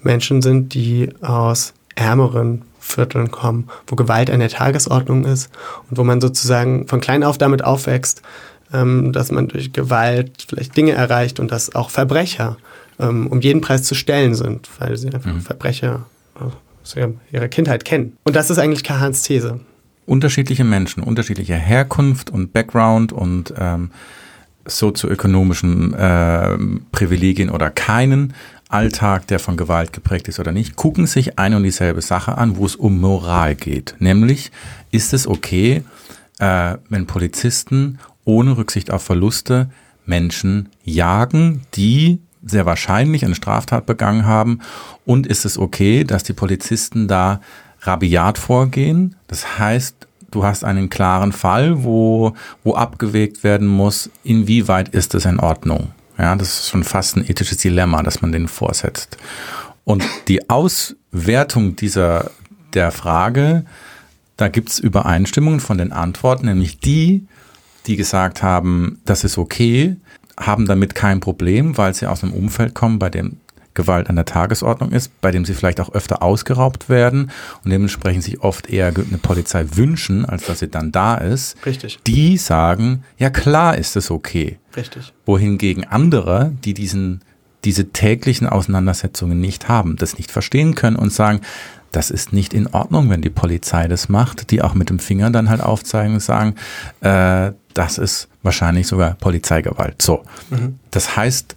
Menschen 0.03 0.41
sind, 0.41 0.73
die 0.73 1.09
aus 1.21 1.73
ärmeren 1.95 2.63
Vierteln 2.81 3.31
kommen, 3.31 3.69
wo 3.87 3.95
Gewalt 3.95 4.29
an 4.29 4.39
der 4.39 4.49
Tagesordnung 4.49 5.23
ist 5.23 5.49
und 5.89 5.97
wo 5.97 6.03
man 6.03 6.19
sozusagen 6.19 6.87
von 6.87 6.99
klein 6.99 7.23
auf 7.23 7.37
damit 7.37 7.63
aufwächst, 7.63 8.21
ähm, 8.73 9.13
dass 9.13 9.31
man 9.31 9.47
durch 9.47 9.71
Gewalt 9.71 10.45
vielleicht 10.49 10.75
Dinge 10.75 10.91
erreicht 10.91 11.39
und 11.39 11.51
dass 11.51 11.73
auch 11.75 11.89
Verbrecher 11.89 12.57
ähm, 13.01 13.27
um 13.27 13.41
jeden 13.41 13.61
Preis 13.61 13.83
zu 13.83 13.95
stellen 13.95 14.35
sind, 14.35 14.69
weil 14.79 14.95
sie 14.97 15.07
einfach 15.07 15.33
mhm. 15.33 15.41
Verbrecher 15.41 16.05
aus 16.83 16.95
ihrer 17.31 17.47
Kindheit 17.47 17.85
kennen. 17.85 18.17
Und 18.23 18.35
das 18.35 18.49
ist 18.49 18.57
eigentlich 18.57 18.83
Kahans 18.83 19.23
These. 19.23 19.59
Unterschiedliche 20.05 20.63
Menschen, 20.63 21.03
unterschiedliche 21.03 21.55
Herkunft 21.55 22.29
und 22.29 22.53
Background 22.53 23.13
und 23.13 23.53
ähm, 23.57 23.91
sozioökonomischen 24.65 25.93
äh, 25.93 26.57
Privilegien 26.91 27.49
oder 27.49 27.69
keinen 27.69 28.33
Alltag, 28.71 29.27
der 29.27 29.39
von 29.39 29.57
Gewalt 29.57 29.93
geprägt 29.93 30.27
ist 30.27 30.39
oder 30.39 30.51
nicht, 30.51 30.75
gucken 30.75 31.07
sich 31.07 31.37
eine 31.37 31.57
und 31.57 31.63
dieselbe 31.63 32.01
Sache 32.01 32.37
an, 32.37 32.57
wo 32.57 32.65
es 32.65 32.75
um 32.75 32.99
Moral 32.99 33.55
geht. 33.55 33.95
Nämlich, 33.99 34.51
ist 34.91 35.13
es 35.13 35.27
okay, 35.27 35.83
äh, 36.39 36.77
wenn 36.89 37.05
Polizisten 37.07 37.99
ohne 38.25 38.57
Rücksicht 38.57 38.91
auf 38.91 39.03
Verluste 39.03 39.69
Menschen 40.05 40.69
jagen, 40.83 41.61
die 41.75 42.19
sehr 42.43 42.65
wahrscheinlich 42.65 43.23
eine 43.25 43.35
Straftat 43.35 43.85
begangen 43.85 44.25
haben? 44.25 44.59
Und 45.05 45.27
ist 45.27 45.45
es 45.45 45.57
okay, 45.57 46.03
dass 46.03 46.23
die 46.23 46.33
Polizisten 46.33 47.07
da 47.07 47.41
rabiat 47.81 48.37
vorgehen? 48.37 49.15
Das 49.27 49.59
heißt, 49.59 50.07
du 50.31 50.43
hast 50.43 50.63
einen 50.63 50.89
klaren 50.89 51.31
Fall, 51.31 51.83
wo, 51.83 52.33
wo 52.63 52.73
abgewägt 52.75 53.43
werden 53.43 53.67
muss, 53.67 54.09
inwieweit 54.23 54.89
ist 54.89 55.13
es 55.13 55.25
in 55.25 55.39
Ordnung. 55.39 55.89
Ja, 56.21 56.35
das 56.35 56.59
ist 56.59 56.69
schon 56.69 56.83
fast 56.83 57.17
ein 57.17 57.27
ethisches 57.27 57.57
Dilemma, 57.57 58.03
dass 58.03 58.21
man 58.21 58.31
den 58.31 58.47
vorsetzt. 58.47 59.17
Und 59.85 60.03
die 60.27 60.51
Auswertung 60.51 61.75
dieser, 61.75 62.29
der 62.75 62.91
Frage, 62.91 63.65
da 64.37 64.47
gibt 64.47 64.69
es 64.69 64.77
Übereinstimmungen 64.77 65.59
von 65.59 65.79
den 65.79 65.91
Antworten, 65.91 66.45
nämlich 66.45 66.79
die, 66.79 67.25
die 67.87 67.95
gesagt 67.95 68.43
haben, 68.43 69.01
das 69.03 69.23
ist 69.23 69.39
okay, 69.39 69.95
haben 70.39 70.67
damit 70.67 70.93
kein 70.93 71.21
Problem, 71.21 71.75
weil 71.79 71.95
sie 71.95 72.05
aus 72.05 72.23
einem 72.23 72.33
Umfeld 72.33 72.75
kommen, 72.75 72.99
bei 72.99 73.09
dem 73.09 73.37
Gewalt 73.73 74.09
an 74.09 74.15
der 74.15 74.25
Tagesordnung 74.25 74.91
ist, 74.91 75.21
bei 75.21 75.31
dem 75.31 75.45
sie 75.45 75.53
vielleicht 75.53 75.79
auch 75.79 75.93
öfter 75.93 76.21
ausgeraubt 76.21 76.89
werden 76.89 77.31
und 77.63 77.71
dementsprechend 77.71 78.23
sich 78.23 78.41
oft 78.41 78.69
eher 78.69 78.87
eine 78.87 79.17
Polizei 79.21 79.65
wünschen, 79.75 80.25
als 80.25 80.45
dass 80.45 80.59
sie 80.59 80.69
dann 80.69 80.91
da 80.91 81.15
ist. 81.15 81.57
Richtig. 81.65 81.99
Die 82.05 82.37
sagen, 82.37 83.03
ja 83.17 83.29
klar 83.29 83.77
ist 83.77 83.95
es 83.95 84.11
okay. 84.11 84.57
Richtig. 84.75 85.13
Wohingegen 85.25 85.85
andere, 85.85 86.53
die 86.63 86.73
diesen, 86.73 87.21
diese 87.63 87.89
täglichen 87.89 88.47
Auseinandersetzungen 88.47 89.39
nicht 89.39 89.69
haben, 89.69 89.95
das 89.95 90.17
nicht 90.17 90.31
verstehen 90.31 90.75
können 90.75 90.95
und 90.95 91.13
sagen, 91.13 91.41
das 91.91 92.09
ist 92.09 92.31
nicht 92.31 92.53
in 92.53 92.67
Ordnung, 92.67 93.09
wenn 93.09 93.21
die 93.21 93.29
Polizei 93.29 93.87
das 93.87 94.07
macht, 94.07 94.51
die 94.51 94.61
auch 94.61 94.73
mit 94.73 94.89
dem 94.89 94.99
Finger 94.99 95.29
dann 95.29 95.49
halt 95.49 95.61
aufzeigen 95.61 96.13
und 96.13 96.21
sagen, 96.21 96.55
äh, 97.01 97.51
das 97.73 97.97
ist 97.97 98.29
wahrscheinlich 98.43 98.87
sogar 98.87 99.15
Polizeigewalt. 99.15 100.01
So. 100.01 100.23
Mhm. 100.49 100.79
Das 100.89 101.15
heißt, 101.15 101.55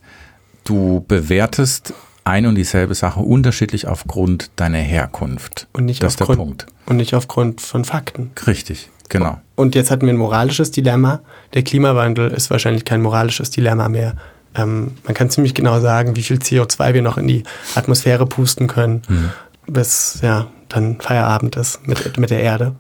du 0.65 1.05
bewertest 1.07 1.95
ein 2.25 2.47
und 2.47 2.55
dieselbe 2.55 2.95
Sache 2.95 3.21
unterschiedlich 3.21 3.87
aufgrund 3.87 4.51
deiner 4.57 4.79
Herkunft. 4.79 5.69
Und 5.73 5.85
nicht 5.85 6.03
das 6.03 6.15
aufgrund, 6.15 6.31
ist 6.31 6.39
der 6.39 6.45
Punkt. 6.45 6.67
Und 6.87 6.97
nicht 6.97 7.15
aufgrund 7.15 7.61
von 7.61 7.85
Fakten. 7.85 8.33
Richtig, 8.47 8.91
genau. 9.09 9.41
Und 9.55 9.75
jetzt 9.75 9.91
hatten 9.91 10.07
wir 10.07 10.13
ein 10.13 10.19
moralisches 10.19 10.71
Dilemma. 10.71 11.21
Der 11.53 11.63
Klimawandel 11.63 12.31
ist 12.31 12.51
wahrscheinlich 12.51 12.85
kein 12.85 13.03
moralisches 13.03 13.51
Dilemma 13.51 13.89
mehr. 13.89 14.17
Ähm, 14.55 14.93
man 15.05 15.15
kann 15.15 15.31
ziemlich 15.31 15.55
genau 15.55 15.81
sagen, 15.81 16.17
wie 16.17 16.23
viel 16.23 16.39
CO2 16.39 16.95
wir 16.95 17.03
noch 17.03 17.19
in 17.19 17.29
die 17.29 17.43
Atmosphäre 17.75 18.27
pusten 18.27 18.69
können, 18.69 19.03
mhm. 19.09 19.31
bis 19.67 20.21
ja, 20.23 20.47
dann 20.69 21.01
Feierabend 21.01 21.57
ist 21.57 21.87
mit, 21.87 22.17
mit 22.19 22.31
der 22.31 22.41
Erde. 22.41 22.75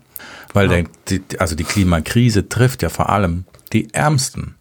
Weil 0.53 0.71
ja. 0.71 0.83
der, 0.83 0.85
die, 1.09 1.41
also 1.41 1.55
die 1.57 1.65
Klimakrise 1.65 2.49
trifft 2.49 2.83
ja 2.83 2.89
vor 2.89 3.11
allem 3.11 3.45
die 3.73 3.93
Ärmsten. 3.93 4.55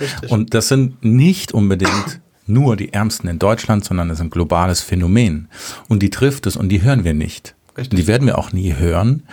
Richtig. 0.00 0.30
Und 0.30 0.54
das 0.54 0.68
sind 0.68 1.04
nicht 1.04 1.52
unbedingt 1.52 2.20
nur 2.46 2.76
die 2.76 2.92
Ärmsten 2.92 3.28
in 3.28 3.38
Deutschland, 3.38 3.84
sondern 3.84 4.10
es 4.10 4.18
ist 4.18 4.24
ein 4.24 4.30
globales 4.30 4.80
Phänomen. 4.80 5.48
Und 5.88 6.02
die 6.02 6.10
trifft 6.10 6.46
es 6.46 6.56
und 6.56 6.68
die 6.68 6.82
hören 6.82 7.04
wir 7.04 7.14
nicht. 7.14 7.54
Richtig. 7.76 7.98
Die 7.98 8.06
werden 8.06 8.26
wir 8.26 8.38
auch 8.38 8.52
nie 8.52 8.74
hören. 8.74 9.24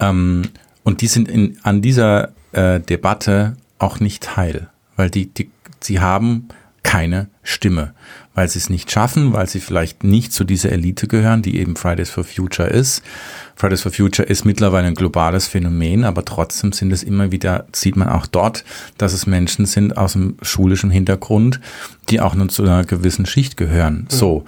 Ähm, 0.00 0.42
und 0.84 1.00
die 1.00 1.06
sind 1.06 1.28
in, 1.28 1.58
an 1.62 1.82
dieser 1.82 2.30
äh, 2.52 2.80
Debatte 2.80 3.56
auch 3.78 4.00
nicht 4.00 4.22
teil, 4.22 4.68
weil 4.96 5.10
die, 5.10 5.26
die, 5.26 5.50
sie 5.80 6.00
haben 6.00 6.48
keine 6.82 7.28
Stimme, 7.42 7.92
weil 8.38 8.48
sie 8.48 8.60
es 8.60 8.70
nicht 8.70 8.88
schaffen, 8.92 9.32
weil 9.32 9.48
sie 9.48 9.58
vielleicht 9.58 10.04
nicht 10.04 10.32
zu 10.32 10.44
dieser 10.44 10.70
Elite 10.70 11.08
gehören, 11.08 11.42
die 11.42 11.58
eben 11.58 11.74
Fridays 11.74 12.08
for 12.08 12.22
Future 12.22 12.68
ist. 12.68 13.02
Fridays 13.56 13.80
for 13.80 13.90
Future 13.90 14.28
ist 14.28 14.44
mittlerweile 14.44 14.86
ein 14.86 14.94
globales 14.94 15.48
Phänomen, 15.48 16.04
aber 16.04 16.24
trotzdem 16.24 16.70
sind 16.70 16.92
es 16.92 17.02
immer 17.02 17.32
wieder, 17.32 17.66
sieht 17.72 17.96
man 17.96 18.08
auch 18.08 18.28
dort, 18.28 18.64
dass 18.96 19.12
es 19.12 19.26
Menschen 19.26 19.66
sind 19.66 19.96
aus 19.96 20.12
dem 20.12 20.36
schulischen 20.40 20.92
Hintergrund, 20.92 21.58
die 22.10 22.20
auch 22.20 22.36
nur 22.36 22.48
zu 22.48 22.62
einer 22.62 22.84
gewissen 22.84 23.26
Schicht 23.26 23.56
gehören. 23.56 24.02
Mhm. 24.02 24.16
So. 24.16 24.44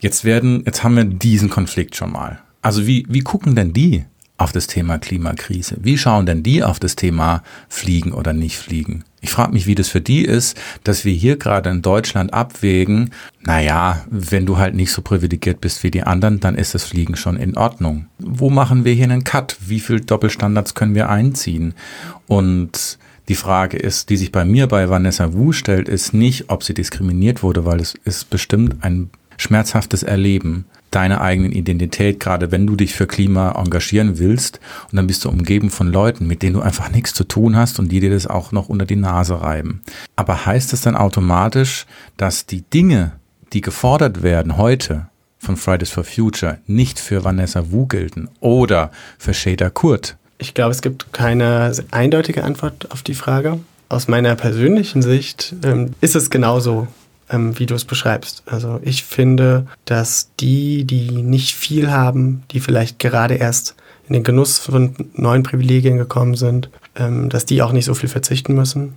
Jetzt 0.00 0.24
werden, 0.24 0.64
jetzt 0.66 0.84
haben 0.84 0.96
wir 0.96 1.04
diesen 1.04 1.48
Konflikt 1.48 1.96
schon 1.96 2.12
mal. 2.12 2.40
Also 2.60 2.86
wie, 2.86 3.06
wie 3.08 3.20
gucken 3.20 3.54
denn 3.54 3.72
die 3.72 4.04
auf 4.38 4.52
das 4.52 4.68
Thema 4.68 4.98
Klimakrise? 4.98 5.76
Wie 5.82 5.98
schauen 5.98 6.24
denn 6.24 6.42
die 6.42 6.62
auf 6.62 6.78
das 6.78 6.96
Thema 6.96 7.42
Fliegen 7.68 8.12
oder 8.12 8.32
nicht 8.32 8.56
fliegen? 8.56 9.04
Ich 9.20 9.30
frage 9.30 9.52
mich, 9.52 9.66
wie 9.66 9.74
das 9.74 9.88
für 9.88 10.00
die 10.00 10.24
ist, 10.24 10.56
dass 10.84 11.04
wir 11.04 11.12
hier 11.12 11.36
gerade 11.36 11.70
in 11.70 11.82
Deutschland 11.82 12.32
abwägen, 12.32 13.10
naja, 13.42 14.04
wenn 14.08 14.46
du 14.46 14.56
halt 14.56 14.74
nicht 14.74 14.92
so 14.92 15.02
privilegiert 15.02 15.60
bist 15.60 15.82
wie 15.82 15.90
die 15.90 16.04
anderen, 16.04 16.38
dann 16.38 16.54
ist 16.54 16.74
das 16.74 16.84
Fliegen 16.84 17.16
schon 17.16 17.36
in 17.36 17.56
Ordnung. 17.56 18.06
Wo 18.18 18.48
machen 18.48 18.84
wir 18.84 18.94
hier 18.94 19.04
einen 19.04 19.24
Cut? 19.24 19.56
Wie 19.60 19.80
viel 19.80 20.00
Doppelstandards 20.00 20.74
können 20.74 20.94
wir 20.94 21.10
einziehen? 21.10 21.74
Und 22.28 22.98
die 23.28 23.34
Frage 23.34 23.76
ist, 23.76 24.08
die 24.08 24.16
sich 24.16 24.30
bei 24.30 24.44
mir 24.44 24.68
bei 24.68 24.88
Vanessa 24.88 25.34
Wu 25.34 25.52
stellt, 25.52 25.88
ist 25.88 26.14
nicht, 26.14 26.48
ob 26.48 26.62
sie 26.62 26.74
diskriminiert 26.74 27.42
wurde, 27.42 27.64
weil 27.64 27.80
es 27.80 27.94
ist 28.04 28.30
bestimmt 28.30 28.84
ein 28.84 29.10
schmerzhaftes 29.36 30.04
Erleben 30.04 30.64
deiner 30.90 31.20
eigenen 31.20 31.52
Identität, 31.52 32.20
gerade 32.20 32.50
wenn 32.50 32.66
du 32.66 32.76
dich 32.76 32.94
für 32.94 33.06
Klima 33.06 33.52
engagieren 33.52 34.18
willst 34.18 34.60
und 34.90 34.96
dann 34.96 35.06
bist 35.06 35.24
du 35.24 35.28
umgeben 35.28 35.70
von 35.70 35.92
Leuten, 35.92 36.26
mit 36.26 36.42
denen 36.42 36.54
du 36.54 36.60
einfach 36.60 36.90
nichts 36.90 37.14
zu 37.14 37.24
tun 37.24 37.56
hast 37.56 37.78
und 37.78 37.90
die 37.90 38.00
dir 38.00 38.10
das 38.10 38.26
auch 38.26 38.52
noch 38.52 38.68
unter 38.68 38.86
die 38.86 38.96
Nase 38.96 39.40
reiben. 39.40 39.82
Aber 40.16 40.46
heißt 40.46 40.72
es 40.72 40.80
dann 40.80 40.96
automatisch, 40.96 41.86
dass 42.16 42.46
die 42.46 42.62
Dinge, 42.62 43.12
die 43.52 43.60
gefordert 43.60 44.22
werden 44.22 44.56
heute 44.56 45.06
von 45.38 45.56
Fridays 45.56 45.90
for 45.90 46.04
Future, 46.04 46.58
nicht 46.66 46.98
für 46.98 47.24
Vanessa 47.24 47.70
Wu 47.70 47.86
gelten 47.86 48.28
oder 48.40 48.90
für 49.18 49.34
Shader 49.34 49.70
Kurt? 49.70 50.16
Ich 50.38 50.54
glaube, 50.54 50.70
es 50.70 50.82
gibt 50.82 51.12
keine 51.12 51.72
eindeutige 51.90 52.44
Antwort 52.44 52.90
auf 52.90 53.02
die 53.02 53.14
Frage. 53.14 53.58
Aus 53.88 54.08
meiner 54.08 54.34
persönlichen 54.36 55.02
Sicht 55.02 55.54
ähm, 55.64 55.90
ist 56.00 56.14
es 56.14 56.30
genauso 56.30 56.88
ähm, 57.30 57.58
wie 57.58 57.66
du 57.66 57.74
es 57.74 57.84
beschreibst. 57.84 58.42
Also 58.46 58.80
ich 58.82 59.04
finde, 59.04 59.66
dass 59.84 60.30
die, 60.40 60.84
die 60.84 61.10
nicht 61.22 61.54
viel 61.54 61.90
haben, 61.90 62.42
die 62.50 62.60
vielleicht 62.60 62.98
gerade 62.98 63.34
erst 63.34 63.74
in 64.06 64.14
den 64.14 64.24
Genuss 64.24 64.58
von 64.58 64.94
neuen 65.14 65.42
Privilegien 65.42 65.98
gekommen 65.98 66.34
sind, 66.34 66.70
ähm, 66.96 67.28
dass 67.28 67.44
die 67.44 67.62
auch 67.62 67.72
nicht 67.72 67.84
so 67.84 67.94
viel 67.94 68.08
verzichten 68.08 68.54
müssen. 68.54 68.96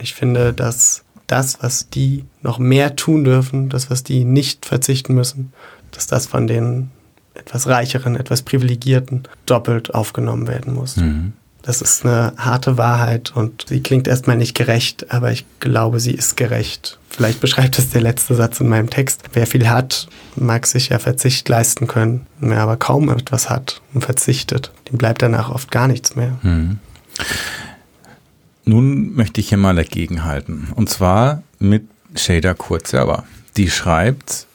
Ich 0.00 0.14
finde, 0.14 0.52
dass 0.52 1.04
das, 1.26 1.62
was 1.62 1.90
die 1.90 2.24
noch 2.42 2.58
mehr 2.58 2.96
tun 2.96 3.24
dürfen, 3.24 3.68
das, 3.68 3.90
was 3.90 4.04
die 4.04 4.24
nicht 4.24 4.64
verzichten 4.64 5.14
müssen, 5.14 5.52
dass 5.90 6.06
das 6.06 6.26
von 6.26 6.46
den 6.46 6.90
etwas 7.34 7.66
reicheren, 7.66 8.16
etwas 8.16 8.42
privilegierten 8.42 9.24
doppelt 9.44 9.94
aufgenommen 9.94 10.46
werden 10.46 10.74
muss. 10.74 10.96
Mhm. 10.96 11.34
Das 11.66 11.82
ist 11.82 12.06
eine 12.06 12.32
harte 12.36 12.78
Wahrheit 12.78 13.32
und 13.34 13.66
sie 13.68 13.80
klingt 13.80 14.06
erstmal 14.06 14.36
nicht 14.36 14.54
gerecht, 14.54 15.10
aber 15.10 15.32
ich 15.32 15.44
glaube, 15.58 15.98
sie 15.98 16.12
ist 16.12 16.36
gerecht. 16.36 17.00
Vielleicht 17.10 17.40
beschreibt 17.40 17.76
es 17.80 17.90
der 17.90 18.02
letzte 18.02 18.36
Satz 18.36 18.60
in 18.60 18.68
meinem 18.68 18.88
Text. 18.88 19.24
Wer 19.32 19.48
viel 19.48 19.68
hat, 19.68 20.06
mag 20.36 20.64
sich 20.64 20.90
ja 20.90 21.00
Verzicht 21.00 21.48
leisten 21.48 21.88
können. 21.88 22.26
Wer 22.38 22.60
aber 22.60 22.76
kaum 22.76 23.10
etwas 23.10 23.50
hat 23.50 23.82
und 23.94 24.04
verzichtet, 24.04 24.70
dem 24.88 24.98
bleibt 24.98 25.22
danach 25.22 25.50
oft 25.50 25.72
gar 25.72 25.88
nichts 25.88 26.14
mehr. 26.14 26.38
Hm. 26.42 26.78
Nun 28.64 29.14
möchte 29.14 29.40
ich 29.40 29.48
hier 29.48 29.58
mal 29.58 29.74
dagegenhalten. 29.74 30.68
Und 30.76 30.88
zwar 30.88 31.42
mit 31.58 31.88
Shader 32.14 32.54
Kurt 32.54 32.86
selber. 32.86 33.24
Die 33.56 33.70
schreibt 33.70 34.46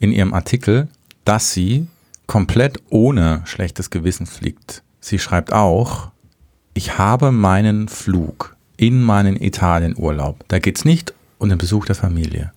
in 0.00 0.10
ihrem 0.10 0.34
Artikel, 0.34 0.88
dass 1.24 1.52
sie 1.52 1.86
komplett 2.26 2.82
ohne 2.90 3.42
schlechtes 3.44 3.90
Gewissen 3.90 4.26
fliegt. 4.26 4.82
Sie 4.98 5.20
schreibt 5.20 5.52
auch, 5.52 6.10
ich 6.74 6.98
habe 6.98 7.30
meinen 7.30 7.88
Flug 7.88 8.56
in 8.76 9.02
meinen 9.02 9.40
Italienurlaub, 9.40 10.44
da 10.48 10.58
geht 10.58 10.76
es 10.76 10.84
nicht 10.84 11.14
um 11.38 11.48
den 11.48 11.58
Besuch 11.58 11.86
der 11.86 11.94
Familie, 11.94 12.52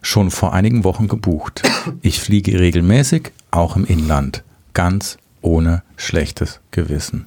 schon 0.00 0.30
vor 0.30 0.52
einigen 0.52 0.84
Wochen 0.84 1.08
gebucht. 1.08 1.62
Ich 2.02 2.20
fliege 2.20 2.60
regelmäßig, 2.60 3.32
auch 3.50 3.76
im 3.76 3.84
Inland, 3.84 4.44
ganz 4.74 5.18
ohne 5.42 5.82
schlechtes 5.96 6.60
Gewissen. 6.70 7.26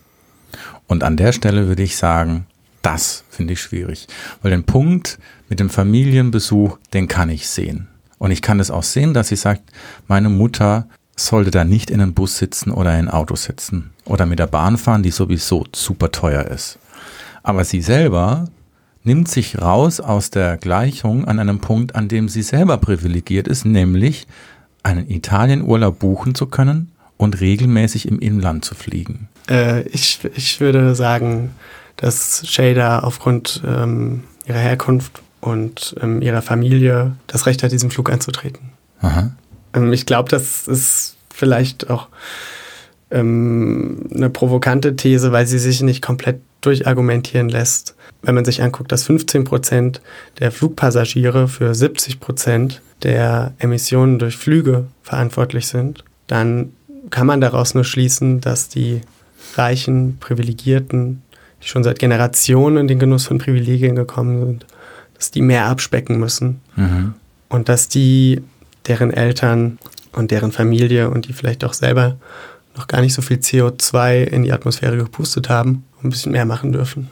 Und 0.87 1.03
an 1.03 1.17
der 1.17 1.33
Stelle 1.33 1.67
würde 1.67 1.83
ich 1.83 1.97
sagen, 1.97 2.45
das 2.81 3.23
finde 3.29 3.53
ich 3.53 3.61
schwierig, 3.61 4.07
weil 4.41 4.51
den 4.51 4.63
Punkt 4.63 5.19
mit 5.49 5.59
dem 5.59 5.69
Familienbesuch, 5.69 6.77
den 6.93 7.07
kann 7.07 7.29
ich 7.29 7.47
sehen. 7.47 7.87
Und 8.17 8.31
ich 8.31 8.41
kann 8.41 8.59
es 8.59 8.71
auch 8.71 8.83
sehen, 8.83 9.13
dass 9.13 9.29
sie 9.29 9.35
sagt, 9.35 9.63
meine 10.07 10.29
Mutter 10.29 10.87
sollte 11.25 11.51
da 11.51 11.63
nicht 11.63 11.89
in 11.89 12.01
einem 12.01 12.13
Bus 12.13 12.37
sitzen 12.37 12.71
oder 12.71 12.91
in 12.91 13.07
ein 13.07 13.09
Auto 13.09 13.35
sitzen 13.35 13.91
oder 14.05 14.25
mit 14.25 14.39
der 14.39 14.47
Bahn 14.47 14.77
fahren, 14.77 15.03
die 15.03 15.11
sowieso 15.11 15.65
super 15.73 16.11
teuer 16.11 16.45
ist. 16.45 16.77
Aber 17.43 17.63
sie 17.63 17.81
selber 17.81 18.45
nimmt 19.03 19.27
sich 19.27 19.59
raus 19.59 19.99
aus 19.99 20.29
der 20.29 20.57
Gleichung 20.57 21.25
an 21.25 21.39
einem 21.39 21.59
Punkt, 21.59 21.95
an 21.95 22.07
dem 22.07 22.29
sie 22.29 22.43
selber 22.43 22.77
privilegiert 22.77 23.47
ist, 23.47 23.65
nämlich 23.65 24.27
einen 24.83 25.09
Italienurlaub 25.09 25.99
buchen 25.99 26.35
zu 26.35 26.47
können 26.47 26.91
und 27.17 27.39
regelmäßig 27.39 28.07
im 28.07 28.19
Inland 28.19 28.65
zu 28.65 28.75
fliegen. 28.75 29.27
Äh, 29.49 29.81
ich, 29.89 30.19
ich 30.35 30.59
würde 30.59 30.95
sagen, 30.95 31.51
dass 31.97 32.47
Shader 32.47 33.03
aufgrund 33.03 33.61
ähm, 33.65 34.23
ihrer 34.45 34.57
Herkunft 34.57 35.21
und 35.39 35.95
ähm, 36.01 36.21
ihrer 36.21 36.41
Familie 36.41 37.15
das 37.27 37.45
Recht 37.45 37.63
hat, 37.63 37.71
diesen 37.71 37.91
Flug 37.91 38.11
anzutreten. 38.11 38.69
Ähm, 39.73 39.93
ich 39.93 40.05
glaube, 40.05 40.29
das 40.29 40.67
ist 40.67 41.15
vielleicht 41.29 41.89
auch 41.89 42.07
ähm, 43.09 44.07
eine 44.13 44.29
provokante 44.29 44.95
These, 44.95 45.31
weil 45.31 45.45
sie 45.47 45.59
sich 45.59 45.81
nicht 45.81 46.01
komplett 46.01 46.39
durchargumentieren 46.61 47.49
lässt. 47.49 47.95
Wenn 48.21 48.35
man 48.35 48.45
sich 48.45 48.61
anguckt, 48.61 48.91
dass 48.91 49.03
15 49.03 49.43
Prozent 49.43 50.01
der 50.39 50.51
Flugpassagiere 50.51 51.47
für 51.47 51.73
70 51.73 52.19
Prozent 52.19 52.81
der 53.03 53.53
Emissionen 53.57 54.19
durch 54.19 54.37
Flüge 54.37 54.85
verantwortlich 55.01 55.67
sind, 55.67 56.03
dann 56.27 56.71
kann 57.09 57.27
man 57.27 57.41
daraus 57.41 57.73
nur 57.73 57.83
schließen, 57.83 58.41
dass 58.41 58.69
die 58.69 59.01
reichen, 59.55 60.17
privilegierten, 60.19 61.23
die 61.63 61.67
schon 61.67 61.83
seit 61.83 61.99
Generationen 61.99 62.77
in 62.77 62.87
den 62.87 62.99
Genuss 62.99 63.25
von 63.25 63.39
Privilegien 63.39 63.95
gekommen 63.95 64.39
sind, 64.45 64.65
dass 65.15 65.31
die 65.31 65.41
mehr 65.41 65.65
abspecken 65.65 66.19
müssen 66.19 66.61
mhm. 66.75 67.15
und 67.49 67.69
dass 67.69 67.89
die, 67.89 68.41
deren 68.87 69.11
Eltern 69.11 69.77
und 70.13 70.31
deren 70.31 70.51
Familie 70.51 71.09
und 71.09 71.27
die 71.27 71.33
vielleicht 71.33 71.63
auch 71.63 71.73
selber 71.73 72.17
noch 72.75 72.87
gar 72.87 73.01
nicht 73.01 73.13
so 73.13 73.21
viel 73.21 73.37
CO2 73.37 74.23
in 74.23 74.43
die 74.43 74.51
Atmosphäre 74.51 74.97
gepustet 74.97 75.49
haben, 75.49 75.83
ein 76.03 76.09
bisschen 76.09 76.31
mehr 76.31 76.45
machen 76.45 76.71
dürfen. 76.71 77.09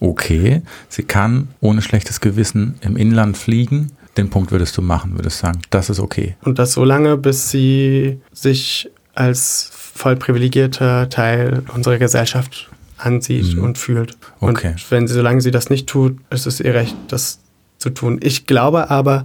Okay, 0.00 0.62
sie 0.88 1.02
kann 1.02 1.48
ohne 1.60 1.82
schlechtes 1.82 2.20
Gewissen 2.20 2.76
im 2.82 2.96
Inland 2.96 3.36
fliegen. 3.36 3.92
Den 4.16 4.30
Punkt 4.30 4.50
würdest 4.50 4.76
du 4.76 4.82
machen, 4.82 5.14
würdest 5.16 5.38
sagen, 5.38 5.60
das 5.70 5.90
ist 5.90 6.00
okay. 6.00 6.36
Und 6.42 6.58
das 6.58 6.72
so 6.72 6.84
lange, 6.84 7.16
bis 7.16 7.50
sie 7.50 8.20
sich 8.32 8.90
als 9.14 9.70
voll 9.72 10.16
privilegierter 10.16 11.08
Teil 11.08 11.62
unserer 11.74 11.98
Gesellschaft 11.98 12.70
ansieht 12.98 13.56
mhm. 13.56 13.62
und 13.62 13.78
fühlt. 13.78 14.16
Okay. 14.40 14.72
Und 14.72 14.90
wenn 14.90 15.08
sie, 15.08 15.14
solange 15.14 15.40
sie 15.40 15.50
das 15.50 15.70
nicht 15.70 15.88
tut, 15.88 16.18
ist 16.30 16.46
es 16.46 16.60
ihr 16.60 16.74
Recht, 16.74 16.96
das 17.08 17.40
zu 17.78 17.90
tun. 17.90 18.18
Ich 18.22 18.46
glaube 18.46 18.90
aber, 18.90 19.24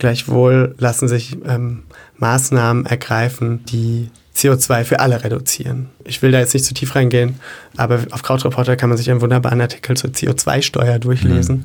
gleichwohl 0.00 0.74
lassen 0.78 1.06
sich 1.06 1.36
ähm, 1.46 1.84
Maßnahmen 2.18 2.86
ergreifen, 2.86 3.64
die 3.66 4.10
CO2 4.34 4.84
für 4.84 5.00
alle 5.00 5.22
reduzieren. 5.22 5.90
Ich 6.04 6.22
will 6.22 6.32
da 6.32 6.40
jetzt 6.40 6.54
nicht 6.54 6.64
zu 6.64 6.74
tief 6.74 6.94
reingehen, 6.96 7.38
aber 7.76 8.00
auf 8.10 8.22
Krautreporter 8.22 8.76
kann 8.76 8.88
man 8.88 8.98
sich 8.98 9.10
einen 9.10 9.20
wunderbaren 9.20 9.60
Artikel 9.60 9.96
zur 9.96 10.10
CO2-Steuer 10.10 10.98
durchlesen. 10.98 11.64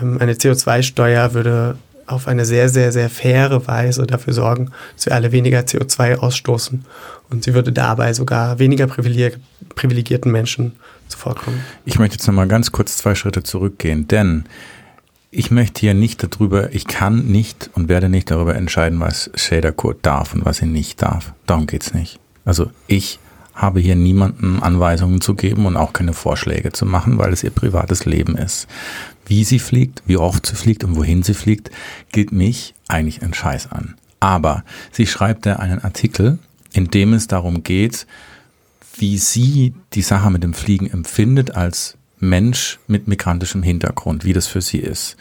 Mhm. 0.00 0.14
Ähm, 0.14 0.18
eine 0.20 0.32
CO2-Steuer 0.32 1.34
würde 1.34 1.76
auf 2.06 2.26
eine 2.26 2.44
sehr, 2.44 2.68
sehr, 2.68 2.90
sehr 2.90 3.08
faire 3.08 3.66
Weise 3.68 4.06
dafür 4.06 4.32
sorgen, 4.32 4.70
dass 4.96 5.06
wir 5.06 5.14
alle 5.14 5.30
weniger 5.30 5.60
CO2 5.60 6.16
ausstoßen. 6.16 6.84
Und 7.30 7.44
sie 7.44 7.54
würde 7.54 7.70
dabei 7.72 8.12
sogar 8.12 8.58
weniger 8.58 8.88
privilegierten 8.88 10.32
Menschen 10.32 10.72
zuvorkommen. 11.06 11.60
Ich 11.84 11.98
möchte 11.98 12.16
jetzt 12.16 12.26
nochmal 12.26 12.48
ganz 12.48 12.72
kurz 12.72 12.96
zwei 12.96 13.14
Schritte 13.14 13.44
zurückgehen, 13.44 14.08
denn 14.08 14.44
ich 15.30 15.50
möchte 15.50 15.80
hier 15.80 15.94
nicht 15.94 16.22
darüber, 16.22 16.74
ich 16.74 16.86
kann 16.86 17.26
nicht 17.26 17.70
und 17.74 17.88
werde 17.88 18.08
nicht 18.08 18.30
darüber 18.30 18.56
entscheiden, 18.56 19.00
was 19.00 19.30
Shadercode 19.34 19.98
darf 20.02 20.34
und 20.34 20.44
was 20.44 20.60
er 20.60 20.66
nicht 20.66 21.02
darf. 21.02 21.32
Darum 21.46 21.66
geht's 21.66 21.94
nicht. 21.94 22.18
Also 22.44 22.70
ich 22.86 23.20
habe 23.54 23.80
hier 23.80 23.94
niemanden 23.94 24.60
Anweisungen 24.60 25.20
zu 25.20 25.34
geben 25.34 25.66
und 25.66 25.76
auch 25.76 25.92
keine 25.92 26.14
Vorschläge 26.14 26.72
zu 26.72 26.86
machen, 26.86 27.18
weil 27.18 27.32
es 27.32 27.44
ihr 27.44 27.50
privates 27.50 28.06
Leben 28.06 28.36
ist. 28.36 28.66
Wie 29.26 29.44
sie 29.44 29.58
fliegt, 29.58 30.02
wie 30.06 30.16
oft 30.16 30.46
sie 30.46 30.56
fliegt 30.56 30.82
und 30.82 30.96
wohin 30.96 31.22
sie 31.22 31.34
fliegt, 31.34 31.70
geht 32.10 32.32
mich 32.32 32.74
eigentlich 32.88 33.22
ein 33.22 33.34
Scheiß 33.34 33.70
an. 33.70 33.94
Aber 34.18 34.64
sie 34.90 35.06
schreibt 35.06 35.46
da 35.46 35.56
einen 35.56 35.80
Artikel, 35.80 36.38
in 36.72 36.88
dem 36.88 37.12
es 37.12 37.28
darum 37.28 37.62
geht, 37.62 38.06
wie 38.96 39.18
sie 39.18 39.74
die 39.94 40.02
Sache 40.02 40.30
mit 40.30 40.42
dem 40.42 40.54
Fliegen 40.54 40.90
empfindet 40.90 41.54
als 41.54 41.96
Mensch 42.20 42.78
mit 42.86 43.08
migrantischem 43.08 43.62
Hintergrund, 43.62 44.24
wie 44.24 44.32
das 44.32 44.46
für 44.46 44.60
sie 44.60 44.78
ist. 44.78 45.16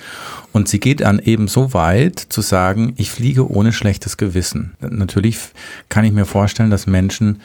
Und 0.52 0.68
sie 0.68 0.80
geht 0.80 1.02
dann 1.02 1.20
eben 1.20 1.48
so 1.48 1.74
weit 1.74 2.20
zu 2.20 2.42
sagen, 2.42 2.94
ich 2.98 3.12
fliege 3.12 3.50
ohne 3.50 3.72
schlechtes 3.72 4.18
Gewissen. 4.18 4.74
Natürlich 4.82 5.40
kann 5.90 6.06
ich 6.06 6.12
mir 6.12 6.26
vorstellen, 6.26 6.70
dass 6.70 6.88
Menschen, 6.88 7.42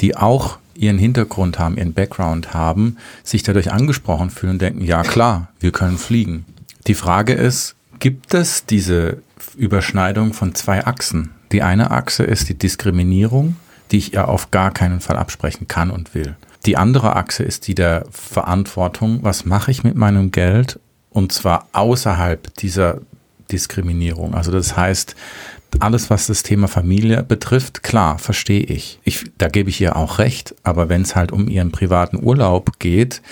die 0.00 0.16
auch 0.16 0.58
ihren 0.74 0.98
Hintergrund 0.98 1.58
haben, 1.58 1.78
ihren 1.78 1.94
Background 1.94 2.52
haben, 2.54 2.96
sich 3.22 3.42
dadurch 3.42 3.72
angesprochen 3.72 4.30
fühlen 4.30 4.54
und 4.54 4.62
denken, 4.62 4.84
ja 4.84 5.02
klar, 5.02 5.48
wir 5.60 5.72
können 5.72 5.98
fliegen. 5.98 6.44
Die 6.86 6.94
Frage 6.94 7.32
ist, 7.32 7.74
gibt 7.98 8.34
es 8.34 8.66
diese 8.66 9.18
Überschneidung 9.56 10.32
von 10.32 10.54
zwei 10.54 10.86
Achsen? 10.86 11.30
Die 11.52 11.62
eine 11.62 11.90
Achse 11.90 12.24
ist 12.24 12.48
die 12.48 12.58
Diskriminierung, 12.58 13.56
die 13.90 13.98
ich 13.98 14.12
ja 14.12 14.26
auf 14.26 14.50
gar 14.50 14.70
keinen 14.70 15.00
Fall 15.00 15.16
absprechen 15.16 15.68
kann 15.68 15.90
und 15.90 16.14
will. 16.14 16.36
Die 16.64 16.76
andere 16.76 17.14
Achse 17.16 17.44
ist 17.44 17.68
die 17.68 17.74
der 17.74 18.06
Verantwortung. 18.10 19.20
Was 19.22 19.44
mache 19.44 19.70
ich 19.70 19.84
mit 19.84 19.94
meinem 19.94 20.32
Geld? 20.32 20.80
Und 21.10 21.32
zwar 21.32 21.68
außerhalb 21.72 22.54
dieser 22.56 22.98
Diskriminierung. 23.50 24.34
Also 24.34 24.50
das 24.50 24.76
heißt, 24.76 25.14
alles, 25.78 26.10
was 26.10 26.26
das 26.26 26.42
Thema 26.42 26.68
Familie 26.68 27.22
betrifft, 27.22 27.82
klar, 27.82 28.18
verstehe 28.18 28.62
ich. 28.62 28.98
ich 29.04 29.24
da 29.38 29.48
gebe 29.48 29.70
ich 29.70 29.80
ihr 29.80 29.96
auch 29.96 30.18
recht. 30.18 30.54
Aber 30.62 30.88
wenn 30.88 31.02
es 31.02 31.14
halt 31.14 31.32
um 31.32 31.48
ihren 31.48 31.70
privaten 31.70 32.22
Urlaub 32.22 32.78
geht, 32.78 33.22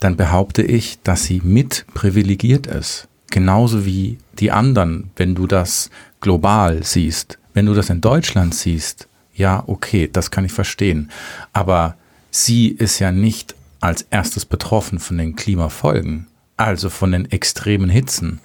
dann 0.00 0.16
behaupte 0.16 0.62
ich, 0.62 1.00
dass 1.02 1.24
sie 1.24 1.40
mit 1.44 1.86
privilegiert 1.94 2.66
ist. 2.66 3.08
Genauso 3.30 3.84
wie 3.84 4.18
die 4.38 4.50
anderen, 4.50 5.10
wenn 5.16 5.34
du 5.34 5.46
das 5.46 5.90
global 6.20 6.82
siehst. 6.82 7.38
Wenn 7.52 7.66
du 7.66 7.74
das 7.74 7.90
in 7.90 8.00
Deutschland 8.00 8.54
siehst, 8.54 9.07
ja, 9.38 9.62
okay, 9.66 10.10
das 10.12 10.30
kann 10.30 10.44
ich 10.44 10.52
verstehen. 10.52 11.10
Aber 11.52 11.94
sie 12.30 12.68
ist 12.68 12.98
ja 12.98 13.12
nicht 13.12 13.54
als 13.80 14.02
erstes 14.10 14.44
betroffen 14.44 14.98
von 14.98 15.16
den 15.16 15.36
Klimafolgen, 15.36 16.26
also 16.56 16.90
von 16.90 17.12
den 17.12 17.30
extremen 17.30 17.88
Hitzen. 17.88 18.40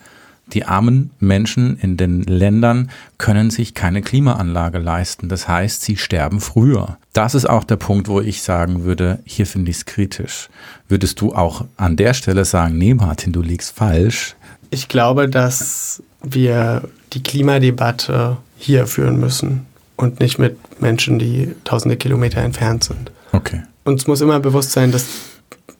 Die 0.48 0.66
armen 0.66 1.10
Menschen 1.20 1.80
in 1.80 1.98
den 1.98 2.22
Ländern 2.24 2.92
können 3.18 3.50
sich 3.50 3.74
keine 3.74 4.02
Klimaanlage 4.02 4.78
leisten. 4.78 5.30
Das 5.30 5.48
heißt, 5.48 5.82
sie 5.82 5.98
sterben 5.98 6.42
früher. 6.42 6.98
Das 7.14 7.34
ist 7.34 7.50
auch 7.50 7.64
der 7.64 7.78
Punkt, 7.78 8.08
wo 8.08 8.20
ich 8.20 8.44
sagen 8.44 8.84
würde, 8.84 9.20
hier 9.26 9.48
finde 9.48 9.72
ich 9.72 9.78
es 9.78 9.86
kritisch. 9.86 10.50
Würdest 10.88 11.22
du 11.22 11.34
auch 11.34 11.66
an 11.78 11.96
der 11.96 12.14
Stelle 12.14 12.46
sagen, 12.46 12.78
nee, 12.78 12.94
Martin, 12.94 13.32
du 13.32 13.42
liegst 13.42 13.74
falsch? 13.76 14.36
Ich 14.70 14.90
glaube, 14.90 15.30
dass 15.30 16.04
wir 16.22 16.90
die 17.14 17.24
Klimadebatte 17.24 18.38
hier 18.58 18.86
führen 18.86 19.20
müssen 19.20 19.66
und 19.96 20.20
nicht 20.20 20.40
mit 20.40 20.58
Menschen, 20.82 21.20
die 21.20 21.54
tausende 21.64 21.98
Kilometer 21.98 22.42
entfernt 22.42 22.84
sind. 22.84 23.12
Okay 23.32 23.64
uns 23.84 24.08
muss 24.08 24.22
immer 24.22 24.40
bewusst 24.40 24.72
sein, 24.72 24.92
dass, 24.92 25.08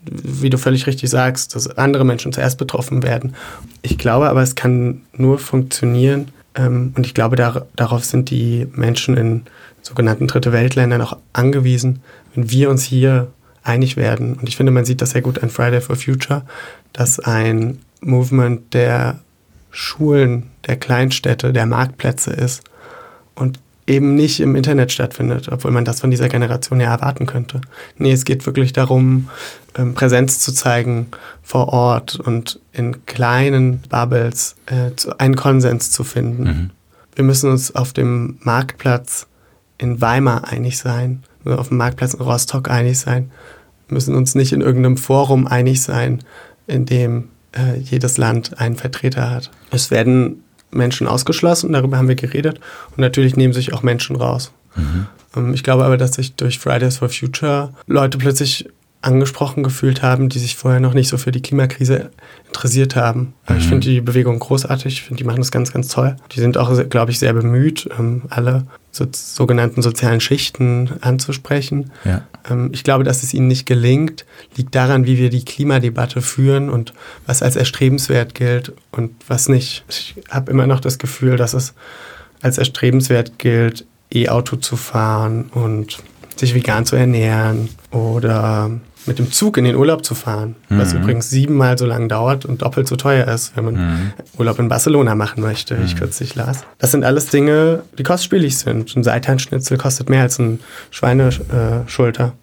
wie 0.06 0.50
du 0.50 0.58
völlig 0.58 0.88
richtig 0.88 1.10
sagst, 1.10 1.56
dass 1.56 1.78
andere 1.78 2.06
Menschen 2.06 2.34
zuerst 2.34 2.58
betroffen 2.58 3.04
werden. 3.04 3.36
Ich 3.82 3.98
glaube 3.98 4.30
aber, 4.30 4.42
es 4.42 4.56
kann 4.56 5.02
nur 5.14 5.40
funktionieren, 5.40 6.30
ähm, 6.56 6.94
und 6.96 7.06
ich 7.06 7.14
glaube, 7.14 7.36
da, 7.36 7.66
darauf 7.76 8.04
sind 8.04 8.30
die 8.30 8.68
Menschen 8.74 9.18
in 9.18 9.44
sogenannten 9.82 10.28
Dritte 10.28 10.52
Weltländern 10.52 11.02
auch 11.02 11.18
angewiesen, 11.34 12.02
wenn 12.36 12.52
wir 12.52 12.70
uns 12.70 12.84
hier 12.84 13.32
einig 13.64 13.98
werden. 13.98 14.36
Und 14.36 14.48
ich 14.50 14.58
finde, 14.58 14.72
man 14.72 14.86
sieht 14.86 15.02
das 15.02 15.12
sehr 15.12 15.22
gut 15.22 15.42
an 15.42 15.50
Friday 15.50 15.82
for 15.82 15.96
Future, 15.96 16.44
dass 16.92 17.20
ein 17.20 17.80
Movement 18.02 18.74
der 18.74 19.20
Schulen, 19.72 20.52
der 20.68 20.76
Kleinstädte, 20.76 21.54
der 21.54 21.66
Marktplätze 21.66 22.32
ist. 22.32 22.64
Und 23.36 23.60
eben 23.88 24.16
nicht 24.16 24.40
im 24.40 24.56
Internet 24.56 24.92
stattfindet, 24.92 25.50
obwohl 25.52 25.72
man 25.72 25.86
das 25.86 26.02
von 26.02 26.12
dieser 26.12 26.30
Generation 26.30 26.80
ja 26.80 26.92
erwarten 26.92 27.26
könnte. 27.26 27.62
Nee, 27.98 28.12
es 28.12 28.26
geht 28.26 28.46
wirklich 28.46 28.74
darum, 28.74 29.30
ähm, 29.76 29.94
Präsenz 29.94 30.40
zu 30.40 30.54
zeigen 30.54 31.08
vor 31.42 31.70
Ort 31.70 32.16
und 32.16 32.60
in 32.72 33.06
kleinen 33.06 33.82
Bubbles 33.90 34.56
äh, 34.68 34.92
einen 35.18 35.36
Konsens 35.36 35.92
zu 35.92 36.04
finden. 36.04 36.44
Mhm. 36.44 36.70
Wir 37.16 37.26
müssen 37.26 37.50
uns 37.50 37.76
auf 37.76 37.94
dem 37.94 38.38
Marktplatz 38.42 39.28
in 39.78 40.02
Weimar 40.02 40.48
einig 40.48 40.78
sein, 40.78 41.24
oder 41.46 41.60
auf 41.60 41.68
dem 41.68 41.78
Marktplatz 41.78 42.14
in 42.14 42.22
Rostock 42.22 42.70
einig 42.70 43.00
sein. 43.00 43.32
Wir 43.88 43.96
müssen 43.96 44.16
uns 44.16 44.34
nicht 44.34 44.54
in 44.54 44.62
irgendeinem 44.62 44.98
Forum 44.98 45.46
einig 45.46 45.82
sein, 45.82 46.24
in 46.68 46.86
dem 46.86 47.30
äh, 47.52 47.78
jedes 47.78 48.18
Land 48.18 48.60
einen 48.60 48.76
Vertreter 48.76 49.30
hat. 49.30 49.52
Es 49.72 49.92
werden 49.92 50.43
Menschen 50.74 51.08
ausgeschlossen, 51.08 51.74
darüber 51.74 51.98
haben 51.98 52.08
wir 52.08 52.16
geredet. 52.16 52.60
Und 52.92 53.00
natürlich 53.00 53.36
nehmen 53.36 53.54
sich 53.54 53.74
auch 53.74 53.84
Menschen 53.84 54.16
raus. 54.16 54.52
Mhm. 54.76 55.08
Ähm, 55.36 55.54
ich 55.54 55.64
glaube 55.64 55.86
aber, 55.86 55.98
dass 55.98 56.16
sich 56.16 56.36
durch 56.36 56.60
Fridays 56.60 56.98
for 56.98 57.10
Future 57.10 57.74
Leute 57.88 58.18
plötzlich 58.18 58.70
angesprochen 59.04 59.64
gefühlt 59.64 60.02
haben, 60.02 60.30
die 60.30 60.40
sich 60.40 60.56
vorher 60.56 60.80
noch 60.80 60.94
nicht 60.94 61.10
so 61.10 61.18
für 61.18 61.32
die 61.32 61.42
Klimakrise 61.42 62.12
interessiert 62.48 62.96
haben. 62.96 63.34
Mhm. 63.50 63.58
Ich 63.58 63.68
finde 63.68 63.88
die 63.88 64.02
Bewegung 64.02 64.40
großartig, 64.40 64.94
ich 64.94 65.04
finde, 65.04 65.22
die 65.22 65.28
machen 65.28 65.40
das 65.40 65.52
ganz, 65.52 65.74
ganz 65.74 65.90
toll. 65.90 66.16
Die 66.32 66.40
sind 66.40 66.58
auch, 66.58 66.72
glaube 66.90 67.12
ich, 67.12 67.20
sehr 67.20 67.34
bemüht, 67.34 67.90
ähm, 68.00 68.24
alle 68.30 68.66
so, 68.92 69.06
sogenannten 69.12 69.82
sozialen 69.82 70.22
Schichten 70.22 70.92
anzusprechen. 71.02 71.92
Ja. 72.06 72.26
Ähm, 72.50 72.70
ich 72.72 72.84
glaube, 72.84 73.04
dass 73.04 73.24
es 73.24 73.34
ihnen 73.34 73.48
nicht 73.48 73.66
gelingt, 73.66 74.26
liegt 74.56 74.74
daran, 74.74 75.06
wie 75.06 75.18
wir 75.18 75.30
die 75.30 75.44
Klimadebatte 75.44 76.22
führen 76.22 76.70
und 76.70 76.94
was 77.26 77.44
als 77.44 77.58
erstrebenswert 77.58 78.34
gilt 78.36 78.72
und 78.92 79.12
was 79.28 79.50
nicht. 79.50 79.84
Ich 79.90 80.16
habe 80.30 80.50
immer 80.50 80.66
noch 80.66 80.80
das 80.80 80.98
Gefühl, 80.98 81.36
dass 81.36 81.54
es 81.54 81.74
als 82.42 82.58
erstrebenswert 82.58 83.38
gilt, 83.38 83.86
E-Auto 84.14 84.56
zu 84.56 84.78
fahren 84.78 85.50
und 85.54 86.00
sich 86.36 86.56
vegan 86.56 86.86
zu 86.86 86.96
ernähren 86.96 87.70
oder 87.92 88.72
mit 89.06 89.20
dem 89.20 89.32
Zug 89.32 89.58
in 89.58 89.66
den 89.66 89.76
Urlaub 89.76 90.06
zu 90.06 90.16
fahren, 90.16 90.56
mhm. 90.70 90.80
was 90.80 90.94
übrigens 90.94 91.30
siebenmal 91.30 91.78
so 91.78 91.86
lang 91.86 92.10
dauert 92.10 92.46
und 92.46 92.62
doppelt 92.62 92.88
so 92.88 92.96
teuer 92.96 93.28
ist, 93.28 93.56
wenn 93.56 93.66
man 93.66 93.74
mhm. 93.76 94.14
Urlaub 94.38 94.60
in 94.60 94.68
Barcelona 94.68 95.16
machen 95.16 95.42
möchte, 95.42 95.80
wie 95.80 95.84
ich 95.84 95.96
mhm. 95.96 96.00
kürzlich 96.00 96.36
las. 96.36 96.64
Das 96.80 96.92
sind 96.92 97.04
alles 97.04 97.28
Dinge, 97.28 97.84
die 97.98 98.04
kostspielig 98.04 98.58
sind. 98.58 98.96
Ein 98.96 99.04
Seitanschnitzel 99.04 99.78
kostet 99.78 100.10
mehr 100.10 100.22
als 100.22 100.40
ein 100.40 100.60
Schweineschulter. 100.92 102.34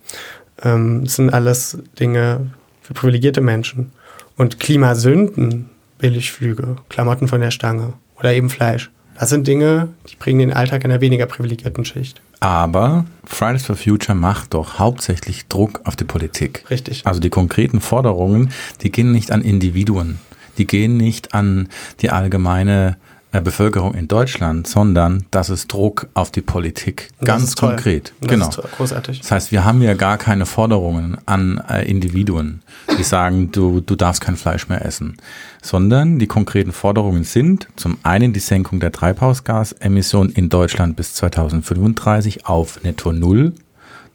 Ähm, 0.62 1.04
das 1.04 1.16
sind 1.16 1.32
alles 1.32 1.78
Dinge 1.98 2.50
für 2.82 2.94
privilegierte 2.94 3.40
Menschen. 3.40 3.92
Und 4.36 4.58
Klimasünden, 4.58 5.70
Billigflüge, 5.98 6.76
Klamotten 6.88 7.28
von 7.28 7.40
der 7.40 7.50
Stange 7.50 7.92
oder 8.18 8.32
eben 8.32 8.50
Fleisch. 8.50 8.90
Das 9.20 9.28
sind 9.28 9.46
Dinge, 9.46 9.90
die 10.10 10.16
bringen 10.16 10.38
den 10.38 10.52
Alltag 10.54 10.82
einer 10.82 11.02
weniger 11.02 11.26
privilegierten 11.26 11.84
Schicht. 11.84 12.22
Aber 12.40 13.04
Fridays 13.22 13.66
for 13.66 13.76
Future 13.76 14.16
macht 14.16 14.54
doch 14.54 14.78
hauptsächlich 14.78 15.46
Druck 15.46 15.82
auf 15.84 15.94
die 15.94 16.04
Politik. 16.04 16.64
Richtig. 16.70 17.02
Also 17.04 17.20
die 17.20 17.28
konkreten 17.28 17.82
Forderungen, 17.82 18.50
die 18.80 18.90
gehen 18.90 19.12
nicht 19.12 19.30
an 19.30 19.42
Individuen, 19.42 20.18
die 20.56 20.66
gehen 20.66 20.96
nicht 20.96 21.34
an 21.34 21.68
die 22.00 22.08
allgemeine 22.08 22.96
Bevölkerung 23.38 23.94
in 23.94 24.08
Deutschland, 24.08 24.66
sondern 24.66 25.24
das 25.30 25.50
ist 25.50 25.72
Druck 25.72 26.08
auf 26.14 26.32
die 26.32 26.40
Politik. 26.40 27.10
Das 27.20 27.26
Ganz 27.26 27.56
konkret. 27.56 28.12
Das 28.20 28.28
genau. 28.28 28.50
Großartig. 28.76 29.20
Das 29.20 29.30
heißt, 29.30 29.52
wir 29.52 29.64
haben 29.64 29.82
ja 29.82 29.94
gar 29.94 30.18
keine 30.18 30.46
Forderungen 30.46 31.16
an 31.26 31.62
äh, 31.70 31.88
Individuen, 31.88 32.62
die 32.98 33.04
sagen, 33.04 33.52
du, 33.52 33.80
du 33.80 33.94
darfst 33.94 34.20
kein 34.20 34.36
Fleisch 34.36 34.68
mehr 34.68 34.84
essen, 34.84 35.16
sondern 35.62 36.18
die 36.18 36.26
konkreten 36.26 36.72
Forderungen 36.72 37.22
sind 37.22 37.68
zum 37.76 37.98
einen 38.02 38.32
die 38.32 38.40
Senkung 38.40 38.80
der 38.80 38.90
Treibhausgasemissionen 38.90 40.32
in 40.32 40.48
Deutschland 40.48 40.96
bis 40.96 41.14
2035 41.14 42.46
auf 42.46 42.82
netto 42.82 43.12
Null. 43.12 43.52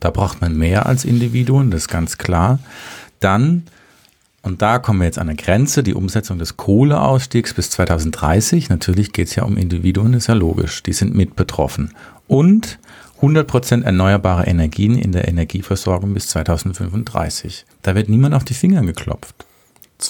Da 0.02 0.10
braucht 0.10 0.42
man 0.42 0.58
mehr 0.58 0.88
als 0.88 1.06
Individuen, 1.06 1.72
das 1.72 1.84
ist 1.84 1.88
ganz 1.88 2.18
klar. 2.18 2.60
Dann 3.22 3.64
und 4.46 4.62
da 4.62 4.78
kommen 4.78 5.00
wir 5.00 5.06
jetzt 5.06 5.18
an 5.18 5.28
eine 5.28 5.36
Grenze, 5.36 5.82
die 5.82 5.96
Umsetzung 5.96 6.38
des 6.38 6.56
Kohleausstiegs 6.56 7.56
bis 7.56 7.72
2030. 7.72 8.70
Natürlich 8.70 9.12
geht 9.12 9.30
es 9.30 9.36
ja 9.36 9.44
um 9.44 9.58
Individuen, 9.58 10.14
ist 10.14 10.28
ja 10.28 10.36
logisch, 10.36 10.84
die 10.84 10.94
sind 10.94 11.16
mit 11.16 11.36
betroffen. 11.36 11.96
Und 12.28 12.78
100% 13.22 13.84
erneuerbare 13.84 14.46
Energien 14.46 15.00
in 15.00 15.14
der 15.14 15.28
Energieversorgung 15.28 16.14
bis 16.14 16.28
2035. 16.28 17.66
Da 17.82 17.96
wird 17.96 18.08
niemand 18.08 18.36
auf 18.36 18.44
die 18.44 18.54
Finger 18.54 18.84
geklopft. 18.84 19.34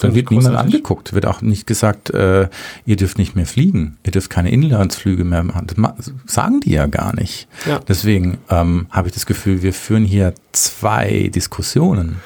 Da 0.02 0.14
wird 0.14 0.32
niemand 0.32 0.58
angeguckt, 0.58 1.14
wird 1.14 1.28
auch 1.28 1.42
nicht 1.42 1.66
gesagt, 1.66 2.10
äh, 2.10 2.50
ihr 2.86 2.96
dürft 2.98 3.18
nicht 3.18 3.38
mehr 3.38 3.46
fliegen, 3.46 3.96
ihr 4.04 4.12
dürft 4.12 4.30
keine 4.30 4.52
Inlandsflüge 4.52 5.24
mehr 5.24 5.44
machen. 5.44 5.68
Das 5.68 6.12
sagen 6.26 6.60
die 6.60 6.72
ja 6.72 6.88
gar 6.88 7.16
nicht. 7.16 7.48
Ja. 7.66 7.80
Deswegen 7.88 8.40
ähm, 8.50 8.88
habe 8.90 9.08
ich 9.08 9.14
das 9.14 9.26
Gefühl, 9.26 9.62
wir 9.62 9.72
führen 9.72 10.04
hier 10.04 10.34
zwei 10.52 11.32
Diskussionen. 11.34 12.18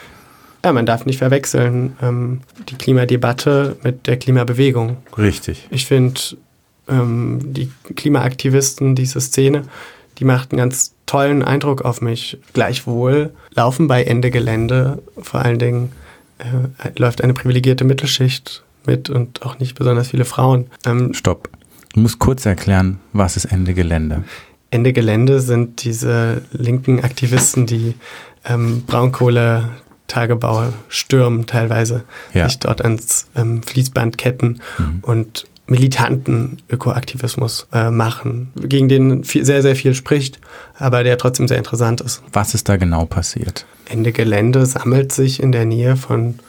Ja, 0.63 0.73
man 0.73 0.85
darf 0.85 1.05
nicht 1.05 1.17
verwechseln 1.17 1.95
ähm, 2.01 2.41
die 2.69 2.75
Klimadebatte 2.75 3.77
mit 3.83 4.07
der 4.07 4.17
Klimabewegung. 4.17 4.97
Richtig. 5.17 5.67
Ich 5.69 5.85
finde, 5.85 6.19
ähm, 6.89 7.39
die 7.43 7.71
Klimaaktivisten, 7.95 8.95
diese 8.95 9.21
Szene, 9.21 9.63
die 10.17 10.25
macht 10.25 10.51
einen 10.51 10.59
ganz 10.59 10.95
tollen 11.05 11.43
Eindruck 11.43 11.83
auf 11.83 12.01
mich. 12.01 12.37
Gleichwohl 12.53 13.31
laufen 13.53 13.87
bei 13.87 14.03
Ende 14.03 14.31
Gelände 14.31 15.01
vor 15.17 15.41
allen 15.41 15.59
Dingen 15.59 15.91
äh, 16.39 16.91
läuft 16.97 17.23
eine 17.23 17.33
privilegierte 17.33 17.83
Mittelschicht 17.83 18.63
mit 18.85 19.09
und 19.09 19.43
auch 19.43 19.59
nicht 19.59 19.77
besonders 19.77 20.09
viele 20.09 20.25
Frauen. 20.25 20.67
Ähm, 20.85 21.13
Stopp. 21.13 21.49
Du 21.93 22.01
musst 22.01 22.19
kurz 22.19 22.45
erklären, 22.45 22.99
was 23.13 23.35
ist 23.35 23.45
Ende 23.45 23.73
Gelände? 23.73 24.23
Ende 24.71 24.93
Gelände 24.93 25.39
sind 25.39 25.83
diese 25.83 26.43
linken 26.51 27.03
Aktivisten, 27.03 27.65
die 27.65 27.95
ähm, 28.45 28.83
Braunkohle 28.85 29.69
Tagebau 30.09 30.73
stürmen 30.89 31.45
teilweise, 31.45 32.03
ja. 32.33 32.49
sich 32.49 32.59
dort 32.59 32.81
ans 32.81 33.27
ähm, 33.37 33.63
Fließband 33.63 34.17
ketten 34.17 34.59
mhm. 34.77 34.99
und 35.01 35.45
militanten 35.69 36.57
Ökoaktivismus 36.69 37.67
äh, 37.71 37.89
machen, 37.91 38.51
gegen 38.55 38.89
den 38.89 39.23
viel, 39.23 39.45
sehr, 39.45 39.61
sehr 39.61 39.77
viel 39.77 39.93
spricht, 39.93 40.39
aber 40.77 41.03
der 41.03 41.17
trotzdem 41.17 41.47
sehr 41.47 41.57
interessant 41.57 42.01
ist. 42.01 42.21
Was 42.33 42.55
ist 42.55 42.67
da 42.67 42.75
genau 42.77 43.05
passiert? 43.05 43.67
Ende 43.87 44.11
Gelände 44.11 44.65
sammelt 44.65 45.13
sich 45.13 45.39
in 45.41 45.51
der 45.51 45.65
Nähe 45.65 45.95
von 45.95 46.39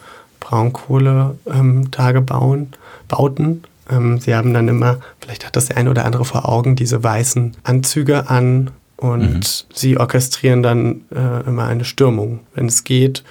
Braunkohle-Tagebauen, 0.41 2.61
ähm, 2.61 2.69
Bauten. 3.09 3.63
Ähm, 3.91 4.19
sie 4.19 4.35
haben 4.35 4.55
dann 4.55 4.69
immer, 4.69 5.01
vielleicht 5.21 5.45
hat 5.47 5.55
das 5.57 5.67
der 5.67 5.77
eine 5.77 5.91
oder 5.91 6.07
andere 6.07 6.25
vor 6.25 6.49
Augen, 6.49 6.77
diese 6.77 7.03
weißen 7.03 7.59
Anzüge 7.63 8.31
an 8.31 8.71
und 8.97 9.35
mhm. 9.35 9.43
sie 9.73 9.99
orchestrieren 9.99 10.63
dann 10.63 11.03
äh, 11.15 11.47
immer 11.47 11.67
eine 11.67 11.85
Stürmung. 11.85 12.41
Wenn 12.55 12.65
es 12.67 12.85
geht, 12.85 13.23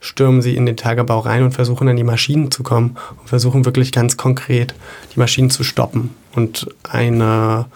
stürmen 0.00 0.42
sie 0.42 0.56
in 0.56 0.66
den 0.66 0.76
Tagebau 0.76 1.18
rein 1.20 1.42
und 1.42 1.52
versuchen 1.52 1.88
an 1.88 1.96
die 1.96 2.04
Maschinen 2.04 2.50
zu 2.50 2.62
kommen 2.62 2.96
und 3.18 3.28
versuchen 3.28 3.64
wirklich 3.64 3.92
ganz 3.92 4.16
konkret 4.16 4.74
die 5.14 5.18
Maschinen 5.18 5.50
zu 5.50 5.64
stoppen. 5.64 6.10
Und 6.34 6.68
eine 6.88 7.66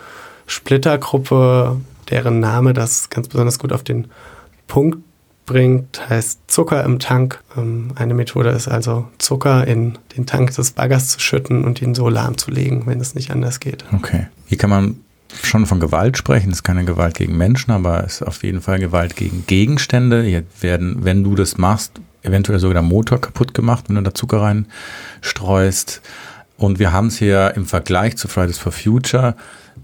Splittergruppe, 0.46 1.80
deren 2.10 2.40
Name 2.40 2.72
das 2.72 3.10
ganz 3.10 3.28
besonders 3.28 3.58
gut 3.58 3.72
auf 3.72 3.82
den 3.82 4.08
Punkt 4.66 4.98
bringt, 5.46 6.08
heißt 6.08 6.40
Zucker 6.46 6.84
im 6.84 6.98
Tank. 6.98 7.40
Ähm, 7.56 7.90
eine 7.96 8.14
Methode 8.14 8.50
ist 8.50 8.68
also 8.68 9.08
Zucker 9.18 9.66
in 9.66 9.98
den 10.16 10.26
Tank 10.26 10.54
des 10.54 10.70
Baggers 10.70 11.08
zu 11.08 11.20
schütten 11.20 11.64
und 11.64 11.82
ihn 11.82 11.94
so 11.94 12.08
lahmzulegen, 12.08 12.86
wenn 12.86 13.00
es 13.00 13.14
nicht 13.14 13.30
anders 13.30 13.60
geht. 13.60 13.84
Okay. 13.92 14.28
Hier 14.46 14.58
kann 14.58 14.70
man 14.70 14.96
schon 15.42 15.66
von 15.66 15.80
Gewalt 15.80 16.16
sprechen. 16.16 16.50
Es 16.50 16.58
ist 16.58 16.62
keine 16.62 16.84
Gewalt 16.84 17.14
gegen 17.14 17.36
Menschen, 17.36 17.70
aber 17.70 18.04
es 18.04 18.14
ist 18.14 18.22
auf 18.22 18.42
jeden 18.44 18.60
Fall 18.60 18.78
Gewalt 18.78 19.16
gegen 19.16 19.44
Gegenstände. 19.46 20.22
Hier 20.22 20.44
werden, 20.60 21.04
wenn 21.04 21.24
du 21.24 21.34
das 21.34 21.58
machst, 21.58 22.00
eventuell 22.22 22.58
sogar 22.58 22.74
der 22.74 22.82
Motor 22.82 23.20
kaputt 23.20 23.54
gemacht, 23.54 23.84
wenn 23.88 23.96
du 23.96 24.02
da 24.02 24.14
Zucker 24.14 24.40
reinstreust. 24.40 26.02
Und 26.56 26.78
wir 26.78 26.92
haben 26.92 27.08
es 27.08 27.18
hier 27.18 27.54
im 27.56 27.66
Vergleich 27.66 28.16
zu 28.16 28.28
Fridays 28.28 28.58
for 28.58 28.72
Future 28.72 29.34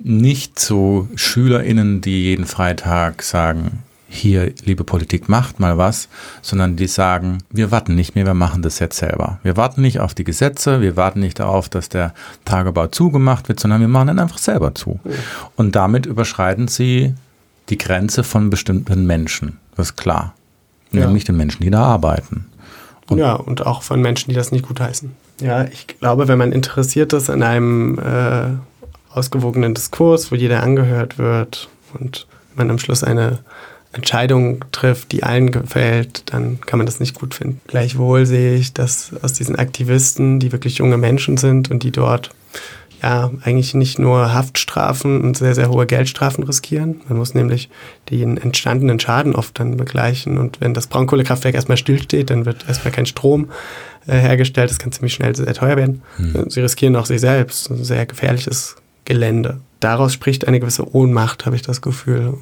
nicht 0.00 0.60
so 0.60 1.08
SchülerInnen, 1.16 2.00
die 2.00 2.24
jeden 2.24 2.46
Freitag 2.46 3.22
sagen, 3.22 3.82
hier, 4.10 4.52
liebe 4.64 4.84
Politik, 4.84 5.28
macht 5.28 5.60
mal 5.60 5.76
was, 5.76 6.08
sondern 6.40 6.76
die 6.76 6.86
sagen, 6.86 7.38
wir 7.50 7.70
warten 7.70 7.94
nicht 7.94 8.14
mehr, 8.14 8.24
wir 8.24 8.34
machen 8.34 8.62
das 8.62 8.78
jetzt 8.78 8.96
selber. 8.96 9.38
Wir 9.42 9.56
warten 9.56 9.82
nicht 9.82 10.00
auf 10.00 10.14
die 10.14 10.24
Gesetze, 10.24 10.80
wir 10.80 10.96
warten 10.96 11.20
nicht 11.20 11.40
darauf, 11.40 11.68
dass 11.68 11.90
der 11.90 12.14
Tagebau 12.44 12.86
zugemacht 12.86 13.48
wird, 13.48 13.60
sondern 13.60 13.80
wir 13.80 13.88
machen 13.88 14.08
ihn 14.08 14.18
einfach 14.18 14.38
selber 14.38 14.74
zu. 14.74 14.98
Und 15.56 15.76
damit 15.76 16.06
überschreiten 16.06 16.68
sie 16.68 17.14
die 17.68 17.76
Grenze 17.76 18.24
von 18.24 18.48
bestimmten 18.48 19.04
Menschen. 19.06 19.58
Das 19.76 19.90
ist 19.90 19.96
klar 19.96 20.34
ja. 20.92 21.06
nämlich 21.06 21.24
den 21.24 21.36
Menschen, 21.36 21.62
die 21.62 21.70
da 21.70 21.82
arbeiten. 21.82 22.46
Und 23.08 23.18
ja, 23.18 23.34
und 23.34 23.66
auch 23.66 23.82
von 23.82 24.00
Menschen, 24.00 24.30
die 24.30 24.36
das 24.36 24.52
nicht 24.52 24.66
gutheißen. 24.66 25.12
Ja, 25.40 25.64
ich 25.64 25.86
glaube, 25.86 26.28
wenn 26.28 26.38
man 26.38 26.52
interessiert 26.52 27.12
ist 27.12 27.30
an 27.30 27.42
einem 27.42 27.98
äh, 27.98 29.14
ausgewogenen 29.14 29.74
Diskurs, 29.74 30.30
wo 30.30 30.34
jeder 30.34 30.62
angehört 30.62 31.18
wird 31.18 31.68
und 31.98 32.26
man 32.54 32.70
am 32.70 32.78
Schluss 32.78 33.04
eine 33.04 33.38
Entscheidung 33.92 34.64
trifft, 34.72 35.12
die 35.12 35.22
allen 35.22 35.50
gefällt, 35.50 36.32
dann 36.32 36.60
kann 36.60 36.78
man 36.78 36.86
das 36.86 37.00
nicht 37.00 37.14
gut 37.14 37.34
finden. 37.34 37.60
Gleichwohl 37.66 38.26
sehe 38.26 38.54
ich, 38.56 38.74
dass 38.74 39.12
aus 39.22 39.32
diesen 39.32 39.56
Aktivisten, 39.56 40.40
die 40.40 40.52
wirklich 40.52 40.78
junge 40.78 40.98
Menschen 40.98 41.36
sind 41.38 41.70
und 41.70 41.82
die 41.82 41.90
dort 41.90 42.30
ja 43.02 43.30
eigentlich 43.42 43.74
nicht 43.74 43.98
nur 43.98 44.32
Haftstrafen 44.32 45.20
und 45.20 45.36
sehr, 45.36 45.54
sehr 45.54 45.70
hohe 45.70 45.86
Geldstrafen 45.86 46.44
riskieren. 46.44 47.00
Man 47.08 47.18
muss 47.18 47.34
nämlich 47.34 47.68
den 48.10 48.36
entstandenen 48.36 49.00
Schaden 49.00 49.34
oft 49.34 49.58
dann 49.58 49.76
begleichen. 49.76 50.38
Und 50.38 50.60
wenn 50.60 50.74
das 50.74 50.86
Braunkohlekraftwerk 50.86 51.54
erstmal 51.54 51.76
stillsteht, 51.76 52.30
dann 52.30 52.44
wird 52.44 52.66
erstmal 52.68 52.92
kein 52.92 53.06
Strom 53.06 53.50
äh, 54.06 54.16
hergestellt. 54.16 54.70
Das 54.70 54.78
kann 54.78 54.92
ziemlich 54.92 55.14
schnell 55.14 55.34
sehr 55.34 55.52
teuer 55.54 55.76
werden. 55.76 56.02
Hm. 56.16 56.48
Sie 56.48 56.60
riskieren 56.60 56.96
auch 56.96 57.06
sich 57.06 57.20
selbst. 57.20 57.70
Ein 57.70 57.84
sehr 57.84 58.06
gefährliches 58.06 58.76
Gelände. 59.04 59.60
Daraus 59.80 60.12
spricht 60.12 60.46
eine 60.46 60.60
gewisse 60.60 60.94
Ohnmacht, 60.94 61.46
habe 61.46 61.56
ich 61.56 61.62
das 61.62 61.80
Gefühl. 61.80 62.34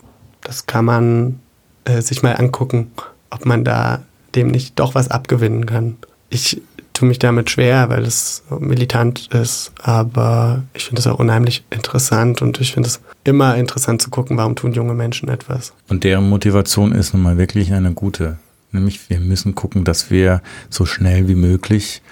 Das 0.43 0.67
kann 0.67 0.85
man 0.85 1.41
äh, 1.85 2.01
sich 2.01 2.23
mal 2.23 2.33
angucken, 2.33 2.91
ob 3.31 3.47
man 3.47 3.65
da 3.65 4.03
dem 4.35 4.49
nicht 4.49 4.79
doch 4.79 4.95
was 4.95 5.11
abgewinnen 5.11 5.67
kann. 5.67 5.97
Ich 6.31 6.61
tue 6.97 7.09
mich 7.09 7.19
damit 7.19 7.51
schwer, 7.51 7.89
weil 7.91 8.05
es 8.05 8.43
militant 8.59 9.29
ist, 9.29 9.73
aber 9.83 10.63
ich 10.75 10.85
finde 10.85 11.01
es 11.01 11.07
auch 11.07 11.19
unheimlich 11.19 11.65
interessant 11.71 12.43
und 12.43 12.61
ich 12.61 12.73
finde 12.73 12.89
es 12.89 13.01
immer 13.25 13.57
interessant 13.57 14.01
zu 14.01 14.11
gucken, 14.11 14.37
warum 14.37 14.57
tun 14.57 14.73
junge 14.73 14.95
Menschen 14.95 15.29
etwas. 15.29 15.73
Und 15.89 16.05
deren 16.05 16.29
Motivation 16.29 16.93
ist 16.93 17.13
nun 17.13 17.23
mal 17.23 17.39
wirklich 17.39 17.73
eine 17.73 17.93
gute. 17.93 18.39
Nämlich 18.73 19.11
wir 19.11 19.21
müssen 19.21 19.55
gucken, 19.55 19.85
dass 19.85 20.11
wir 20.11 20.43
so 20.71 20.87
schnell 20.87 21.29
wie 21.29 21.35
möglich 21.35 22.03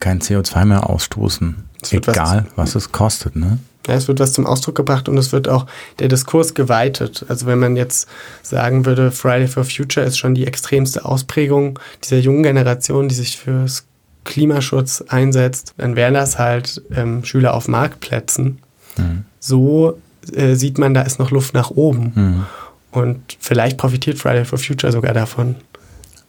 kein 0.00 0.20
CO2 0.20 0.64
mehr 0.64 0.88
ausstoßen. 0.88 1.64
Egal, 1.90 2.46
was, 2.56 2.74
was, 2.74 2.74
es 2.74 2.92
kostet, 2.92 3.36
ne? 3.36 3.58
Ja, 3.86 3.94
es 3.94 4.06
wird 4.06 4.20
was 4.20 4.32
zum 4.32 4.46
Ausdruck 4.46 4.76
gebracht 4.76 5.08
und 5.08 5.18
es 5.18 5.32
wird 5.32 5.48
auch 5.48 5.66
der 5.98 6.08
Diskurs 6.08 6.54
geweitet. 6.54 7.26
Also 7.28 7.46
wenn 7.46 7.58
man 7.58 7.76
jetzt 7.76 8.08
sagen 8.42 8.86
würde, 8.86 9.10
Friday 9.10 9.48
for 9.48 9.64
Future 9.64 10.06
ist 10.06 10.18
schon 10.18 10.34
die 10.34 10.46
extremste 10.46 11.04
Ausprägung 11.04 11.78
dieser 12.04 12.18
jungen 12.18 12.44
Generation, 12.44 13.08
die 13.08 13.14
sich 13.14 13.36
fürs 13.36 13.84
Klimaschutz 14.24 15.02
einsetzt, 15.08 15.74
dann 15.78 15.96
wären 15.96 16.14
das 16.14 16.38
halt 16.38 16.82
ähm, 16.94 17.24
Schüler 17.24 17.54
auf 17.54 17.68
Marktplätzen. 17.68 18.58
Mhm. 18.96 19.24
So 19.40 19.98
äh, 20.34 20.54
sieht 20.54 20.78
man, 20.78 20.94
da 20.94 21.02
ist 21.02 21.18
noch 21.18 21.30
Luft 21.30 21.54
nach 21.54 21.70
oben. 21.70 22.12
Mhm. 22.14 22.46
Und 22.92 23.20
vielleicht 23.40 23.78
profitiert 23.78 24.18
Friday 24.18 24.44
for 24.44 24.58
Future 24.58 24.92
sogar 24.92 25.14
davon. 25.14 25.56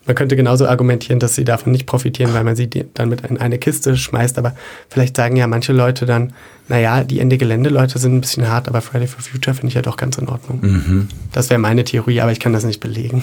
Man 0.06 0.16
könnte 0.16 0.36
genauso 0.36 0.68
argumentieren, 0.68 1.20
dass 1.20 1.36
sie 1.36 1.46
davon 1.46 1.72
nicht 1.72 1.86
profitieren, 1.86 2.34
weil 2.34 2.44
man 2.44 2.58
sie 2.58 2.70
dann 2.94 3.08
mit 3.08 3.22
in 3.22 3.38
eine 3.38 3.58
Kiste 3.58 3.96
schmeißt. 3.96 4.38
Aber 4.38 4.54
vielleicht 4.90 5.16
sagen 5.16 5.38
ja 5.38 5.48
manche 5.48 5.72
Leute 5.72 6.06
dann, 6.06 6.34
naja, 6.68 7.04
die 7.04 7.20
Ende-Gelände-Leute 7.20 8.00
sind 8.00 8.16
ein 8.16 8.22
bisschen 8.22 8.50
hart, 8.50 8.68
aber 8.68 8.82
Friday 8.82 9.08
for 9.08 9.22
Future 9.22 9.54
finde 9.54 9.70
ich 9.70 9.76
ja 9.76 9.82
doch 9.82 9.96
ganz 9.96 10.18
in 10.18 10.28
Ordnung. 10.28 10.60
Mhm. 10.62 11.08
Das 11.32 11.50
wäre 11.50 11.60
meine 11.60 11.86
Theorie, 11.86 12.20
aber 12.20 12.32
ich 12.32 12.40
kann 12.40 12.52
das 12.52 12.66
nicht 12.66 12.82
belegen. 12.82 13.22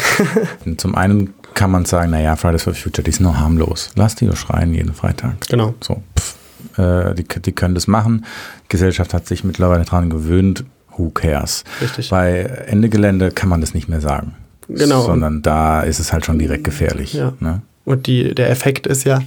Zum 0.78 0.94
einen 0.94 1.34
kann 1.54 1.70
man 1.70 1.84
sagen, 1.84 2.10
naja, 2.10 2.36
Fridays 2.36 2.64
for 2.64 2.74
Future, 2.74 3.02
die 3.02 3.12
sind 3.12 3.24
nur 3.24 3.38
harmlos. 3.38 3.90
Lass 3.96 4.14
die 4.14 4.26
doch 4.26 4.36
schreien 4.36 4.74
jeden 4.74 4.94
Freitag. 4.94 5.48
Genau. 5.48 5.74
So, 5.80 6.02
pff, 6.18 6.78
äh, 6.78 7.14
die, 7.14 7.24
die 7.24 7.52
können 7.52 7.74
das 7.74 7.86
machen. 7.86 8.24
Die 8.64 8.68
Gesellschaft 8.68 9.14
hat 9.14 9.26
sich 9.26 9.44
mittlerweile 9.44 9.84
daran 9.84 10.10
gewöhnt. 10.10 10.64
Who 10.96 11.10
cares? 11.10 11.64
Richtig. 11.80 12.10
Bei 12.10 12.40
Ende 12.40 12.88
Gelände 12.88 13.30
kann 13.30 13.48
man 13.48 13.60
das 13.60 13.74
nicht 13.74 13.88
mehr 13.88 14.00
sagen. 14.00 14.34
Genau. 14.68 15.02
Sondern 15.02 15.42
da 15.42 15.82
ist 15.82 15.98
es 15.98 16.12
halt 16.12 16.26
schon 16.26 16.38
direkt 16.38 16.64
gefährlich. 16.64 17.14
Ja. 17.14 17.32
Ne? 17.40 17.62
Und 17.84 18.06
die, 18.06 18.34
der 18.34 18.50
Effekt 18.50 18.86
ist 18.86 19.04
ja, 19.04 19.20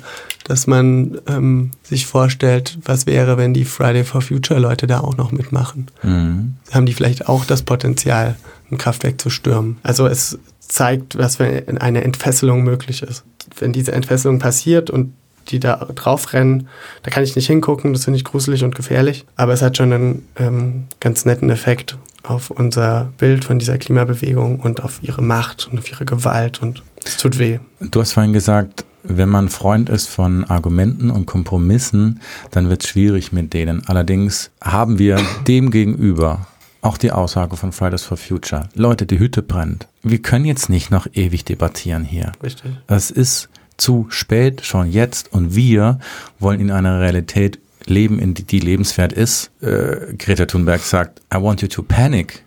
dass 0.46 0.68
man 0.68 1.20
ähm, 1.28 1.72
sich 1.82 2.06
vorstellt, 2.06 2.78
was 2.84 3.06
wäre, 3.08 3.38
wenn 3.38 3.54
die 3.54 3.66
Friday 3.66 4.04
for 4.04 4.22
Future 4.22 4.60
Leute 4.60 4.88
da 4.88 5.00
auch 5.00 5.18
noch 5.18 5.32
mitmachen. 5.32 5.88
Mhm. 6.02 6.56
Haben 6.72 6.86
die 6.86 6.94
vielleicht 6.94 7.28
auch 7.28 7.46
das 7.46 7.64
Potenzial, 7.64 8.36
ein 8.72 8.78
Kraftwerk 8.78 9.20
zu 9.20 9.30
stürmen? 9.30 9.78
Also 9.84 10.08
es 10.08 10.38
zeigt, 10.68 11.18
was 11.18 11.38
für 11.38 11.64
eine 11.80 12.04
Entfesselung 12.04 12.64
möglich 12.64 13.02
ist. 13.04 13.24
Wenn 13.60 13.74
diese 13.74 13.92
Entfesselung 13.92 14.40
passiert 14.40 14.90
und 14.90 15.14
die 15.50 15.60
da 15.60 15.76
drauf 15.94 16.34
rennen, 16.34 16.68
da 17.04 17.12
kann 17.12 17.24
ich 17.24 17.36
nicht 17.36 17.48
hingucken, 17.48 17.94
das 17.94 18.06
finde 18.06 18.18
ich 18.18 18.24
gruselig 18.24 18.64
und 18.64 18.76
gefährlich. 18.76 19.26
Aber 19.36 19.54
es 19.54 19.62
hat 19.62 19.78
schon 19.78 19.92
einen 19.92 20.28
ähm, 20.38 20.86
ganz 21.00 21.26
netten 21.26 21.50
Effekt 21.50 21.98
auf 22.24 22.50
unser 22.50 23.12
Bild 23.18 23.44
von 23.44 23.60
dieser 23.60 23.78
Klimabewegung 23.78 24.62
und 24.62 24.84
auf 24.84 25.00
ihre 25.04 25.22
Macht 25.22 25.68
und 25.70 25.80
auf 25.80 25.92
ihre 25.92 26.06
Gewalt 26.06 26.62
und 26.62 26.82
es 27.04 27.18
tut 27.18 27.38
weh. 27.38 27.60
Du 27.82 28.00
hast 28.00 28.14
vorhin 28.14 28.32
gesagt, 28.32 28.86
wenn 29.04 29.28
man 29.28 29.50
Freund 29.50 29.90
ist 29.90 30.08
von 30.08 30.46
Argumenten 30.46 31.10
und 31.10 31.26
Kompromissen, 31.26 32.22
dann 32.52 32.70
wird 32.70 32.84
es 32.84 32.90
schwierig 32.90 33.34
mit 33.34 33.54
denen. 33.54 33.86
Allerdings 33.88 34.52
haben 34.62 34.98
wir 34.98 35.20
dem 35.46 35.72
gegenüber 35.72 36.48
auch 36.84 36.98
die 36.98 37.12
Aussage 37.12 37.58
von 37.58 37.72
Fridays 37.72 38.04
for 38.04 38.18
Future. 38.18 38.70
Leute, 38.76 39.06
die 39.06 39.20
Hütte 39.20 39.42
brennt. 39.42 39.88
Wir 40.04 40.22
können 40.22 40.46
jetzt 40.46 40.70
nicht 40.70 40.92
noch 40.92 41.08
ewig 41.14 41.46
debattieren 41.46 42.04
hier. 42.04 42.34
Richtig. 42.44 42.72
Es 42.88 43.10
ist 43.10 43.50
zu 43.78 44.08
spät, 44.10 44.66
schon 44.66 44.92
jetzt. 44.92 45.32
Und 45.34 45.56
wir 45.56 46.00
wollen 46.40 46.60
in 46.60 46.72
einer 46.72 47.00
Realität 47.00 47.60
leben, 47.86 48.20
in 48.20 48.34
die, 48.34 48.44
die 48.44 48.60
lebenswert 48.60 49.14
ist. 49.14 49.52
Äh, 49.62 50.16
Greta 50.18 50.46
Thunberg 50.46 50.82
sagt, 50.82 51.22
I 51.34 51.42
want 51.42 51.62
you 51.62 51.68
to 51.68 51.84
panic. 51.84 52.44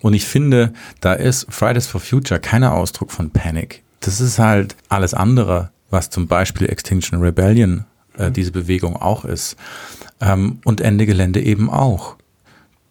Und 0.00 0.14
ich 0.14 0.24
finde, 0.24 0.72
da 1.00 1.12
ist 1.12 1.46
Fridays 1.50 1.86
for 1.86 2.00
Future 2.00 2.40
keiner 2.40 2.72
Ausdruck 2.72 3.10
von 3.10 3.30
Panic. 3.30 3.82
Das 4.00 4.20
ist 4.20 4.38
halt 4.38 4.76
alles 4.88 5.12
andere, 5.14 5.70
was 5.90 6.10
zum 6.10 6.26
Beispiel 6.26 6.68
Extinction 6.70 7.20
Rebellion, 7.20 7.84
äh, 8.16 8.30
diese 8.30 8.52
Bewegung 8.52 8.96
auch 8.96 9.24
ist. 9.24 9.56
Ähm, 10.20 10.60
und 10.64 10.80
Ende 10.80 11.06
Gelände 11.06 11.42
eben 11.42 11.68
auch. 11.68 12.16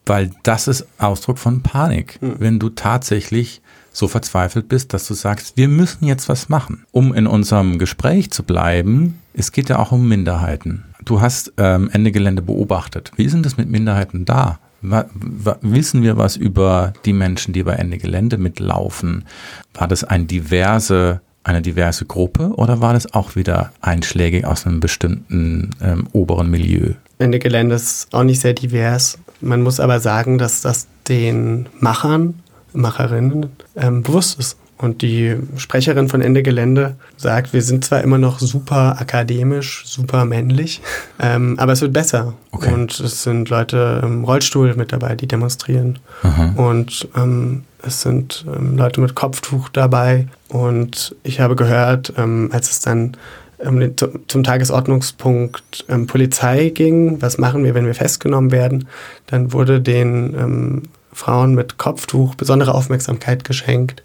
Weil 0.06 0.32
das 0.44 0.68
ist 0.68 0.88
Ausdruck 0.98 1.38
von 1.38 1.62
Panik. 1.62 2.22
Mhm. 2.22 2.36
Wenn 2.40 2.60
du 2.60 2.70
tatsächlich 2.70 3.62
so 3.92 4.08
verzweifelt 4.08 4.70
bist, 4.70 4.94
dass 4.94 5.08
du 5.08 5.14
sagst, 5.14 5.58
wir 5.58 5.68
müssen 5.68 6.06
jetzt 6.06 6.30
was 6.30 6.50
machen. 6.50 6.86
Um 6.92 7.14
in 7.14 7.28
unserem 7.28 7.80
Gespräch 7.80 8.32
zu 8.32 8.44
bleiben, 8.44 9.20
es 9.34 9.52
geht 9.52 9.70
ja 9.70 9.80
auch 9.80 9.92
um 9.92 10.08
Minderheiten. 10.08 10.86
Du 11.04 11.22
hast 11.22 11.54
ähm, 11.58 11.90
Ende 11.92 12.12
Gelände 12.12 12.42
beobachtet. 12.42 13.12
Wie 13.16 13.30
sind 13.30 13.46
das 13.46 13.58
mit 13.58 13.70
Minderheiten 13.70 14.26
da? 14.26 14.60
wissen 14.82 16.04
wir 16.04 16.18
was 16.18 16.38
über 16.38 16.94
die 17.06 17.14
Menschen, 17.14 17.54
die 17.54 17.64
bei 17.64 17.74
Ende 17.74 17.98
Gelände 17.98 18.38
mitlaufen? 18.38 19.26
War 19.74 19.88
das 19.88 20.04
ein 20.04 20.28
diverse, 20.28 21.22
eine 21.44 21.62
diverse 21.62 22.06
Gruppe 22.06 22.54
oder 22.56 22.80
war 22.82 22.94
das 22.94 23.14
auch 23.14 23.36
wieder 23.36 23.74
einschlägig 23.82 24.46
aus 24.46 24.66
einem 24.66 24.80
bestimmten 24.80 25.72
ähm, 25.82 26.08
oberen 26.14 26.50
Milieu? 26.50 26.94
Ende 27.18 27.40
Gelände 27.40 27.76
ist 27.76 28.14
auch 28.14 28.24
nicht 28.24 28.40
sehr 28.40 28.54
divers. 28.54 29.18
Man 29.42 29.62
muss 29.62 29.80
aber 29.80 30.00
sagen, 30.00 30.38
dass 30.38 30.62
das 30.62 30.88
den 31.08 31.68
Machern 31.80 32.36
Macherinnen 32.74 33.48
ähm, 33.76 34.04
bewusst 34.04 34.40
ist. 34.40 34.58
Und 34.78 35.02
die 35.02 35.36
Sprecherin 35.58 36.08
von 36.08 36.22
Ende 36.22 36.42
Gelände 36.42 36.96
sagt, 37.18 37.52
wir 37.52 37.62
sind 37.62 37.84
zwar 37.84 38.02
immer 38.02 38.18
noch 38.18 38.40
super 38.40 38.96
akademisch, 38.98 39.84
super 39.86 40.24
männlich, 40.24 40.82
ähm, 41.20 41.60
aber 41.60 41.74
es 41.74 41.82
wird 41.82 41.92
besser. 41.92 42.34
Okay. 42.52 42.74
Und 42.74 42.98
es 42.98 43.24
sind 43.24 43.50
Leute 43.50 44.00
im 44.04 44.24
Rollstuhl 44.24 44.76
mit 44.76 44.94
dabei, 44.94 45.16
die 45.16 45.28
demonstrieren. 45.28 46.00
Aha. 46.24 46.54
Und 46.56 47.10
ähm, 47.18 47.64
es 47.86 48.02
sind 48.02 48.46
ähm, 48.48 48.78
Leute 48.78 49.02
mit 49.02 49.16
Kopftuch 49.16 49.68
dabei. 49.68 50.28
Und 50.48 51.14
ich 51.24 51.42
habe 51.42 51.58
gehört, 51.58 52.14
ähm, 52.18 52.50
als 52.54 52.72
es 52.72 52.80
dann 52.80 53.18
den, 53.64 53.96
zum 54.28 54.44
Tagesordnungspunkt 54.44 55.86
ähm, 55.90 56.08
Polizei 56.08 56.70
ging, 56.70 57.22
was 57.22 57.38
machen 57.38 57.64
wir, 57.64 57.74
wenn 57.76 57.86
wir 57.86 57.96
festgenommen 57.96 58.52
werden, 58.52 58.88
dann 59.28 59.52
wurde 59.54 59.82
den 59.82 60.34
ähm, 60.38 60.82
Frauen 61.12 61.56
mit 61.56 61.78
Kopftuch 61.78 62.36
besondere 62.36 62.74
Aufmerksamkeit 62.74 63.44
geschenkt, 63.44 64.04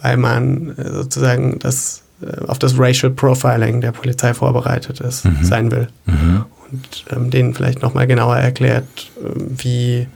weil 0.00 0.16
man 0.16 0.76
äh, 0.78 0.90
sozusagen 0.90 1.58
das, 1.58 2.02
äh, 2.22 2.46
auf 2.46 2.58
das 2.58 2.78
Racial 2.78 3.12
Profiling 3.12 3.80
der 3.80 3.92
Polizei 3.92 4.32
vorbereitet 4.34 5.00
ist, 5.00 5.24
Mhm. 5.24 5.44
sein 5.44 5.70
will. 5.70 5.88
Mhm. 6.06 6.44
Und 6.70 7.04
ähm, 7.10 7.30
denen 7.30 7.52
vielleicht 7.52 7.82
nochmal 7.82 8.06
genauer 8.06 8.36
erklärt, 8.36 9.10
ähm, 9.22 9.48
wie 9.58 10.06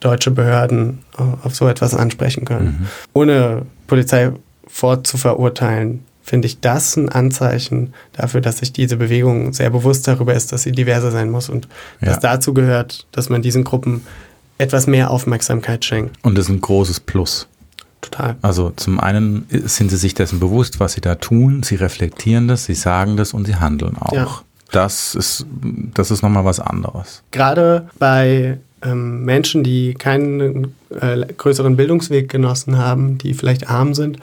deutsche 0.00 0.30
Behörden 0.30 0.98
äh, 1.18 1.22
auf 1.46 1.54
so 1.56 1.66
etwas 1.66 1.94
ansprechen 1.94 2.44
können. 2.44 2.66
Mhm. 2.66 2.86
Ohne 3.14 3.62
Polizei 3.86 4.30
vorzuverurteilen, 4.68 6.04
finde 6.24 6.46
ich 6.46 6.60
das 6.60 6.96
ein 6.96 7.10
Anzeichen 7.10 7.92
dafür, 8.12 8.40
dass 8.40 8.58
sich 8.58 8.72
diese 8.72 8.96
Bewegung 8.96 9.52
sehr 9.52 9.68
bewusst 9.70 10.08
darüber 10.08 10.34
ist, 10.34 10.52
dass 10.52 10.62
sie 10.62 10.72
diverser 10.72 11.10
sein 11.10 11.30
muss 11.30 11.50
und 11.50 11.68
Ja. 12.00 12.08
dass 12.08 12.20
dazu 12.20 12.54
gehört, 12.54 13.06
dass 13.12 13.28
man 13.28 13.42
diesen 13.42 13.62
Gruppen 13.62 14.06
etwas 14.56 14.86
mehr 14.86 15.10
Aufmerksamkeit 15.10 15.84
schenkt. 15.84 16.16
Und 16.22 16.36
das 16.38 16.46
ist 16.46 16.50
ein 16.50 16.60
großes 16.62 17.00
Plus. 17.00 17.46
Total. 18.00 18.36
Also 18.42 18.70
zum 18.76 19.00
einen 19.00 19.46
sind 19.50 19.90
sie 19.90 19.96
sich 19.96 20.14
dessen 20.14 20.40
bewusst, 20.40 20.80
was 20.80 20.94
sie 20.94 21.00
da 21.00 21.14
tun, 21.14 21.62
sie 21.62 21.76
reflektieren 21.76 22.48
das, 22.48 22.64
sie 22.64 22.74
sagen 22.74 23.16
das 23.16 23.34
und 23.34 23.46
sie 23.46 23.56
handeln 23.56 23.96
auch. 23.98 24.12
Ja. 24.12 24.28
Das 24.72 25.14
ist, 25.14 25.46
das 25.94 26.10
ist 26.10 26.22
nochmal 26.22 26.44
was 26.44 26.58
anderes. 26.58 27.22
Gerade 27.30 27.88
bei 27.98 28.58
ähm, 28.82 29.24
Menschen, 29.24 29.62
die 29.62 29.94
keinen 29.94 30.74
äh, 31.00 31.26
größeren 31.36 31.76
Bildungsweg 31.76 32.28
genossen 32.28 32.78
haben, 32.78 33.18
die 33.18 33.34
vielleicht 33.34 33.68
arm 33.68 33.94
sind 33.94 34.18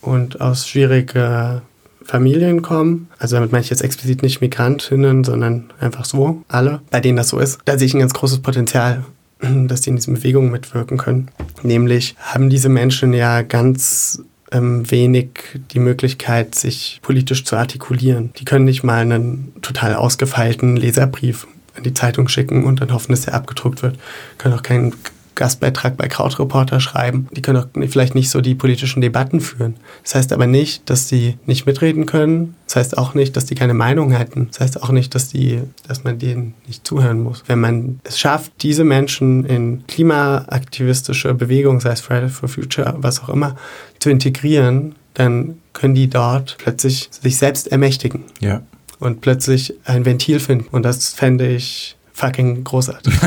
und 0.00 0.40
aus 0.40 0.68
schwierigen 0.68 1.62
Familien 2.02 2.62
kommen, 2.62 3.08
also 3.18 3.36
damit 3.36 3.52
meine 3.52 3.62
ich 3.62 3.70
jetzt 3.70 3.82
explizit 3.82 4.22
nicht 4.22 4.40
Migrantinnen, 4.40 5.22
sondern 5.22 5.70
einfach 5.80 6.04
so, 6.04 6.42
alle, 6.48 6.80
bei 6.90 7.00
denen 7.00 7.16
das 7.16 7.28
so 7.28 7.38
ist, 7.38 7.60
da 7.66 7.78
sehe 7.78 7.86
ich 7.86 7.94
ein 7.94 8.00
ganz 8.00 8.14
großes 8.14 8.40
Potenzial, 8.40 9.04
dass 9.40 9.82
die 9.82 9.90
in 9.90 9.96
diesen 9.96 10.14
Bewegungen 10.14 10.50
mitwirken 10.50 10.98
können. 10.98 11.28
Nämlich 11.62 12.16
haben 12.18 12.50
diese 12.50 12.68
Menschen 12.68 13.12
ja 13.12 13.42
ganz 13.42 14.22
ähm, 14.50 14.90
wenig 14.90 15.28
die 15.72 15.78
Möglichkeit, 15.78 16.54
sich 16.54 17.00
politisch 17.02 17.44
zu 17.44 17.56
artikulieren. 17.56 18.32
Die 18.38 18.44
können 18.44 18.64
nicht 18.64 18.82
mal 18.82 19.00
einen 19.00 19.52
total 19.62 19.94
ausgefeilten 19.94 20.76
Leserbrief 20.76 21.46
in 21.76 21.84
die 21.84 21.94
Zeitung 21.94 22.28
schicken 22.28 22.64
und 22.64 22.80
dann 22.80 22.92
hoffen, 22.92 23.12
dass 23.12 23.22
der 23.22 23.34
abgedruckt 23.34 23.82
wird. 23.82 23.98
Können 24.38 24.54
auch 24.54 24.62
keinen 24.62 24.94
Gastbeitrag 25.34 25.96
bei 25.96 26.08
Krautreporter 26.08 26.80
schreiben. 26.80 27.28
Die 27.34 27.42
können 27.42 27.58
auch 27.58 27.66
vielleicht 27.88 28.14
nicht 28.14 28.30
so 28.30 28.40
die 28.40 28.54
politischen 28.54 29.00
Debatten 29.00 29.40
führen. 29.40 29.76
Das 30.02 30.14
heißt 30.14 30.32
aber 30.32 30.46
nicht, 30.46 30.88
dass 30.90 31.08
sie 31.08 31.36
nicht 31.46 31.66
mitreden 31.66 32.06
können. 32.06 32.54
Das 32.66 32.76
heißt 32.76 32.98
auch 32.98 33.14
nicht, 33.14 33.36
dass 33.36 33.46
die 33.46 33.54
keine 33.54 33.74
Meinung 33.74 34.10
hätten. 34.12 34.48
Das 34.48 34.60
heißt 34.60 34.82
auch 34.82 34.90
nicht, 34.90 35.14
dass, 35.14 35.28
die, 35.28 35.60
dass 35.88 36.04
man 36.04 36.18
denen 36.18 36.54
nicht 36.66 36.86
zuhören 36.86 37.22
muss. 37.22 37.42
Wenn 37.46 37.60
man 37.60 38.00
es 38.04 38.18
schafft, 38.20 38.52
diese 38.62 38.84
Menschen 38.84 39.44
in 39.44 39.84
klimaaktivistische 39.86 41.34
Bewegungen, 41.34 41.80
sei 41.80 41.90
es 41.92 42.00
Fridays 42.00 42.32
for 42.32 42.48
Future, 42.48 42.94
was 42.98 43.22
auch 43.22 43.28
immer, 43.28 43.56
zu 43.98 44.10
integrieren, 44.10 44.94
dann 45.14 45.56
können 45.72 45.94
die 45.94 46.08
dort 46.08 46.56
plötzlich 46.58 47.08
sich 47.10 47.36
selbst 47.36 47.68
ermächtigen 47.68 48.24
Ja. 48.40 48.62
und 48.98 49.20
plötzlich 49.20 49.74
ein 49.84 50.04
Ventil 50.04 50.40
finden. 50.40 50.66
Und 50.70 50.82
das 50.84 51.12
fände 51.12 51.48
ich 51.48 51.96
fucking 52.12 52.64
großartig. 52.64 53.14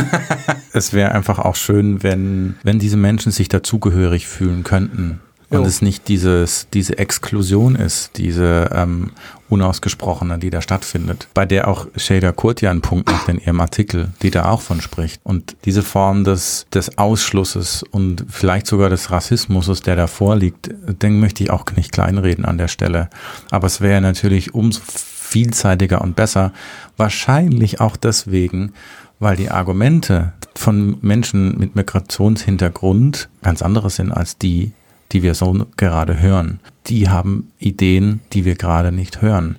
Es 0.76 0.91
wäre 0.91 1.12
einfach 1.12 1.38
auch 1.38 1.56
schön, 1.56 2.02
wenn, 2.02 2.56
wenn 2.63 2.80
diese 2.80 2.98
Menschen 2.98 3.32
sich 3.32 3.48
dazugehörig 3.48 4.28
fühlen 4.28 4.63
könnten. 4.63 5.19
Und 5.52 5.62
Jo. 5.62 5.65
es 5.67 5.84
nicht 5.84 6.08
dieses, 6.08 6.67
diese 6.74 6.98
Exklusion 6.98 7.76
ist, 7.76 8.18
diese 8.18 8.72
ähm, 8.74 9.12
unausgesprochene, 9.49 10.39
die 10.39 10.49
da 10.49 10.64
stattfindet, 10.64 11.28
bei 11.36 11.45
der 11.45 11.68
auch 11.68 11.86
Shader 11.95 12.34
Kurt 12.34 12.62
ja 12.62 12.72
einen 12.72 12.82
Punkt 12.82 13.08
macht 13.08 13.30
in 13.30 13.38
ihrem 13.38 13.62
Artikel, 13.62 14.10
die 14.24 14.32
da 14.32 14.45
auch 14.45 14.62
von 14.62 14.82
spricht. 14.82 15.22
Und 15.24 15.55
diese 15.66 15.84
Form 15.84 16.24
des, 16.24 16.66
des 16.74 16.97
Ausschlusses 16.97 17.84
und 17.84 18.26
vielleicht 18.30 18.66
sogar 18.66 18.89
des 18.89 19.12
Rassismus, 19.12 19.82
der 19.82 19.95
da 19.95 20.08
vorliegt, 20.08 20.72
den 20.88 21.20
möchte 21.20 21.43
ich 21.43 21.51
auch 21.51 21.66
nicht 21.76 21.91
kleinreden 21.91 22.45
an 22.45 22.58
der 22.58 22.68
Stelle. 22.68 23.12
Aber 23.51 23.68
es 23.68 23.80
wäre 23.80 24.01
natürlich 24.01 24.55
umso 24.55 24.82
vielseitiger 25.34 26.02
und 26.02 26.16
besser, 26.16 26.54
wahrscheinlich 26.96 27.82
auch 27.82 27.98
deswegen, 27.98 28.74
weil 29.20 29.36
die 29.36 29.50
Argumente 29.50 30.34
von 30.56 30.98
Menschen 31.02 31.58
mit 31.58 31.76
Migrationshintergrund 31.76 33.30
ganz 33.42 33.64
andere 33.64 33.90
sind 33.90 34.12
als 34.12 34.38
die, 34.38 34.74
die 35.12 35.24
wir 35.24 35.34
so 35.34 35.66
gerade 35.76 36.22
hören, 36.22 36.60
die 36.86 37.10
haben 37.10 37.52
Ideen, 37.58 38.20
die 38.34 38.46
wir 38.46 38.56
gerade 38.56 38.92
nicht 38.92 39.24
hören 39.24 39.58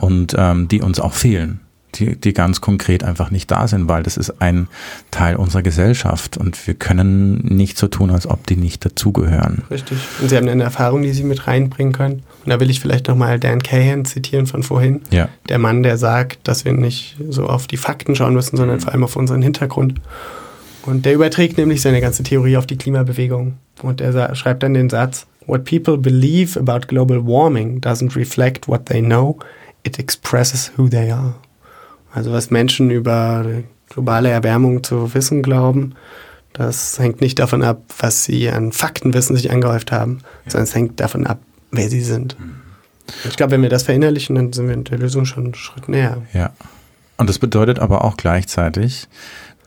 und 0.00 0.34
ähm, 0.36 0.66
die 0.66 0.82
uns 0.82 0.98
auch 0.98 1.12
fehlen, 1.12 1.60
die, 1.94 2.16
die 2.16 2.32
ganz 2.32 2.60
konkret 2.60 3.04
einfach 3.04 3.30
nicht 3.30 3.50
da 3.50 3.68
sind, 3.68 3.88
weil 3.88 4.02
das 4.02 4.16
ist 4.16 4.40
ein 4.42 4.68
Teil 5.10 5.36
unserer 5.36 5.62
Gesellschaft 5.62 6.36
und 6.36 6.66
wir 6.66 6.74
können 6.74 7.38
nicht 7.44 7.78
so 7.78 7.88
tun, 7.88 8.10
als 8.10 8.26
ob 8.26 8.46
die 8.46 8.56
nicht 8.56 8.84
dazugehören. 8.84 9.62
Richtig. 9.70 9.98
Und 10.20 10.28
Sie 10.28 10.36
haben 10.36 10.48
eine 10.48 10.62
Erfahrung, 10.62 11.02
die 11.02 11.12
Sie 11.12 11.24
mit 11.24 11.46
reinbringen 11.46 11.92
können. 11.92 12.22
Und 12.44 12.50
da 12.50 12.60
will 12.60 12.70
ich 12.70 12.80
vielleicht 12.80 13.08
nochmal 13.08 13.40
Dan 13.40 13.62
Cahan 13.62 14.04
zitieren 14.04 14.46
von 14.46 14.62
vorhin. 14.62 15.02
Ja. 15.10 15.28
Der 15.48 15.58
Mann, 15.58 15.82
der 15.82 15.96
sagt, 15.96 16.46
dass 16.46 16.64
wir 16.64 16.72
nicht 16.72 17.16
so 17.30 17.46
auf 17.46 17.66
die 17.66 17.76
Fakten 17.76 18.14
schauen 18.14 18.34
müssen, 18.34 18.56
sondern 18.56 18.80
vor 18.80 18.92
allem 18.92 19.04
auf 19.04 19.16
unseren 19.16 19.42
Hintergrund. 19.42 20.00
Und 20.86 21.06
der 21.06 21.14
überträgt 21.14 21.56
nämlich 21.56 21.80
seine 21.80 22.00
ganze 22.00 22.22
Theorie 22.22 22.56
auf 22.56 22.66
die 22.66 22.76
Klimabewegung. 22.76 23.54
Und 23.82 24.00
er 24.00 24.34
schreibt 24.34 24.62
dann 24.62 24.74
den 24.74 24.90
Satz, 24.90 25.26
What 25.46 25.64
people 25.64 25.98
believe 25.98 26.58
about 26.58 26.86
global 26.88 27.26
warming 27.26 27.80
doesn't 27.80 28.16
reflect 28.16 28.66
what 28.66 28.86
they 28.86 29.02
know, 29.02 29.38
it 29.82 29.98
expresses 29.98 30.72
who 30.76 30.88
they 30.88 31.10
are. 31.10 31.34
Also 32.14 32.32
was 32.32 32.50
Menschen 32.50 32.90
über 32.90 33.44
globale 33.88 34.30
Erwärmung 34.30 34.84
zu 34.84 35.14
wissen 35.14 35.42
glauben, 35.42 35.94
das 36.52 36.98
hängt 37.00 37.20
nicht 37.20 37.40
davon 37.40 37.62
ab, 37.62 37.82
was 37.98 38.24
sie 38.24 38.48
an 38.48 38.70
Faktenwissen 38.70 39.34
sich 39.34 39.50
angehäuft 39.50 39.90
haben, 39.90 40.20
sondern 40.46 40.64
es 40.64 40.74
hängt 40.74 41.00
davon 41.00 41.26
ab, 41.26 41.40
wer 41.72 41.90
sie 41.90 42.00
sind. 42.00 42.36
Ich 43.24 43.36
glaube, 43.36 43.50
wenn 43.50 43.62
wir 43.62 43.68
das 43.68 43.82
verinnerlichen, 43.82 44.36
dann 44.36 44.52
sind 44.52 44.68
wir 44.68 44.74
in 44.74 44.84
der 44.84 44.98
Lösung 44.98 45.24
schon 45.24 45.44
einen 45.44 45.54
Schritt 45.54 45.88
näher. 45.88 46.22
Ja. 46.32 46.52
Und 47.16 47.28
das 47.28 47.40
bedeutet 47.40 47.80
aber 47.80 48.04
auch 48.04 48.16
gleichzeitig, 48.16 49.08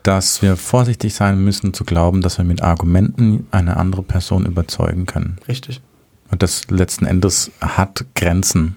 dass 0.02 0.40
wir 0.40 0.56
vorsichtig 0.56 1.14
sein 1.14 1.44
müssen 1.44 1.74
zu 1.74 1.84
glauben, 1.84 2.22
dass 2.22 2.38
wir 2.38 2.44
mit 2.44 2.62
Argumenten 2.62 3.46
eine 3.50 3.76
andere 3.76 4.02
Person 4.02 4.46
überzeugen 4.46 5.04
können. 5.04 5.38
Richtig. 5.46 5.82
Und 6.30 6.42
das 6.42 6.70
letzten 6.70 7.04
Endes 7.04 7.50
hat 7.60 8.04
Grenzen. 8.14 8.76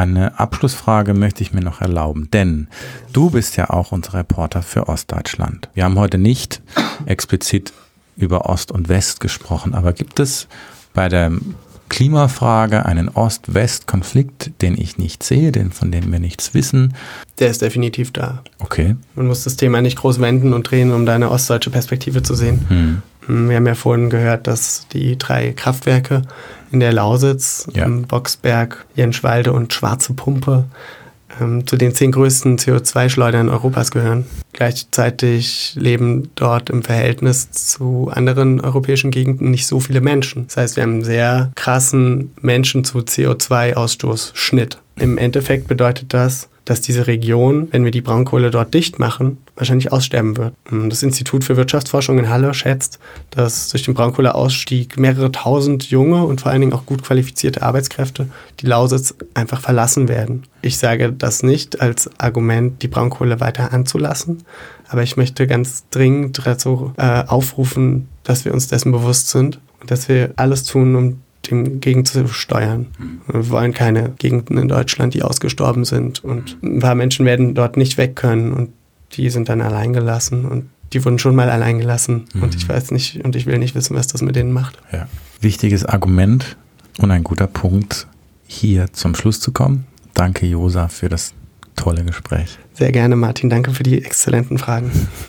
Eine 0.00 0.40
Abschlussfrage 0.40 1.12
möchte 1.12 1.42
ich 1.42 1.52
mir 1.52 1.60
noch 1.60 1.82
erlauben, 1.82 2.30
denn 2.32 2.68
du 3.12 3.28
bist 3.28 3.58
ja 3.58 3.68
auch 3.68 3.92
unser 3.92 4.14
Reporter 4.14 4.62
für 4.62 4.88
Ostdeutschland. 4.88 5.68
Wir 5.74 5.84
haben 5.84 5.98
heute 5.98 6.16
nicht 6.16 6.62
explizit 7.04 7.74
über 8.16 8.48
Ost 8.48 8.72
und 8.72 8.88
West 8.88 9.20
gesprochen, 9.20 9.74
aber 9.74 9.92
gibt 9.92 10.18
es 10.18 10.48
bei 10.94 11.10
der 11.10 11.32
Klimafrage 11.90 12.86
einen 12.86 13.10
Ost-West-Konflikt, 13.10 14.62
den 14.62 14.80
ich 14.80 14.96
nicht 14.96 15.22
sehe, 15.22 15.52
den, 15.52 15.70
von 15.70 15.92
dem 15.92 16.10
wir 16.10 16.18
nichts 16.18 16.54
wissen? 16.54 16.94
Der 17.38 17.50
ist 17.50 17.60
definitiv 17.60 18.10
da. 18.10 18.42
Okay. 18.58 18.96
Man 19.16 19.26
muss 19.26 19.44
das 19.44 19.56
Thema 19.56 19.82
nicht 19.82 19.98
groß 19.98 20.18
wenden 20.18 20.54
und 20.54 20.62
drehen, 20.62 20.92
um 20.92 21.04
da 21.04 21.14
eine 21.14 21.30
ostdeutsche 21.30 21.68
Perspektive 21.68 22.22
zu 22.22 22.34
sehen. 22.34 22.64
Hm. 22.68 23.02
Wir 23.26 23.56
haben 23.56 23.66
ja 23.66 23.74
vorhin 23.74 24.10
gehört, 24.10 24.46
dass 24.46 24.86
die 24.92 25.16
drei 25.18 25.52
Kraftwerke 25.52 26.22
in 26.72 26.80
der 26.80 26.92
Lausitz, 26.92 27.66
Ja. 27.74 27.84
ähm, 27.86 28.02
Boxberg, 28.02 28.84
Jenschwalde 28.94 29.52
und 29.52 29.72
Schwarze 29.72 30.14
Pumpe 30.14 30.64
ähm, 31.40 31.66
zu 31.66 31.76
den 31.76 31.94
zehn 31.94 32.12
größten 32.12 32.58
CO2-Schleudern 32.58 33.48
Europas 33.48 33.90
gehören. 33.90 34.26
Gleichzeitig 34.52 35.74
leben 35.76 36.30
dort 36.34 36.70
im 36.70 36.82
Verhältnis 36.82 37.50
zu 37.52 38.10
anderen 38.12 38.60
europäischen 38.60 39.10
Gegenden 39.10 39.50
nicht 39.50 39.66
so 39.66 39.80
viele 39.80 40.00
Menschen. 40.00 40.46
Das 40.48 40.56
heißt, 40.56 40.76
wir 40.76 40.82
haben 40.82 40.94
einen 40.94 41.04
sehr 41.04 41.52
krassen 41.54 42.32
Menschen 42.40 42.84
zu 42.84 42.98
CO2-Ausstoßschnitt. 42.98 44.78
Im 44.96 45.18
Endeffekt 45.18 45.66
bedeutet 45.68 46.12
das, 46.14 46.48
dass 46.64 46.80
diese 46.80 47.06
Region, 47.06 47.68
wenn 47.70 47.84
wir 47.84 47.90
die 47.90 48.00
Braunkohle 48.00 48.50
dort 48.50 48.74
dicht 48.74 48.98
machen, 48.98 49.38
wahrscheinlich 49.56 49.92
aussterben 49.92 50.36
wird. 50.36 50.54
Das 50.70 51.02
Institut 51.02 51.44
für 51.44 51.56
Wirtschaftsforschung 51.56 52.18
in 52.18 52.28
Halle 52.28 52.54
schätzt, 52.54 52.98
dass 53.30 53.70
durch 53.70 53.84
den 53.84 53.94
Braunkohleausstieg 53.94 54.98
mehrere 54.98 55.32
tausend 55.32 55.90
junge 55.90 56.24
und 56.24 56.40
vor 56.40 56.50
allen 56.50 56.60
Dingen 56.60 56.72
auch 56.72 56.86
gut 56.86 57.02
qualifizierte 57.02 57.62
Arbeitskräfte 57.62 58.28
die 58.60 58.66
Lausitz 58.66 59.14
einfach 59.34 59.60
verlassen 59.60 60.08
werden. 60.08 60.44
Ich 60.62 60.78
sage 60.78 61.12
das 61.12 61.42
nicht 61.42 61.80
als 61.80 62.10
Argument, 62.18 62.82
die 62.82 62.88
Braunkohle 62.88 63.40
weiter 63.40 63.72
anzulassen, 63.72 64.44
aber 64.88 65.02
ich 65.02 65.16
möchte 65.16 65.46
ganz 65.46 65.84
dringend 65.90 66.44
dazu 66.44 66.92
äh, 66.96 67.24
aufrufen, 67.26 68.08
dass 68.24 68.44
wir 68.44 68.52
uns 68.52 68.68
dessen 68.68 68.92
bewusst 68.92 69.28
sind 69.28 69.60
und 69.80 69.90
dass 69.90 70.08
wir 70.08 70.32
alles 70.36 70.64
tun, 70.64 70.94
um 70.94 71.20
dem 71.48 71.80
gegenzusteuern. 71.80 72.88
Wir 73.26 73.48
wollen 73.50 73.72
keine 73.72 74.12
Gegenden 74.18 74.58
in 74.58 74.68
Deutschland, 74.68 75.14
die 75.14 75.22
ausgestorben 75.22 75.84
sind 75.84 76.22
und 76.22 76.58
ein 76.62 76.80
paar 76.80 76.94
Menschen 76.94 77.24
werden 77.24 77.54
dort 77.54 77.76
nicht 77.76 77.96
weg 77.96 78.16
können 78.16 78.52
und 78.52 78.70
die 79.12 79.30
sind 79.30 79.48
dann 79.48 79.60
allein 79.60 79.92
gelassen 79.92 80.44
und 80.44 80.68
die 80.92 81.04
wurden 81.04 81.18
schon 81.18 81.34
mal 81.34 81.50
allein 81.50 81.78
gelassen 81.78 82.24
und 82.40 82.54
ich 82.54 82.68
weiß 82.68 82.90
nicht 82.90 83.24
und 83.24 83.36
ich 83.36 83.46
will 83.46 83.58
nicht 83.58 83.74
wissen, 83.74 83.96
was 83.96 84.08
das 84.08 84.22
mit 84.22 84.36
denen 84.36 84.52
macht. 84.52 84.78
Ja. 84.92 85.08
Wichtiges 85.40 85.84
Argument 85.84 86.56
und 86.98 87.10
ein 87.10 87.24
guter 87.24 87.46
Punkt, 87.46 88.06
hier 88.46 88.92
zum 88.92 89.14
Schluss 89.14 89.40
zu 89.40 89.52
kommen. 89.52 89.86
Danke, 90.14 90.46
Josa, 90.46 90.88
für 90.88 91.08
das 91.08 91.32
tolle 91.76 92.04
Gespräch. 92.04 92.58
Sehr 92.74 92.92
gerne, 92.92 93.16
Martin. 93.16 93.48
Danke 93.48 93.72
für 93.72 93.82
die 93.82 94.04
exzellenten 94.04 94.58
Fragen. 94.58 94.90